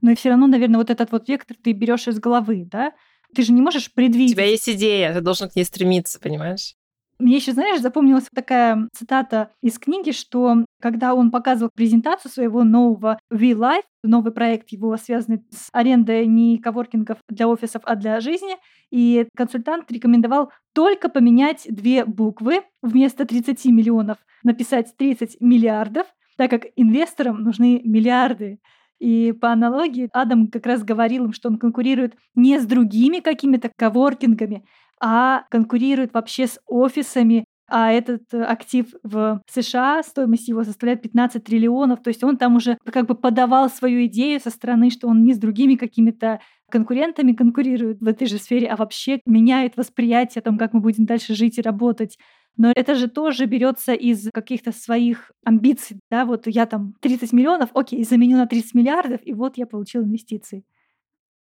Но 0.00 0.10
и 0.10 0.14
все 0.14 0.30
равно, 0.30 0.46
наверное, 0.46 0.78
вот 0.78 0.90
этот 0.90 1.12
вот 1.12 1.28
вектор 1.28 1.56
ты 1.62 1.72
берешь 1.72 2.08
из 2.08 2.18
головы, 2.18 2.66
да? 2.70 2.92
Ты 3.34 3.42
же 3.42 3.52
не 3.52 3.62
можешь 3.62 3.92
предвидеть. 3.92 4.32
У 4.32 4.34
тебя 4.34 4.46
есть 4.46 4.68
идея, 4.68 5.12
ты 5.12 5.20
должен 5.20 5.48
к 5.48 5.56
ней 5.56 5.64
стремиться, 5.64 6.20
понимаешь? 6.20 6.76
Мне 7.24 7.36
еще, 7.36 7.52
знаешь, 7.52 7.80
запомнилась 7.80 8.28
такая 8.34 8.86
цитата 8.92 9.48
из 9.62 9.78
книги, 9.78 10.10
что 10.10 10.66
когда 10.78 11.14
он 11.14 11.30
показывал 11.30 11.70
презентацию 11.74 12.30
своего 12.30 12.64
нового 12.64 13.18
V-Life, 13.30 13.84
новый 14.02 14.30
проект 14.30 14.68
его 14.72 14.94
связанный 14.98 15.42
с 15.50 15.70
арендой 15.72 16.26
не 16.26 16.58
коворкингов 16.58 17.16
для 17.30 17.48
офисов, 17.48 17.80
а 17.86 17.96
для 17.96 18.20
жизни, 18.20 18.56
и 18.90 19.26
консультант 19.34 19.90
рекомендовал 19.90 20.52
только 20.74 21.08
поменять 21.08 21.66
две 21.66 22.04
буквы 22.04 22.60
вместо 22.82 23.24
30 23.24 23.64
миллионов, 23.72 24.18
написать 24.42 24.94
30 24.98 25.40
миллиардов, 25.40 26.06
так 26.36 26.50
как 26.50 26.66
инвесторам 26.76 27.42
нужны 27.42 27.80
миллиарды. 27.86 28.58
И 28.98 29.32
по 29.32 29.50
аналогии 29.50 30.10
Адам 30.12 30.48
как 30.48 30.66
раз 30.66 30.84
говорил 30.84 31.24
им, 31.24 31.32
что 31.32 31.48
он 31.48 31.56
конкурирует 31.56 32.16
не 32.34 32.58
с 32.58 32.66
другими 32.66 33.20
какими-то 33.20 33.70
коворкингами, 33.78 34.66
а 35.06 35.44
конкурирует 35.50 36.14
вообще 36.14 36.46
с 36.46 36.58
офисами, 36.66 37.44
а 37.68 37.92
этот 37.92 38.22
э, 38.32 38.42
актив 38.42 38.86
в 39.02 39.42
США, 39.50 40.02
стоимость 40.02 40.48
его 40.48 40.64
составляет 40.64 41.02
15 41.02 41.44
триллионов, 41.44 42.02
то 42.02 42.08
есть 42.08 42.24
он 42.24 42.38
там 42.38 42.56
уже 42.56 42.78
как 42.90 43.06
бы 43.06 43.14
подавал 43.14 43.68
свою 43.68 44.06
идею 44.06 44.40
со 44.40 44.48
стороны, 44.48 44.88
что 44.88 45.06
он 45.06 45.22
не 45.22 45.34
с 45.34 45.38
другими 45.38 45.74
какими-то 45.74 46.40
конкурентами 46.70 47.34
конкурирует 47.34 48.00
в 48.00 48.08
этой 48.08 48.26
же 48.26 48.38
сфере, 48.38 48.66
а 48.66 48.76
вообще 48.76 49.20
меняет 49.26 49.76
восприятие 49.76 50.40
о 50.40 50.44
том, 50.44 50.56
как 50.56 50.72
мы 50.72 50.80
будем 50.80 51.04
дальше 51.04 51.34
жить 51.34 51.58
и 51.58 51.62
работать. 51.62 52.16
Но 52.56 52.72
это 52.74 52.94
же 52.94 53.06
тоже 53.08 53.44
берется 53.44 53.92
из 53.92 54.30
каких-то 54.32 54.72
своих 54.72 55.32
амбиций. 55.44 56.00
Да? 56.10 56.24
Вот 56.24 56.46
я 56.46 56.64
там 56.64 56.94
30 57.02 57.30
миллионов, 57.34 57.68
окей, 57.74 58.02
заменю 58.04 58.38
на 58.38 58.46
30 58.46 58.72
миллиардов, 58.72 59.20
и 59.22 59.34
вот 59.34 59.58
я 59.58 59.66
получил 59.66 60.02
инвестиции. 60.02 60.64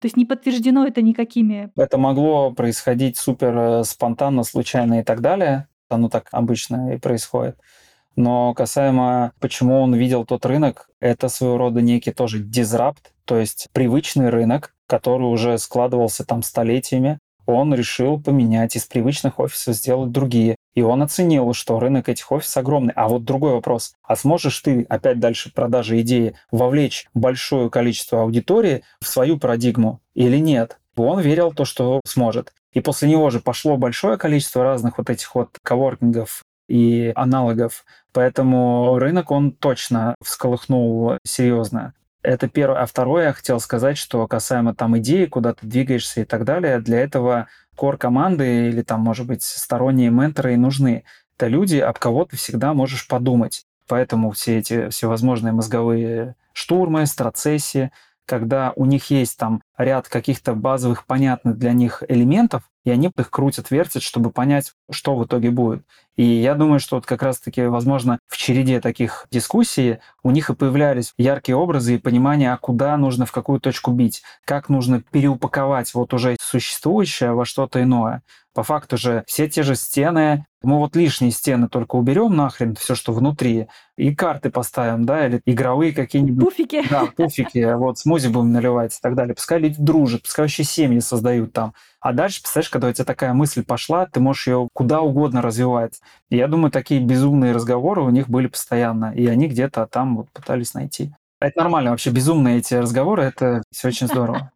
То 0.03 0.07
есть 0.07 0.17
не 0.17 0.25
подтверждено 0.25 0.85
это 0.85 1.01
никакими. 1.01 1.71
Это 1.77 1.97
могло 1.97 2.51
происходить 2.51 3.17
супер 3.17 3.57
э, 3.57 3.85
спонтанно, 3.85 4.43
случайно 4.43 4.99
и 4.99 5.05
так 5.05 5.21
далее. 5.21 5.69
Оно 5.89 6.09
так 6.09 6.27
обычно 6.33 6.95
и 6.95 6.99
происходит. 6.99 7.57
Но 8.17 8.53
касаемо, 8.53 9.33
почему 9.39 9.81
он 9.81 9.95
видел 9.95 10.25
тот 10.25 10.45
рынок, 10.45 10.91
это 10.99 11.29
своего 11.29 11.57
рода 11.57 11.81
некий 11.81 12.11
тоже 12.11 12.41
дизрапт, 12.41 13.13
то 13.25 13.39
есть 13.39 13.69
привычный 13.73 14.29
рынок, 14.29 14.75
который 14.89 15.23
уже 15.23 15.57
складывался 15.57 16.25
там 16.27 16.43
столетиями, 16.43 17.21
он 17.47 17.75
решил 17.75 18.21
поменять 18.21 18.77
из 18.77 18.85
привычных 18.87 19.39
офисов 19.39 19.75
сделать 19.75 20.13
другие. 20.13 20.57
И 20.75 20.83
он 20.83 21.03
оценил, 21.03 21.53
что 21.53 21.79
рынок 21.79 22.09
этих 22.09 22.31
офисов 22.33 22.59
огромный. 22.59 22.93
А 22.97 23.09
вот 23.09 23.25
другой 23.25 23.53
вопрос. 23.53 23.95
А 24.03 24.17
сможешь 24.17 24.59
ты 24.61 24.87
опять 24.89 25.21
дальше 25.21 25.53
продажи 25.53 26.01
идеи 26.01 26.35
вовлечь 26.51 27.07
большое 27.15 27.71
количество 27.71 28.23
аудитории 28.23 28.83
в 29.01 29.09
свою 29.09 29.39
парадигму 29.39 30.01
или 30.15 30.39
нет? 30.39 30.79
Он 30.97 31.21
верил 31.21 31.51
в 31.51 31.55
то, 31.55 31.65
что 31.65 32.01
сможет. 32.05 32.53
И 32.73 32.81
после 32.81 33.09
него 33.09 33.31
же 33.31 33.41
пошло 33.41 33.77
большое 33.77 34.17
количество 34.17 34.63
разных 34.63 34.99
вот 34.99 35.11
этих 35.11 35.35
вот 35.35 35.59
коворкингов 35.63 36.43
и 36.69 37.13
аналогов. 37.15 37.85
Поэтому 38.13 38.99
рынок 38.99 39.31
он 39.31 39.53
точно 39.53 40.15
всколыхнул 40.23 41.19
серьезно. 41.25 41.95
Это 42.23 42.49
первое. 42.49 42.81
А 42.81 42.87
второе, 42.87 43.27
я 43.27 43.33
хотел 43.33 43.59
сказать, 43.59 43.99
что 43.99 44.27
касаемо 44.29 44.75
там 44.75 44.97
идеи, 44.99 45.27
куда 45.27 45.55
ты 45.55 45.67
двигаешься 45.67 46.21
и 46.21 46.25
так 46.25 46.45
далее, 46.45 46.79
для 46.81 47.01
этого 47.01 47.49
кор 47.75 47.97
команды 47.97 48.69
или 48.69 48.83
там, 48.83 49.01
может 49.01 49.27
быть, 49.27 49.43
сторонние 49.43 50.11
менторы 50.11 50.55
и 50.55 50.57
нужны. 50.57 51.05
Это 51.37 51.49
люди, 51.49 51.79
об 51.79 51.99
кого 51.99 52.25
ты 52.25 52.37
всегда 52.37 52.75
можешь 52.75 53.09
подумать. 53.09 53.67
Поэтому 53.89 54.31
все 54.31 54.59
эти 54.59 54.89
всевозможные 54.91 55.53
мозговые 55.53 56.37
штурмы, 56.53 57.07
страцессии, 57.07 57.91
когда 58.27 58.73
у 58.77 58.85
них 58.85 59.11
есть 59.11 59.39
там 59.39 59.63
ряд 59.77 60.09
каких-то 60.09 60.55
базовых, 60.55 61.07
понятных 61.07 61.59
для 61.59 61.73
них 61.73 62.03
элементов, 62.09 62.63
и 62.85 62.91
они 62.91 63.11
их 63.17 63.31
крутят, 63.31 63.71
вертят, 63.71 64.03
чтобы 64.03 64.31
понять, 64.31 64.73
что 64.91 65.17
в 65.17 65.25
итоге 65.25 65.51
будет. 65.51 65.85
И 66.17 66.25
я 66.25 66.55
думаю, 66.55 66.81
что 66.81 66.97
вот 66.97 67.07
как 67.07 67.23
раз-таки, 67.23 67.63
возможно, 67.63 68.19
в 68.27 68.37
череде 68.37 68.81
таких 68.81 69.27
дискуссий 69.31 69.99
у 70.23 70.31
них 70.31 70.51
и 70.51 70.55
появлялись 70.55 71.15
яркие 71.17 71.57
образы 71.57 71.95
и 71.95 71.99
понимание, 71.99 72.53
а 72.53 72.59
куда 72.59 72.97
нужно, 72.97 73.25
в 73.25 73.33
какую 73.33 73.61
точку 73.61 73.93
бить, 73.93 74.23
как 74.45 74.69
нужно 74.69 75.01
переупаковать 75.01 75.95
вот 75.95 76.13
уже 76.13 76.37
существующее 76.41 77.33
во 77.33 77.45
что-то 77.45 77.83
иное. 77.83 78.23
По 78.55 78.63
факту 78.63 78.99
же 78.99 79.25
все 79.27 79.49
те 79.49 79.63
же 79.63 79.75
стены, 79.77 80.45
мы 80.63 80.79
вот 80.79 80.95
лишние 80.95 81.31
стены 81.31 81.69
только 81.69 81.97
уберем 81.97 82.37
нахрен, 82.37 82.75
все, 82.75 82.95
что 82.95 83.13
внутри, 83.13 83.69
и 83.97 84.15
карты 84.15 84.51
поставим, 84.51 85.05
да, 85.05 85.27
или 85.27 85.41
игровые 85.47 85.93
какие-нибудь... 85.93 86.45
Пуфики. 86.45 86.83
Да, 86.89 87.07
пуфики, 87.17 87.75
вот 87.75 87.99
смузи 87.99 88.29
будем 88.29 88.53
наливать 88.53 88.95
и 88.95 88.99
так 89.01 89.15
далее. 89.15 89.35
Пускай 89.35 89.59
люди 89.59 89.77
дружат, 89.79 90.23
пускай 90.23 90.45
вообще 90.45 90.65
семьи 90.65 91.01
создают 91.01 91.53
там. 91.53 91.73
А 92.01 92.13
дальше, 92.13 92.43
представляешь, 92.43 92.71
когда 92.71 92.89
у 92.89 92.93
тебя 92.93 93.05
такая 93.05 93.33
мысль 93.33 93.65
пошла, 93.65 94.07
ты 94.07 94.21
можешь 94.21 94.47
ее 94.47 94.69
куда 94.75 95.01
угодно 95.01 95.41
развивать. 95.41 96.01
И 96.29 96.37
я 96.37 96.47
думаю, 96.47 96.71
такие 96.71 97.01
безумные 97.01 97.53
разговоры 97.53 98.03
у 98.03 98.11
них 98.11 98.29
были 98.29 98.49
постоянно, 98.49 99.13
и 99.15 99.27
они 99.27 99.49
где-то 99.49 99.87
там 99.87 100.17
вот 100.17 100.31
пытались 100.31 100.75
найти. 100.75 101.13
Это 101.41 101.59
нормально, 101.59 101.91
вообще 101.91 102.11
безумные 102.11 102.59
эти 102.59 102.75
разговоры, 102.75 103.25
это 103.25 103.63
все 103.73 103.89
очень 103.89 104.07
здорово. 104.07 104.53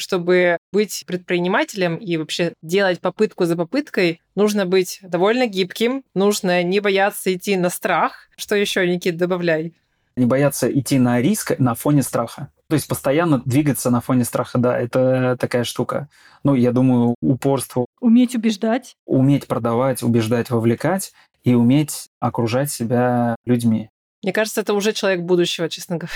Чтобы 0.00 0.56
быть 0.72 1.04
предпринимателем 1.06 1.96
и 1.96 2.16
вообще 2.16 2.54
делать 2.62 3.00
попытку 3.00 3.44
за 3.44 3.54
попыткой, 3.54 4.22
нужно 4.34 4.64
быть 4.64 5.00
довольно 5.02 5.46
гибким, 5.46 6.04
нужно 6.14 6.62
не 6.62 6.80
бояться 6.80 7.34
идти 7.34 7.56
на 7.56 7.68
страх. 7.68 8.28
Что 8.34 8.56
еще, 8.56 8.86
Никит, 8.88 9.18
добавляй? 9.18 9.74
Не 10.16 10.24
бояться 10.24 10.72
идти 10.72 10.98
на 10.98 11.20
риск 11.20 11.58
на 11.58 11.74
фоне 11.74 12.02
страха. 12.02 12.50
То 12.68 12.74
есть 12.74 12.88
постоянно 12.88 13.42
двигаться 13.44 13.90
на 13.90 14.00
фоне 14.00 14.24
страха, 14.24 14.58
да, 14.58 14.78
это 14.78 15.36
такая 15.38 15.64
штука. 15.64 16.08
Ну, 16.44 16.54
я 16.54 16.72
думаю, 16.72 17.14
упорство. 17.20 17.84
Уметь 18.00 18.34
убеждать. 18.34 18.96
Уметь 19.04 19.46
продавать, 19.46 20.02
убеждать, 20.02 20.48
вовлекать 20.48 21.12
и 21.44 21.54
уметь 21.54 22.08
окружать 22.20 22.70
себя 22.70 23.36
людьми. 23.44 23.90
Мне 24.22 24.32
кажется, 24.32 24.62
это 24.62 24.72
уже 24.72 24.94
человек 24.94 25.20
будущего, 25.20 25.68
честно 25.68 25.98
говоря. 25.98 26.14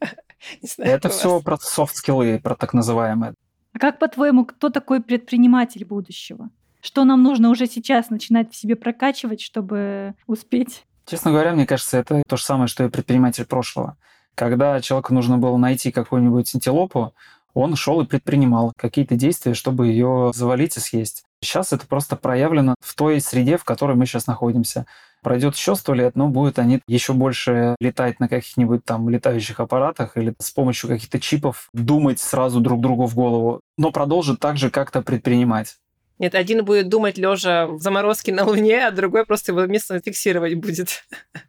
знаю, 0.62 0.92
это 0.92 1.08
все 1.08 1.40
про 1.40 1.56
софт-скиллы, 1.56 2.38
про 2.38 2.54
так 2.54 2.74
называемые. 2.74 3.34
А 3.72 3.78
как, 3.78 3.98
по-твоему, 3.98 4.44
кто 4.44 4.68
такой 4.70 5.00
предприниматель 5.00 5.84
будущего? 5.84 6.50
Что 6.80 7.04
нам 7.04 7.22
нужно 7.22 7.50
уже 7.50 7.66
сейчас 7.66 8.10
начинать 8.10 8.52
в 8.52 8.56
себе 8.56 8.74
прокачивать, 8.74 9.40
чтобы 9.40 10.14
успеть? 10.26 10.84
Честно 11.06 11.30
говоря, 11.30 11.52
мне 11.52 11.66
кажется, 11.66 11.98
это 11.98 12.22
то 12.26 12.36
же 12.36 12.44
самое, 12.44 12.68
что 12.68 12.84
и 12.84 12.88
предприниматель 12.88 13.44
прошлого. 13.44 13.96
Когда 14.34 14.80
человеку 14.80 15.12
нужно 15.12 15.38
было 15.38 15.56
найти 15.56 15.90
какую-нибудь 15.90 16.54
антилопу, 16.54 17.14
он 17.52 17.74
шел 17.76 18.00
и 18.00 18.06
предпринимал 18.06 18.72
какие-то 18.76 19.16
действия, 19.16 19.54
чтобы 19.54 19.88
ее 19.88 20.30
завалить 20.34 20.76
и 20.76 20.80
съесть. 20.80 21.24
Сейчас 21.40 21.72
это 21.72 21.86
просто 21.86 22.16
проявлено 22.16 22.74
в 22.80 22.94
той 22.94 23.20
среде, 23.20 23.56
в 23.56 23.64
которой 23.64 23.96
мы 23.96 24.06
сейчас 24.06 24.26
находимся. 24.26 24.86
Пройдет 25.22 25.54
еще 25.54 25.74
сто 25.74 25.92
лет, 25.92 26.16
но 26.16 26.28
будут 26.28 26.58
они 26.58 26.80
еще 26.86 27.12
больше 27.12 27.76
летать 27.80 28.20
на 28.20 28.28
каких-нибудь 28.28 28.84
там 28.84 29.08
летающих 29.08 29.60
аппаратах 29.60 30.16
или 30.16 30.34
с 30.38 30.50
помощью 30.50 30.88
каких-то 30.88 31.20
чипов 31.20 31.68
думать 31.74 32.20
сразу 32.20 32.60
друг 32.60 32.80
другу 32.80 33.06
в 33.06 33.14
голову, 33.14 33.60
но 33.76 33.92
продолжат 33.92 34.40
также 34.40 34.70
как-то 34.70 35.02
предпринимать. 35.02 35.76
Нет, 36.18 36.34
один 36.34 36.64
будет 36.64 36.88
думать 36.88 37.16
лежа 37.16 37.66
в 37.66 37.80
заморозке 37.80 38.32
на 38.32 38.44
Луне, 38.44 38.86
а 38.86 38.90
другой 38.90 39.24
просто 39.24 39.52
его 39.52 39.64
место 39.66 40.00
фиксировать 40.00 40.54
будет. 40.54 41.04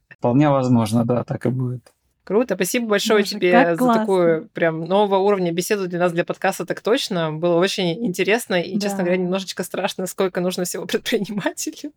Вполне 0.09 0.49
возможно, 0.49 1.03
да, 1.03 1.23
так 1.23 1.45
и 1.45 1.49
будет. 1.49 1.91
Круто, 2.23 2.55
спасибо 2.55 2.87
большое 2.87 3.23
Боже, 3.23 3.31
тебе 3.31 3.51
за 3.71 3.77
классно. 3.77 3.99
такую 3.99 4.49
прям 4.53 4.85
нового 4.85 5.17
уровня 5.17 5.51
беседу 5.51 5.87
для 5.87 5.99
нас, 5.99 6.13
для 6.13 6.23
подкаста, 6.23 6.65
так 6.65 6.79
точно. 6.79 7.33
Было 7.33 7.57
очень 7.57 8.05
интересно 8.05 8.61
и, 8.61 8.75
да. 8.75 8.81
честно 8.81 8.99
говоря, 8.99 9.17
немножечко 9.17 9.63
страшно, 9.63 10.07
сколько 10.07 10.39
нужно 10.39 10.63
всего 10.63 10.85
предпринимателю. 10.87 11.91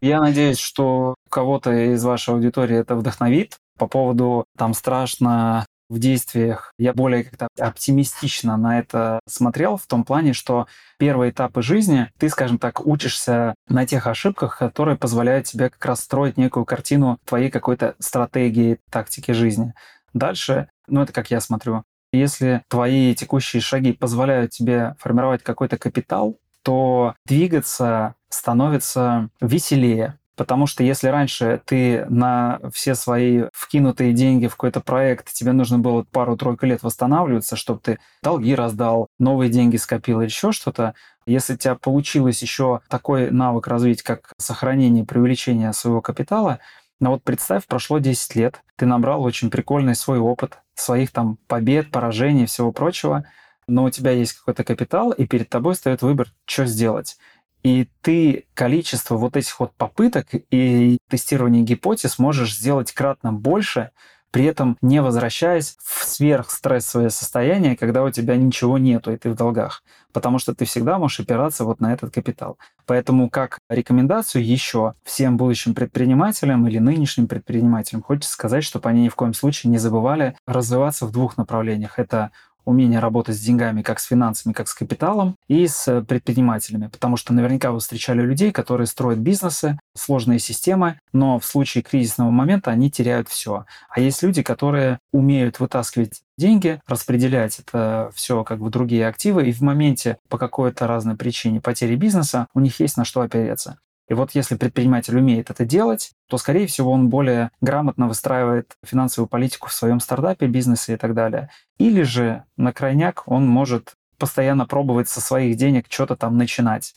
Я 0.00 0.20
надеюсь, 0.20 0.58
что 0.58 1.14
кого-то 1.28 1.72
из 1.94 2.04
вашей 2.04 2.34
аудитории 2.34 2.76
это 2.76 2.96
вдохновит. 2.96 3.56
По 3.78 3.86
поводу 3.86 4.44
там 4.56 4.74
страшно 4.74 5.64
в 5.90 5.98
действиях. 5.98 6.72
Я 6.78 6.94
более 6.94 7.24
как-то 7.24 7.48
оптимистично 7.58 8.56
на 8.56 8.78
это 8.78 9.18
смотрел 9.26 9.76
в 9.76 9.86
том 9.86 10.04
плане, 10.04 10.32
что 10.32 10.66
первые 10.98 11.32
этапы 11.32 11.62
жизни 11.62 12.10
ты, 12.16 12.28
скажем 12.28 12.58
так, 12.58 12.86
учишься 12.86 13.54
на 13.68 13.84
тех 13.86 14.06
ошибках, 14.06 14.58
которые 14.58 14.96
позволяют 14.96 15.46
тебе 15.46 15.68
как 15.68 15.84
раз 15.84 16.00
строить 16.00 16.36
некую 16.36 16.64
картину 16.64 17.18
твоей 17.24 17.50
какой-то 17.50 17.96
стратегии, 17.98 18.78
тактики 18.90 19.32
жизни. 19.32 19.74
Дальше, 20.14 20.68
ну 20.86 21.02
это 21.02 21.12
как 21.12 21.30
я 21.30 21.40
смотрю, 21.40 21.82
если 22.12 22.62
твои 22.68 23.14
текущие 23.14 23.60
шаги 23.60 23.92
позволяют 23.92 24.52
тебе 24.52 24.94
формировать 24.98 25.42
какой-то 25.42 25.76
капитал, 25.76 26.38
то 26.62 27.14
двигаться 27.26 28.14
становится 28.30 29.28
веселее. 29.40 30.18
Потому 30.36 30.66
что 30.66 30.82
если 30.82 31.08
раньше 31.08 31.60
ты 31.66 32.06
на 32.06 32.60
все 32.72 32.94
свои 32.94 33.44
вкинутые 33.52 34.14
деньги 34.14 34.46
в 34.46 34.52
какой-то 34.52 34.80
проект, 34.80 35.30
тебе 35.34 35.52
нужно 35.52 35.78
было 35.78 36.02
пару-тройку 36.10 36.64
лет 36.64 36.82
восстанавливаться, 36.82 37.56
чтобы 37.56 37.80
ты 37.80 37.98
долги 38.22 38.54
раздал, 38.54 39.08
новые 39.18 39.50
деньги 39.50 39.76
скопил 39.76 40.20
или 40.20 40.28
еще 40.28 40.52
что-то, 40.52 40.94
если 41.26 41.54
у 41.54 41.56
тебя 41.58 41.74
получилось 41.74 42.40
еще 42.40 42.80
такой 42.88 43.30
навык 43.30 43.66
развить, 43.66 44.02
как 44.02 44.32
сохранение, 44.38 45.04
привлечение 45.04 45.74
своего 45.74 46.00
капитала, 46.00 46.58
но 47.00 47.10
вот 47.10 47.22
представь, 47.22 47.66
прошло 47.66 47.98
10 47.98 48.34
лет, 48.34 48.62
ты 48.76 48.86
набрал 48.86 49.22
очень 49.22 49.50
прикольный 49.50 49.94
свой 49.94 50.18
опыт, 50.18 50.58
своих 50.74 51.10
там 51.12 51.36
побед, 51.48 51.90
поражений, 51.90 52.46
всего 52.46 52.72
прочего, 52.72 53.24
но 53.66 53.84
у 53.84 53.90
тебя 53.90 54.10
есть 54.10 54.32
какой-то 54.32 54.64
капитал, 54.64 55.10
и 55.10 55.26
перед 55.26 55.48
тобой 55.48 55.74
стоит 55.74 56.02
выбор, 56.02 56.28
что 56.44 56.66
сделать. 56.66 57.16
И 57.62 57.88
ты 58.00 58.46
количество 58.54 59.16
вот 59.16 59.36
этих 59.36 59.60
вот 59.60 59.72
попыток 59.74 60.28
и 60.50 60.98
тестирования 61.08 61.62
гипотез 61.62 62.18
можешь 62.18 62.56
сделать 62.56 62.92
кратно 62.92 63.32
больше, 63.32 63.90
при 64.30 64.44
этом 64.44 64.78
не 64.80 65.02
возвращаясь 65.02 65.76
в 65.82 66.04
сверхстрессовое 66.04 67.08
состояние, 67.08 67.76
когда 67.76 68.04
у 68.04 68.10
тебя 68.10 68.36
ничего 68.36 68.78
нету, 68.78 69.12
и 69.12 69.16
ты 69.16 69.30
в 69.30 69.34
долгах. 69.34 69.82
Потому 70.12 70.38
что 70.38 70.54
ты 70.54 70.64
всегда 70.64 70.98
можешь 70.98 71.20
опираться 71.20 71.64
вот 71.64 71.80
на 71.80 71.92
этот 71.92 72.14
капитал. 72.14 72.56
Поэтому 72.86 73.28
как 73.28 73.58
рекомендацию 73.68 74.46
еще 74.46 74.94
всем 75.02 75.36
будущим 75.36 75.74
предпринимателям 75.74 76.66
или 76.68 76.78
нынешним 76.78 77.26
предпринимателям 77.26 78.02
хочется 78.02 78.32
сказать, 78.32 78.64
чтобы 78.64 78.88
они 78.88 79.02
ни 79.02 79.08
в 79.08 79.16
коем 79.16 79.34
случае 79.34 79.70
не 79.70 79.78
забывали 79.78 80.36
развиваться 80.46 81.06
в 81.06 81.12
двух 81.12 81.36
направлениях. 81.36 81.98
Это 81.98 82.30
умение 82.64 83.00
работать 83.00 83.36
с 83.36 83.40
деньгами, 83.40 83.82
как 83.82 84.00
с 84.00 84.04
финансами, 84.04 84.52
как 84.52 84.68
с 84.68 84.74
капиталом, 84.74 85.36
и 85.48 85.66
с 85.66 86.02
предпринимателями. 86.02 86.88
Потому 86.88 87.16
что 87.16 87.32
наверняка 87.32 87.72
вы 87.72 87.80
встречали 87.80 88.22
людей, 88.22 88.52
которые 88.52 88.86
строят 88.86 89.18
бизнесы, 89.18 89.78
сложные 89.96 90.38
системы, 90.38 90.98
но 91.12 91.38
в 91.38 91.44
случае 91.44 91.82
кризисного 91.82 92.30
момента 92.30 92.70
они 92.70 92.90
теряют 92.90 93.28
все. 93.28 93.64
А 93.88 94.00
есть 94.00 94.22
люди, 94.22 94.42
которые 94.42 94.98
умеют 95.12 95.60
вытаскивать 95.60 96.22
деньги, 96.38 96.80
распределять 96.86 97.58
это 97.58 98.10
все 98.14 98.44
как 98.44 98.60
бы 98.60 98.70
другие 98.70 99.06
активы, 99.06 99.48
и 99.48 99.52
в 99.52 99.60
моменте 99.60 100.18
по 100.28 100.38
какой-то 100.38 100.86
разной 100.86 101.16
причине 101.16 101.60
потери 101.60 101.96
бизнеса 101.96 102.46
у 102.54 102.60
них 102.60 102.80
есть 102.80 102.96
на 102.96 103.04
что 103.04 103.20
опереться. 103.20 103.78
И 104.10 104.14
вот 104.14 104.32
если 104.32 104.56
предприниматель 104.56 105.16
умеет 105.16 105.50
это 105.50 105.64
делать, 105.64 106.10
то, 106.28 106.36
скорее 106.36 106.66
всего, 106.66 106.90
он 106.90 107.08
более 107.08 107.52
грамотно 107.60 108.08
выстраивает 108.08 108.76
финансовую 108.84 109.28
политику 109.28 109.68
в 109.68 109.72
своем 109.72 110.00
стартапе, 110.00 110.48
бизнесе 110.48 110.94
и 110.94 110.96
так 110.96 111.14
далее. 111.14 111.48
Или 111.78 112.02
же 112.02 112.42
на 112.56 112.72
крайняк 112.72 113.22
он 113.26 113.46
может 113.46 113.94
постоянно 114.18 114.66
пробовать 114.66 115.08
со 115.08 115.20
своих 115.20 115.56
денег 115.56 115.86
что-то 115.88 116.16
там 116.16 116.36
начинать. 116.36 116.94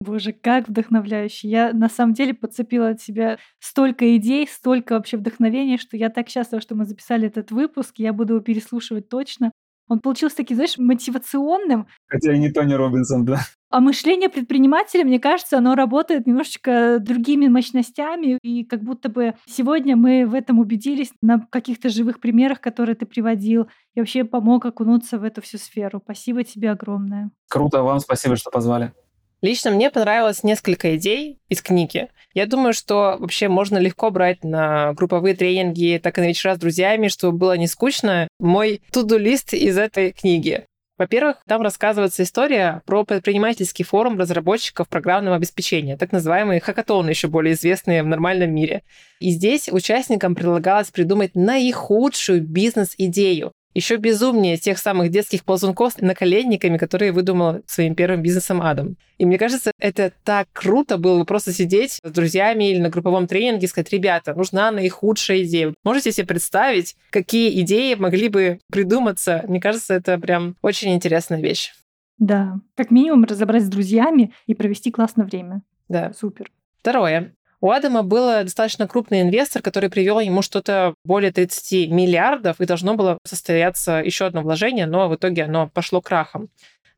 Боже, 0.00 0.32
как 0.32 0.68
вдохновляюще. 0.68 1.48
Я 1.48 1.72
на 1.72 1.88
самом 1.88 2.14
деле 2.14 2.32
подцепила 2.32 2.90
от 2.90 3.00
себя 3.00 3.38
столько 3.58 4.16
идей, 4.16 4.48
столько 4.48 4.92
вообще 4.92 5.16
вдохновения, 5.16 5.78
что 5.78 5.96
я 5.96 6.10
так 6.10 6.28
счастлива, 6.28 6.62
что 6.62 6.76
мы 6.76 6.84
записали 6.84 7.26
этот 7.26 7.50
выпуск. 7.50 7.94
Я 7.98 8.12
буду 8.12 8.34
его 8.34 8.42
переслушивать 8.42 9.08
точно. 9.08 9.50
Он 9.92 10.00
получился 10.00 10.38
таким, 10.38 10.56
знаешь, 10.56 10.78
мотивационным. 10.78 11.86
Хотя 12.08 12.32
и 12.32 12.38
не 12.38 12.50
Тони 12.50 12.72
Робинсон, 12.72 13.26
да. 13.26 13.40
А 13.68 13.80
мышление 13.80 14.30
предпринимателя, 14.30 15.04
мне 15.04 15.20
кажется, 15.20 15.58
оно 15.58 15.74
работает 15.74 16.26
немножечко 16.26 16.96
другими 16.98 17.48
мощностями. 17.48 18.38
И 18.42 18.64
как 18.64 18.82
будто 18.82 19.10
бы 19.10 19.34
сегодня 19.46 19.94
мы 19.94 20.24
в 20.26 20.32
этом 20.32 20.60
убедились 20.60 21.12
на 21.20 21.46
каких-то 21.50 21.90
живых 21.90 22.20
примерах, 22.20 22.62
которые 22.62 22.96
ты 22.96 23.04
приводил. 23.04 23.68
И 23.94 24.00
вообще 24.00 24.24
помог 24.24 24.64
окунуться 24.64 25.18
в 25.18 25.24
эту 25.24 25.42
всю 25.42 25.58
сферу. 25.58 26.00
Спасибо 26.02 26.42
тебе 26.42 26.70
огромное. 26.70 27.30
Круто, 27.50 27.82
вам 27.82 27.98
спасибо, 27.98 28.36
что 28.36 28.50
позвали. 28.50 28.94
Лично 29.42 29.72
мне 29.72 29.90
понравилось 29.90 30.44
несколько 30.44 30.96
идей 30.96 31.40
из 31.48 31.60
книги. 31.62 32.08
Я 32.32 32.46
думаю, 32.46 32.72
что 32.72 33.16
вообще 33.18 33.48
можно 33.48 33.76
легко 33.76 34.10
брать 34.10 34.44
на 34.44 34.92
групповые 34.94 35.34
тренинги, 35.34 36.00
так 36.00 36.16
и 36.16 36.20
на 36.20 36.28
вечера 36.28 36.54
с 36.54 36.58
друзьями, 36.58 37.08
чтобы 37.08 37.38
было 37.38 37.56
не 37.56 37.66
скучно. 37.66 38.28
Мой 38.38 38.80
туду-лист 38.92 39.52
из 39.52 39.76
этой 39.76 40.12
книги. 40.12 40.64
Во-первых, 40.96 41.38
там 41.48 41.62
рассказывается 41.62 42.22
история 42.22 42.82
про 42.86 43.04
предпринимательский 43.04 43.84
форум 43.84 44.16
разработчиков 44.16 44.88
программного 44.88 45.34
обеспечения, 45.34 45.96
так 45.96 46.12
называемые 46.12 46.60
хакатоны, 46.60 47.10
еще 47.10 47.26
более 47.26 47.54
известные 47.54 48.04
в 48.04 48.06
нормальном 48.06 48.54
мире. 48.54 48.82
И 49.18 49.30
здесь 49.30 49.68
участникам 49.68 50.36
предлагалось 50.36 50.92
придумать 50.92 51.34
наихудшую 51.34 52.42
бизнес-идею, 52.42 53.50
еще 53.74 53.96
безумнее 53.96 54.56
тех 54.56 54.78
самых 54.78 55.10
детских 55.10 55.44
ползунков 55.44 55.94
с 55.94 55.98
наколенниками, 55.98 56.78
которые 56.78 57.12
выдумал 57.12 57.62
своим 57.66 57.94
первым 57.94 58.22
бизнесом 58.22 58.62
Адам. 58.62 58.96
И 59.18 59.24
мне 59.24 59.38
кажется, 59.38 59.72
это 59.78 60.12
так 60.24 60.48
круто 60.52 60.98
было 60.98 61.18
бы 61.18 61.24
просто 61.24 61.52
сидеть 61.52 62.00
с 62.02 62.10
друзьями 62.10 62.70
или 62.70 62.78
на 62.78 62.90
групповом 62.90 63.26
тренинге 63.26 63.66
и 63.66 63.68
сказать, 63.68 63.92
ребята, 63.92 64.34
нужна 64.34 64.70
наихудшая 64.70 65.44
идея. 65.44 65.74
Можете 65.84 66.12
себе 66.12 66.26
представить, 66.26 66.96
какие 67.10 67.60
идеи 67.60 67.94
могли 67.94 68.28
бы 68.28 68.58
придуматься? 68.70 69.44
Мне 69.46 69.60
кажется, 69.60 69.94
это 69.94 70.18
прям 70.18 70.56
очень 70.62 70.94
интересная 70.94 71.40
вещь. 71.40 71.72
Да, 72.18 72.60
как 72.76 72.90
минимум 72.90 73.24
разобрать 73.24 73.64
с 73.64 73.68
друзьями 73.68 74.32
и 74.46 74.54
провести 74.54 74.90
классное 74.90 75.24
время. 75.24 75.62
Да. 75.88 76.12
Супер. 76.12 76.50
Второе. 76.80 77.34
У 77.62 77.70
Адама 77.70 78.02
был 78.02 78.26
достаточно 78.42 78.88
крупный 78.88 79.22
инвестор, 79.22 79.62
который 79.62 79.88
привел 79.88 80.18
ему 80.18 80.42
что-то 80.42 80.94
более 81.04 81.30
30 81.30 81.88
миллиардов, 81.90 82.60
и 82.60 82.66
должно 82.66 82.96
было 82.96 83.18
состояться 83.24 84.02
еще 84.04 84.26
одно 84.26 84.42
вложение, 84.42 84.86
но 84.86 85.08
в 85.08 85.14
итоге 85.14 85.44
оно 85.44 85.70
пошло 85.72 86.00
крахом. 86.00 86.48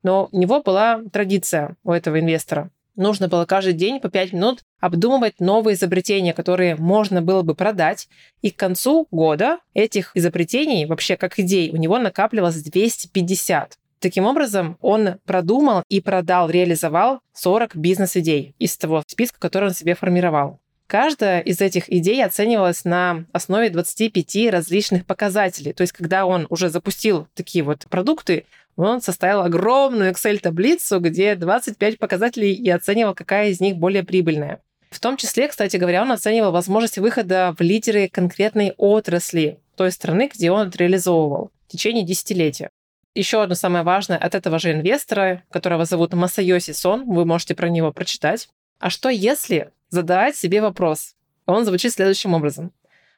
Но 0.03 0.31
у 0.33 0.39
него 0.39 0.63
была 0.63 1.03
традиция 1.13 1.77
у 1.85 1.93
этого 1.93 2.19
инвестора. 2.19 2.71
Нужно 2.97 3.29
было 3.29 3.45
каждый 3.45 3.75
день 3.75 4.01
по 4.01 4.09
5 4.09 4.33
минут 4.33 4.63
обдумывать 4.81 5.39
новые 5.39 5.75
изобретения, 5.75 6.33
которые 6.33 6.77
можно 6.77 7.21
было 7.21 7.43
бы 7.43 7.55
продать. 7.55 8.09
И 8.41 8.51
к 8.51 8.57
концу 8.57 9.07
года 9.11 9.59
этих 9.75 10.13
изобретений, 10.15 10.87
вообще 10.87 11.19
как 11.19 11.39
идей, 11.39 11.73
у 11.73 11.77
него 11.77 11.99
накапливалось 11.99 12.63
250. 12.63 13.77
Таким 14.05 14.27
образом, 14.27 14.77
он 14.83 15.15
продумал 15.25 15.83
и 15.89 16.03
продал, 16.03 16.51
реализовал 16.51 17.21
40 17.33 17.75
бизнес-идей 17.75 18.55
из 18.59 18.77
того 18.77 19.03
списка, 19.07 19.41
который 19.41 19.71
он 19.71 19.75
себе 19.75 19.95
формировал. 19.95 20.61
Каждая 20.87 21.41
из 21.41 21.63
этих 21.63 21.91
идей 21.91 22.23
оценивалась 22.23 22.85
на 22.85 23.25
основе 23.33 23.71
25 23.71 24.51
различных 24.51 25.07
показателей. 25.07 25.73
То 25.73 25.81
есть, 25.81 25.95
когда 25.95 26.27
он 26.27 26.47
уже 26.51 26.69
запустил 26.69 27.29
такие 27.33 27.65
вот 27.65 27.87
продукты, 27.89 28.45
он 28.77 29.01
составил 29.01 29.41
огромную 29.41 30.13
Excel-таблицу, 30.13 31.01
где 31.01 31.35
25 31.35 31.99
показателей 31.99 32.53
и 32.53 32.69
оценивал, 32.69 33.15
какая 33.15 33.49
из 33.49 33.61
них 33.61 33.77
более 33.77 34.05
прибыльная. 34.05 34.61
В 34.91 35.01
том 35.01 35.17
числе, 35.17 35.49
кстати 35.49 35.79
говоря, 35.79 36.03
он 36.03 36.13
оценивал 36.13 36.53
возможность 36.53 36.99
выхода 36.99 37.55
в 37.59 37.63
лидеры 37.63 38.11
конкретной 38.13 38.75
отрасли 38.77 39.61
той 39.77 39.91
страны, 39.91 40.31
где 40.31 40.51
он 40.51 40.69
это 40.69 40.77
реализовывал 40.77 41.53
в 41.67 41.73
течение 41.73 42.05
десятилетия. 42.05 42.69
Еще 43.15 43.41
одно 43.43 43.55
самое 43.55 43.85
важное 43.85 44.19
от 44.19 44.35
этого 44.35 44.59
же 44.59 44.73
инвестора, 44.73 45.45
которого 45.51 45.85
зовут 45.85 46.15
Масайоси 46.15 46.73
Сон, 46.73 47.05
вы 47.07 47.25
можете 47.25 47.55
про 47.55 47.69
него 47.69 47.93
прочитать. 47.93 48.49
А 48.81 48.91
что 48.91 49.09
если 49.09 49.71
задавать 49.89 50.37
себе 50.37 50.61
вопрос? 50.61 51.15
Он 51.47 51.65
звучит 51.65 51.93
следующим 51.93 52.35
образом. 52.35 52.73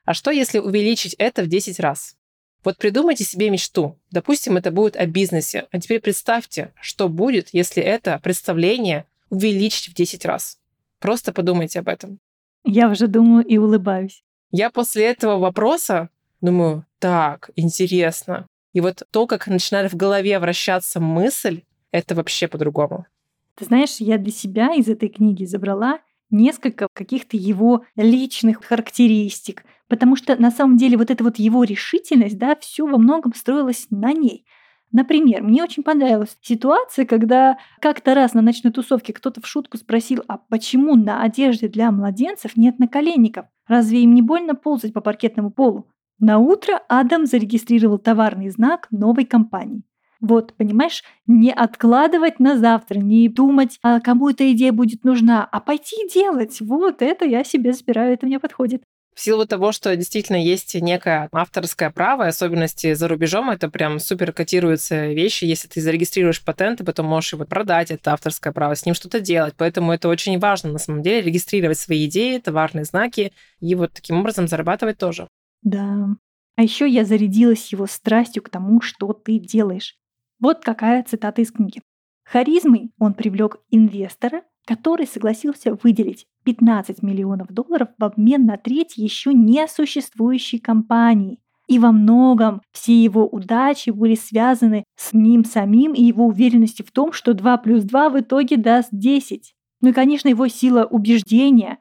А 0.05 0.13
что 0.13 0.31
если 0.31 0.59
увеличить 0.59 1.15
это 1.15 1.43
в 1.43 1.47
10 1.49 1.81
раз? 1.81 2.17
Вот 2.63 2.77
придумайте 2.77 3.25
себе 3.25 3.49
мечту. 3.49 3.99
Допустим, 4.11 4.57
это 4.57 4.71
будет 4.71 4.97
о 4.97 5.07
бизнесе. 5.07 5.67
А 5.71 5.81
теперь 5.81 6.01
представьте, 6.01 6.73
что 6.81 7.09
будет, 7.09 7.51
если 7.53 7.83
это 7.83 8.21
представление 8.23 9.07
увеличить 9.31 9.89
в 9.89 9.95
10 9.95 10.25
раз. 10.27 10.59
Просто 10.99 11.33
подумайте 11.33 11.79
об 11.79 11.89
этом. 11.89 12.19
Я 12.65 12.91
уже 12.91 13.07
думаю 13.07 13.45
и 13.47 13.57
улыбаюсь. 13.57 14.25
Я 14.51 14.71
после 14.71 15.07
этого 15.07 15.39
вопроса 15.39 16.11
думаю, 16.41 16.85
так, 16.99 17.51
интересно. 17.57 18.47
И 18.77 18.81
вот 18.83 19.05
то, 19.11 19.27
как 19.27 19.47
начинает 19.47 19.91
в 19.91 19.97
голове 19.97 20.39
вращаться 20.39 21.01
мысль, 21.01 21.63
это 21.93 22.15
вообще 22.15 22.47
по-другому. 22.47 23.07
Ты 23.55 23.65
знаешь, 23.65 23.97
я 24.01 24.19
для 24.19 24.31
себя 24.31 24.75
из 24.75 24.87
этой 24.87 25.09
книги 25.09 25.47
забрала 25.47 26.01
несколько 26.29 26.87
каких-то 26.93 27.39
его 27.39 27.87
личных 27.97 28.63
характеристик, 28.63 29.65
потому 29.89 30.15
что 30.15 30.37
на 30.37 30.51
самом 30.51 30.77
деле 30.77 30.99
вот 30.99 31.11
эта 31.11 31.25
вот 31.25 31.39
его 31.39 31.65
решительность, 31.65 32.37
да, 32.37 32.55
все 32.57 32.87
во 32.87 32.99
многом 32.99 33.33
строилось 33.33 33.87
на 33.89 34.13
ней. 34.13 34.45
Например, 34.93 35.43
мне 35.43 35.63
очень 35.63 35.83
понравилась 35.83 36.37
ситуация, 36.43 37.07
когда 37.07 37.57
как-то 37.81 38.15
раз 38.15 38.35
на 38.35 38.43
ночной 38.43 38.75
тусовке 38.75 39.15
кто-то 39.15 39.41
в 39.41 39.47
шутку 39.47 39.79
спросил, 39.79 40.23
а 40.29 40.37
почему 40.37 40.97
на 40.97 41.23
одежде 41.23 41.69
для 41.69 41.91
младенцев 41.91 42.59
нет 42.59 42.79
наколенников? 42.79 43.47
Разве 43.67 44.03
им 44.03 44.13
не 44.13 44.21
больно 44.21 44.55
ползать 44.55 44.93
по 44.93 45.01
паркетному 45.01 45.51
полу? 45.51 45.89
На 46.19 46.39
утро 46.39 46.81
Адам 46.89 47.27
зарегистрировал 47.27 47.99
товарный 47.99 48.49
знак 48.49 48.89
новой 48.91 49.27
компании. 49.27 49.83
Вот, 50.21 50.55
понимаешь, 50.55 51.05
не 51.27 51.53
откладывать 51.53 52.41
на 52.41 52.57
завтра, 52.57 52.99
не 52.99 53.29
думать, 53.29 53.79
а 53.83 54.01
кому 54.01 54.31
эта 54.31 54.51
идея 54.53 54.73
будет 54.73 55.05
нужна, 55.05 55.45
а 55.45 55.61
пойти 55.61 56.09
делать. 56.13 56.59
Вот 56.61 57.03
это 57.03 57.27
я 57.27 57.45
себе 57.45 57.73
забираю, 57.75 58.15
это 58.15 58.25
мне 58.25 58.41
подходит. 58.41 58.83
В 59.15 59.21
силу 59.21 59.47
того, 59.47 59.73
что 59.73 59.97
действительно 59.97 60.37
есть 60.37 60.75
некое 60.75 61.31
авторское 61.33 61.91
право, 61.91 62.27
особенности 62.27 62.93
за 62.93 63.09
рубежом, 63.09 63.49
это 63.49 63.71
прям 63.71 63.99
супер 63.99 64.33
котируются 64.33 65.07
вещи. 65.07 65.45
Если 65.45 65.69
ты 65.69 65.81
зарегистрируешь 65.81 66.45
патент, 66.45 66.79
ты 66.79 66.85
потом 66.85 67.07
можешь 67.07 67.33
его 67.33 67.47
продать, 67.47 67.91
это 67.91 68.13
авторское 68.13 68.53
право, 68.53 68.75
с 68.75 68.85
ним 68.85 68.95
что-то 68.95 69.21
делать. 69.21 69.55
Поэтому 69.57 69.93
это 69.93 70.09
очень 70.09 70.39
важно, 70.39 70.73
на 70.73 70.79
самом 70.79 71.03
деле, 71.03 71.23
регистрировать 71.23 71.79
свои 71.79 72.07
идеи, 72.07 72.39
товарные 72.39 72.85
знаки 72.85 73.33
и 73.61 73.75
вот 73.75 73.93
таким 73.95 74.21
образом 74.21 74.49
зарабатывать 74.49 74.99
тоже. 74.99 75.29
Да. 75.67 76.17
А 76.55 76.63
еще 76.63 76.89
я 76.89 77.05
зарядилась 77.05 77.73
его 77.73 77.87
страстью 77.87 78.43
к 78.45 78.49
тому, 78.49 78.81
что 78.81 79.13
ты 79.13 79.41
делаешь. 79.41 79.97
Вот 80.39 80.61
какая 80.65 81.03
цитата 81.03 81.43
из 81.43 81.51
книги. 81.51 81.83
Харизмой 82.25 82.93
он 83.01 83.15
привлек 83.15 83.59
инвестора, 83.71 84.43
который 84.65 85.09
согласился 85.09 85.77
выделить 85.83 86.27
15 86.45 87.03
миллионов 87.03 87.49
долларов 87.49 87.89
в 87.99 88.05
обмен 88.05 88.47
на 88.47 88.57
треть 88.59 88.97
еще 88.97 89.35
не 89.35 89.67
существующей 89.67 90.61
компании. 90.61 91.41
И 91.67 91.81
во 91.81 91.91
многом 91.91 92.63
все 92.71 93.03
его 93.03 93.27
удачи 93.27 93.91
были 93.91 94.15
связаны 94.15 94.85
с 94.95 95.13
ним 95.13 95.45
самим 95.45 95.95
и 95.95 96.03
его 96.03 96.27
уверенностью 96.27 96.87
в 96.87 96.93
том, 96.93 97.13
что 97.13 97.35
2 97.35 97.57
плюс 97.59 97.83
2 97.83 98.11
в 98.11 98.21
итоге 98.21 98.57
даст 98.57 98.91
10. 98.93 99.53
Ну 99.81 99.89
и, 99.89 99.93
конечно, 99.93 100.29
его 100.29 100.47
сила 100.47 100.85
убеждения. 100.85 101.79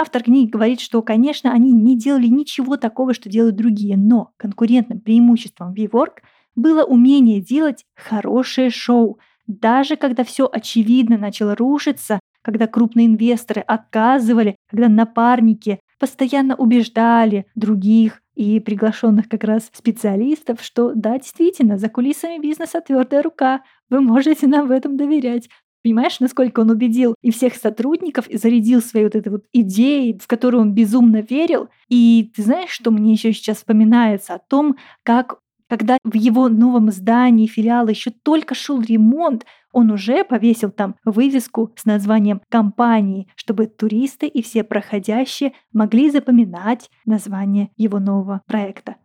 Автор 0.00 0.22
книги 0.22 0.48
говорит, 0.48 0.80
что, 0.80 1.02
конечно, 1.02 1.52
они 1.52 1.72
не 1.72 1.98
делали 1.98 2.28
ничего 2.28 2.76
такого, 2.76 3.14
что 3.14 3.28
делают 3.28 3.56
другие, 3.56 3.96
но 3.96 4.30
конкурентным 4.36 5.00
преимуществом 5.00 5.72
WeWork 5.74 6.18
было 6.54 6.84
умение 6.84 7.40
делать 7.40 7.84
хорошее 7.96 8.70
шоу, 8.70 9.18
даже 9.48 9.96
когда 9.96 10.22
все 10.22 10.48
очевидно 10.50 11.18
начало 11.18 11.56
рушиться, 11.56 12.20
когда 12.42 12.68
крупные 12.68 13.06
инвесторы 13.06 13.60
отказывали, 13.62 14.54
когда 14.70 14.88
напарники 14.88 15.80
постоянно 15.98 16.54
убеждали 16.54 17.46
других 17.56 18.22
и 18.36 18.60
приглашенных 18.60 19.28
как 19.28 19.42
раз 19.42 19.68
специалистов, 19.74 20.62
что 20.62 20.92
да, 20.94 21.18
действительно, 21.18 21.76
за 21.76 21.88
кулисами 21.88 22.38
бизнеса 22.40 22.80
твердая 22.80 23.22
рука, 23.22 23.62
вы 23.90 24.00
можете 24.00 24.46
нам 24.46 24.68
в 24.68 24.70
этом 24.70 24.96
доверять. 24.96 25.48
Понимаешь, 25.88 26.20
насколько 26.20 26.60
он 26.60 26.68
убедил 26.68 27.14
и 27.22 27.30
всех 27.30 27.54
сотрудников, 27.54 28.28
и 28.28 28.36
зарядил 28.36 28.82
своей 28.82 29.06
вот 29.06 29.14
этой 29.14 29.30
вот 29.30 29.44
идеей, 29.54 30.18
в 30.18 30.26
которую 30.26 30.60
он 30.60 30.74
безумно 30.74 31.22
верил. 31.22 31.70
И 31.88 32.30
ты 32.36 32.42
знаешь, 32.42 32.68
что 32.68 32.90
мне 32.90 33.12
еще 33.12 33.32
сейчас 33.32 33.56
вспоминается 33.56 34.34
о 34.34 34.38
том, 34.38 34.76
как 35.02 35.38
когда 35.66 35.96
в 36.04 36.14
его 36.14 36.50
новом 36.50 36.90
здании 36.90 37.46
филиала 37.46 37.88
еще 37.88 38.10
только 38.10 38.54
шел 38.54 38.82
ремонт, 38.82 39.46
он 39.72 39.90
уже 39.90 40.24
повесил 40.24 40.70
там 40.70 40.96
вывеску 41.06 41.72
с 41.74 41.86
названием 41.86 42.42
компании, 42.50 43.28
чтобы 43.34 43.64
туристы 43.64 44.26
и 44.26 44.42
все 44.42 44.64
проходящие 44.64 45.54
могли 45.72 46.10
запоминать 46.10 46.90
название 47.06 47.70
его 47.78 47.98
нового 47.98 48.42
проекта. 48.46 48.96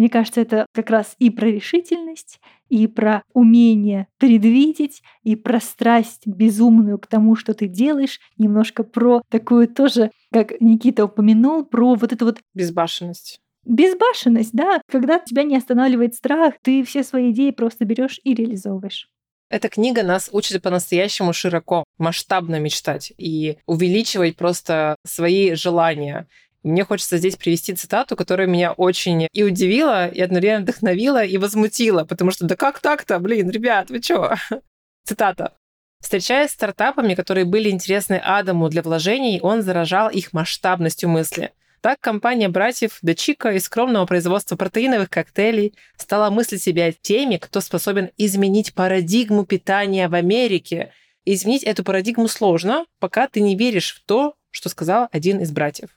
Мне 0.00 0.08
кажется, 0.08 0.40
это 0.40 0.64
как 0.72 0.88
раз 0.88 1.14
и 1.18 1.28
про 1.28 1.44
решительность, 1.48 2.40
и 2.70 2.86
про 2.86 3.22
умение 3.34 4.06
предвидеть, 4.16 5.02
и 5.24 5.36
про 5.36 5.60
страсть 5.60 6.26
безумную 6.26 6.98
к 6.98 7.06
тому, 7.06 7.36
что 7.36 7.52
ты 7.52 7.66
делаешь, 7.66 8.18
немножко 8.38 8.82
про 8.82 9.20
такую 9.28 9.68
тоже, 9.68 10.10
как 10.32 10.58
Никита 10.58 11.04
упомянул, 11.04 11.66
про 11.66 11.96
вот 11.96 12.14
эту 12.14 12.24
вот... 12.24 12.38
Безбашенность. 12.54 13.42
Безбашенность, 13.66 14.54
да, 14.54 14.80
когда 14.90 15.18
тебя 15.18 15.42
не 15.42 15.58
останавливает 15.58 16.14
страх, 16.14 16.54
ты 16.62 16.82
все 16.82 17.02
свои 17.02 17.30
идеи 17.32 17.50
просто 17.50 17.84
берешь 17.84 18.20
и 18.24 18.32
реализовываешь. 18.32 19.10
Эта 19.50 19.68
книга 19.68 20.02
нас 20.02 20.30
учит 20.32 20.62
по-настоящему 20.62 21.34
широко, 21.34 21.84
масштабно 21.98 22.58
мечтать 22.58 23.12
и 23.18 23.58
увеличивать 23.66 24.36
просто 24.36 24.96
свои 25.04 25.54
желания. 25.54 26.26
Мне 26.62 26.84
хочется 26.84 27.16
здесь 27.16 27.36
привести 27.36 27.74
цитату, 27.74 28.16
которая 28.16 28.46
меня 28.46 28.72
очень 28.72 29.26
и 29.32 29.42
удивила, 29.42 30.08
и 30.08 30.20
одновременно 30.20 30.62
вдохновила, 30.62 31.24
и 31.24 31.38
возмутила, 31.38 32.04
потому 32.04 32.30
что 32.30 32.46
да 32.46 32.54
как 32.54 32.80
так-то, 32.80 33.18
блин, 33.18 33.48
ребят, 33.50 33.88
вы 33.90 34.00
чё? 34.00 34.34
Цитата. 35.04 35.54
Встречаясь 36.02 36.50
с 36.50 36.54
стартапами, 36.54 37.14
которые 37.14 37.44
были 37.44 37.70
интересны 37.70 38.20
Адаму 38.22 38.68
для 38.68 38.82
вложений, 38.82 39.40
он 39.42 39.62
заражал 39.62 40.10
их 40.10 40.32
масштабностью 40.32 41.08
мысли. 41.08 41.52
Так 41.80 41.98
компания 42.00 42.50
братьев 42.50 42.98
Дечика 43.00 43.52
из 43.52 43.64
скромного 43.64 44.04
производства 44.04 44.56
протеиновых 44.56 45.08
коктейлей 45.08 45.74
стала 45.96 46.28
мыслить 46.28 46.62
себя 46.62 46.92
теми, 46.92 47.36
кто 47.36 47.60
способен 47.60 48.10
изменить 48.18 48.74
парадигму 48.74 49.46
питания 49.46 50.08
в 50.08 50.14
Америке. 50.14 50.92
изменить 51.24 51.64
эту 51.64 51.84
парадигму 51.84 52.28
сложно, 52.28 52.86
пока 52.98 53.28
ты 53.28 53.40
не 53.40 53.56
веришь 53.56 53.94
в 53.94 54.04
то, 54.04 54.34
что 54.50 54.68
сказал 54.68 55.08
один 55.12 55.40
из 55.40 55.52
братьев. 55.52 55.90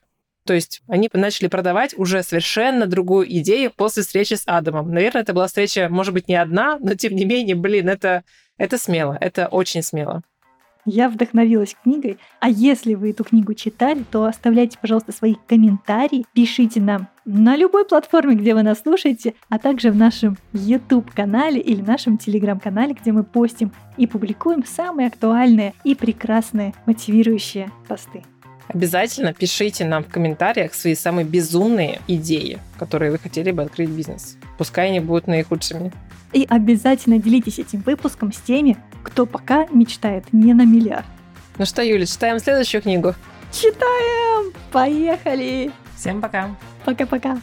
То 0.45 0.53
есть 0.53 0.81
они 0.87 1.09
начали 1.13 1.47
продавать 1.47 1.97
уже 1.97 2.21
совершенно 2.23 2.85
другую 2.85 3.31
идею 3.39 3.71
после 3.75 4.03
встречи 4.03 4.33
с 4.33 4.43
Адамом. 4.45 4.91
Наверное, 4.91 5.21
это 5.21 5.33
была 5.33 5.47
встреча, 5.47 5.87
может 5.89 6.13
быть, 6.13 6.27
не 6.27 6.35
одна, 6.35 6.77
но 6.79 6.95
тем 6.95 7.15
не 7.15 7.25
менее, 7.25 7.55
блин, 7.55 7.89
это, 7.89 8.23
это 8.57 8.77
смело, 8.77 9.17
это 9.19 9.47
очень 9.47 9.83
смело. 9.83 10.21
Я 10.85 11.07
вдохновилась 11.07 11.77
книгой. 11.81 12.17
А 12.41 12.49
если 12.49 12.93
вы 12.95 13.11
эту 13.11 13.23
книгу 13.23 13.53
читали, 13.53 14.03
то 14.11 14.25
оставляйте, 14.25 14.77
пожалуйста, 14.81 15.13
свои 15.13 15.35
комментарии, 15.47 16.25
пишите 16.33 16.81
нам 16.81 17.07
на 17.23 17.55
любой 17.55 17.85
платформе, 17.85 18.35
где 18.35 18.53
вы 18.53 18.63
нас 18.63 18.81
слушаете, 18.81 19.33
а 19.47 19.59
также 19.59 19.91
в 19.91 19.95
нашем 19.95 20.37
YouTube-канале 20.51 21.61
или 21.61 21.81
нашем 21.81 22.15
Telegram-канале, 22.17 22.97
где 22.99 23.13
мы 23.13 23.23
постим 23.23 23.71
и 23.95 24.07
публикуем 24.07 24.65
самые 24.65 25.07
актуальные 25.07 25.73
и 25.85 25.95
прекрасные 25.95 26.73
мотивирующие 26.85 27.71
посты. 27.87 28.23
Обязательно 28.68 29.34
пишите 29.34 29.86
нам 29.86 30.03
в 30.03 30.07
комментариях 30.07 30.74
свои 30.74 30.95
самые 30.95 31.26
безумные 31.26 32.01
идеи, 32.07 32.59
которые 32.78 33.11
вы 33.11 33.20
хотели 33.20 33.51
бы 33.51 33.64
открыть 33.64 33.89
бизнес. 33.89 34.38
Пускай 34.57 34.88
они 34.89 34.99
будут 34.99 35.28
наихудшими. 35.28 35.91
И 36.32 36.47
обязательно 36.49 37.20
делитесь 37.20 37.59
этим 37.59 37.82
выпуском 37.82 38.34
с 38.34 38.38
теми, 38.38 38.78
кто 39.03 39.26
пока 39.26 39.68
мечтает 39.68 40.26
не 40.32 40.53
на 40.53 40.66
миллиард. 40.66 41.05
Ну 41.57 41.66
что, 41.66 41.84
Юля, 41.84 42.05
читаем 42.05 42.39
следующую 42.39 42.82
книгу? 42.82 43.14
Читаем! 43.51 44.51
Поехали! 44.72 45.72
Всем 45.95 46.22
пока! 46.22 46.49
Пока-пока! 46.84 47.38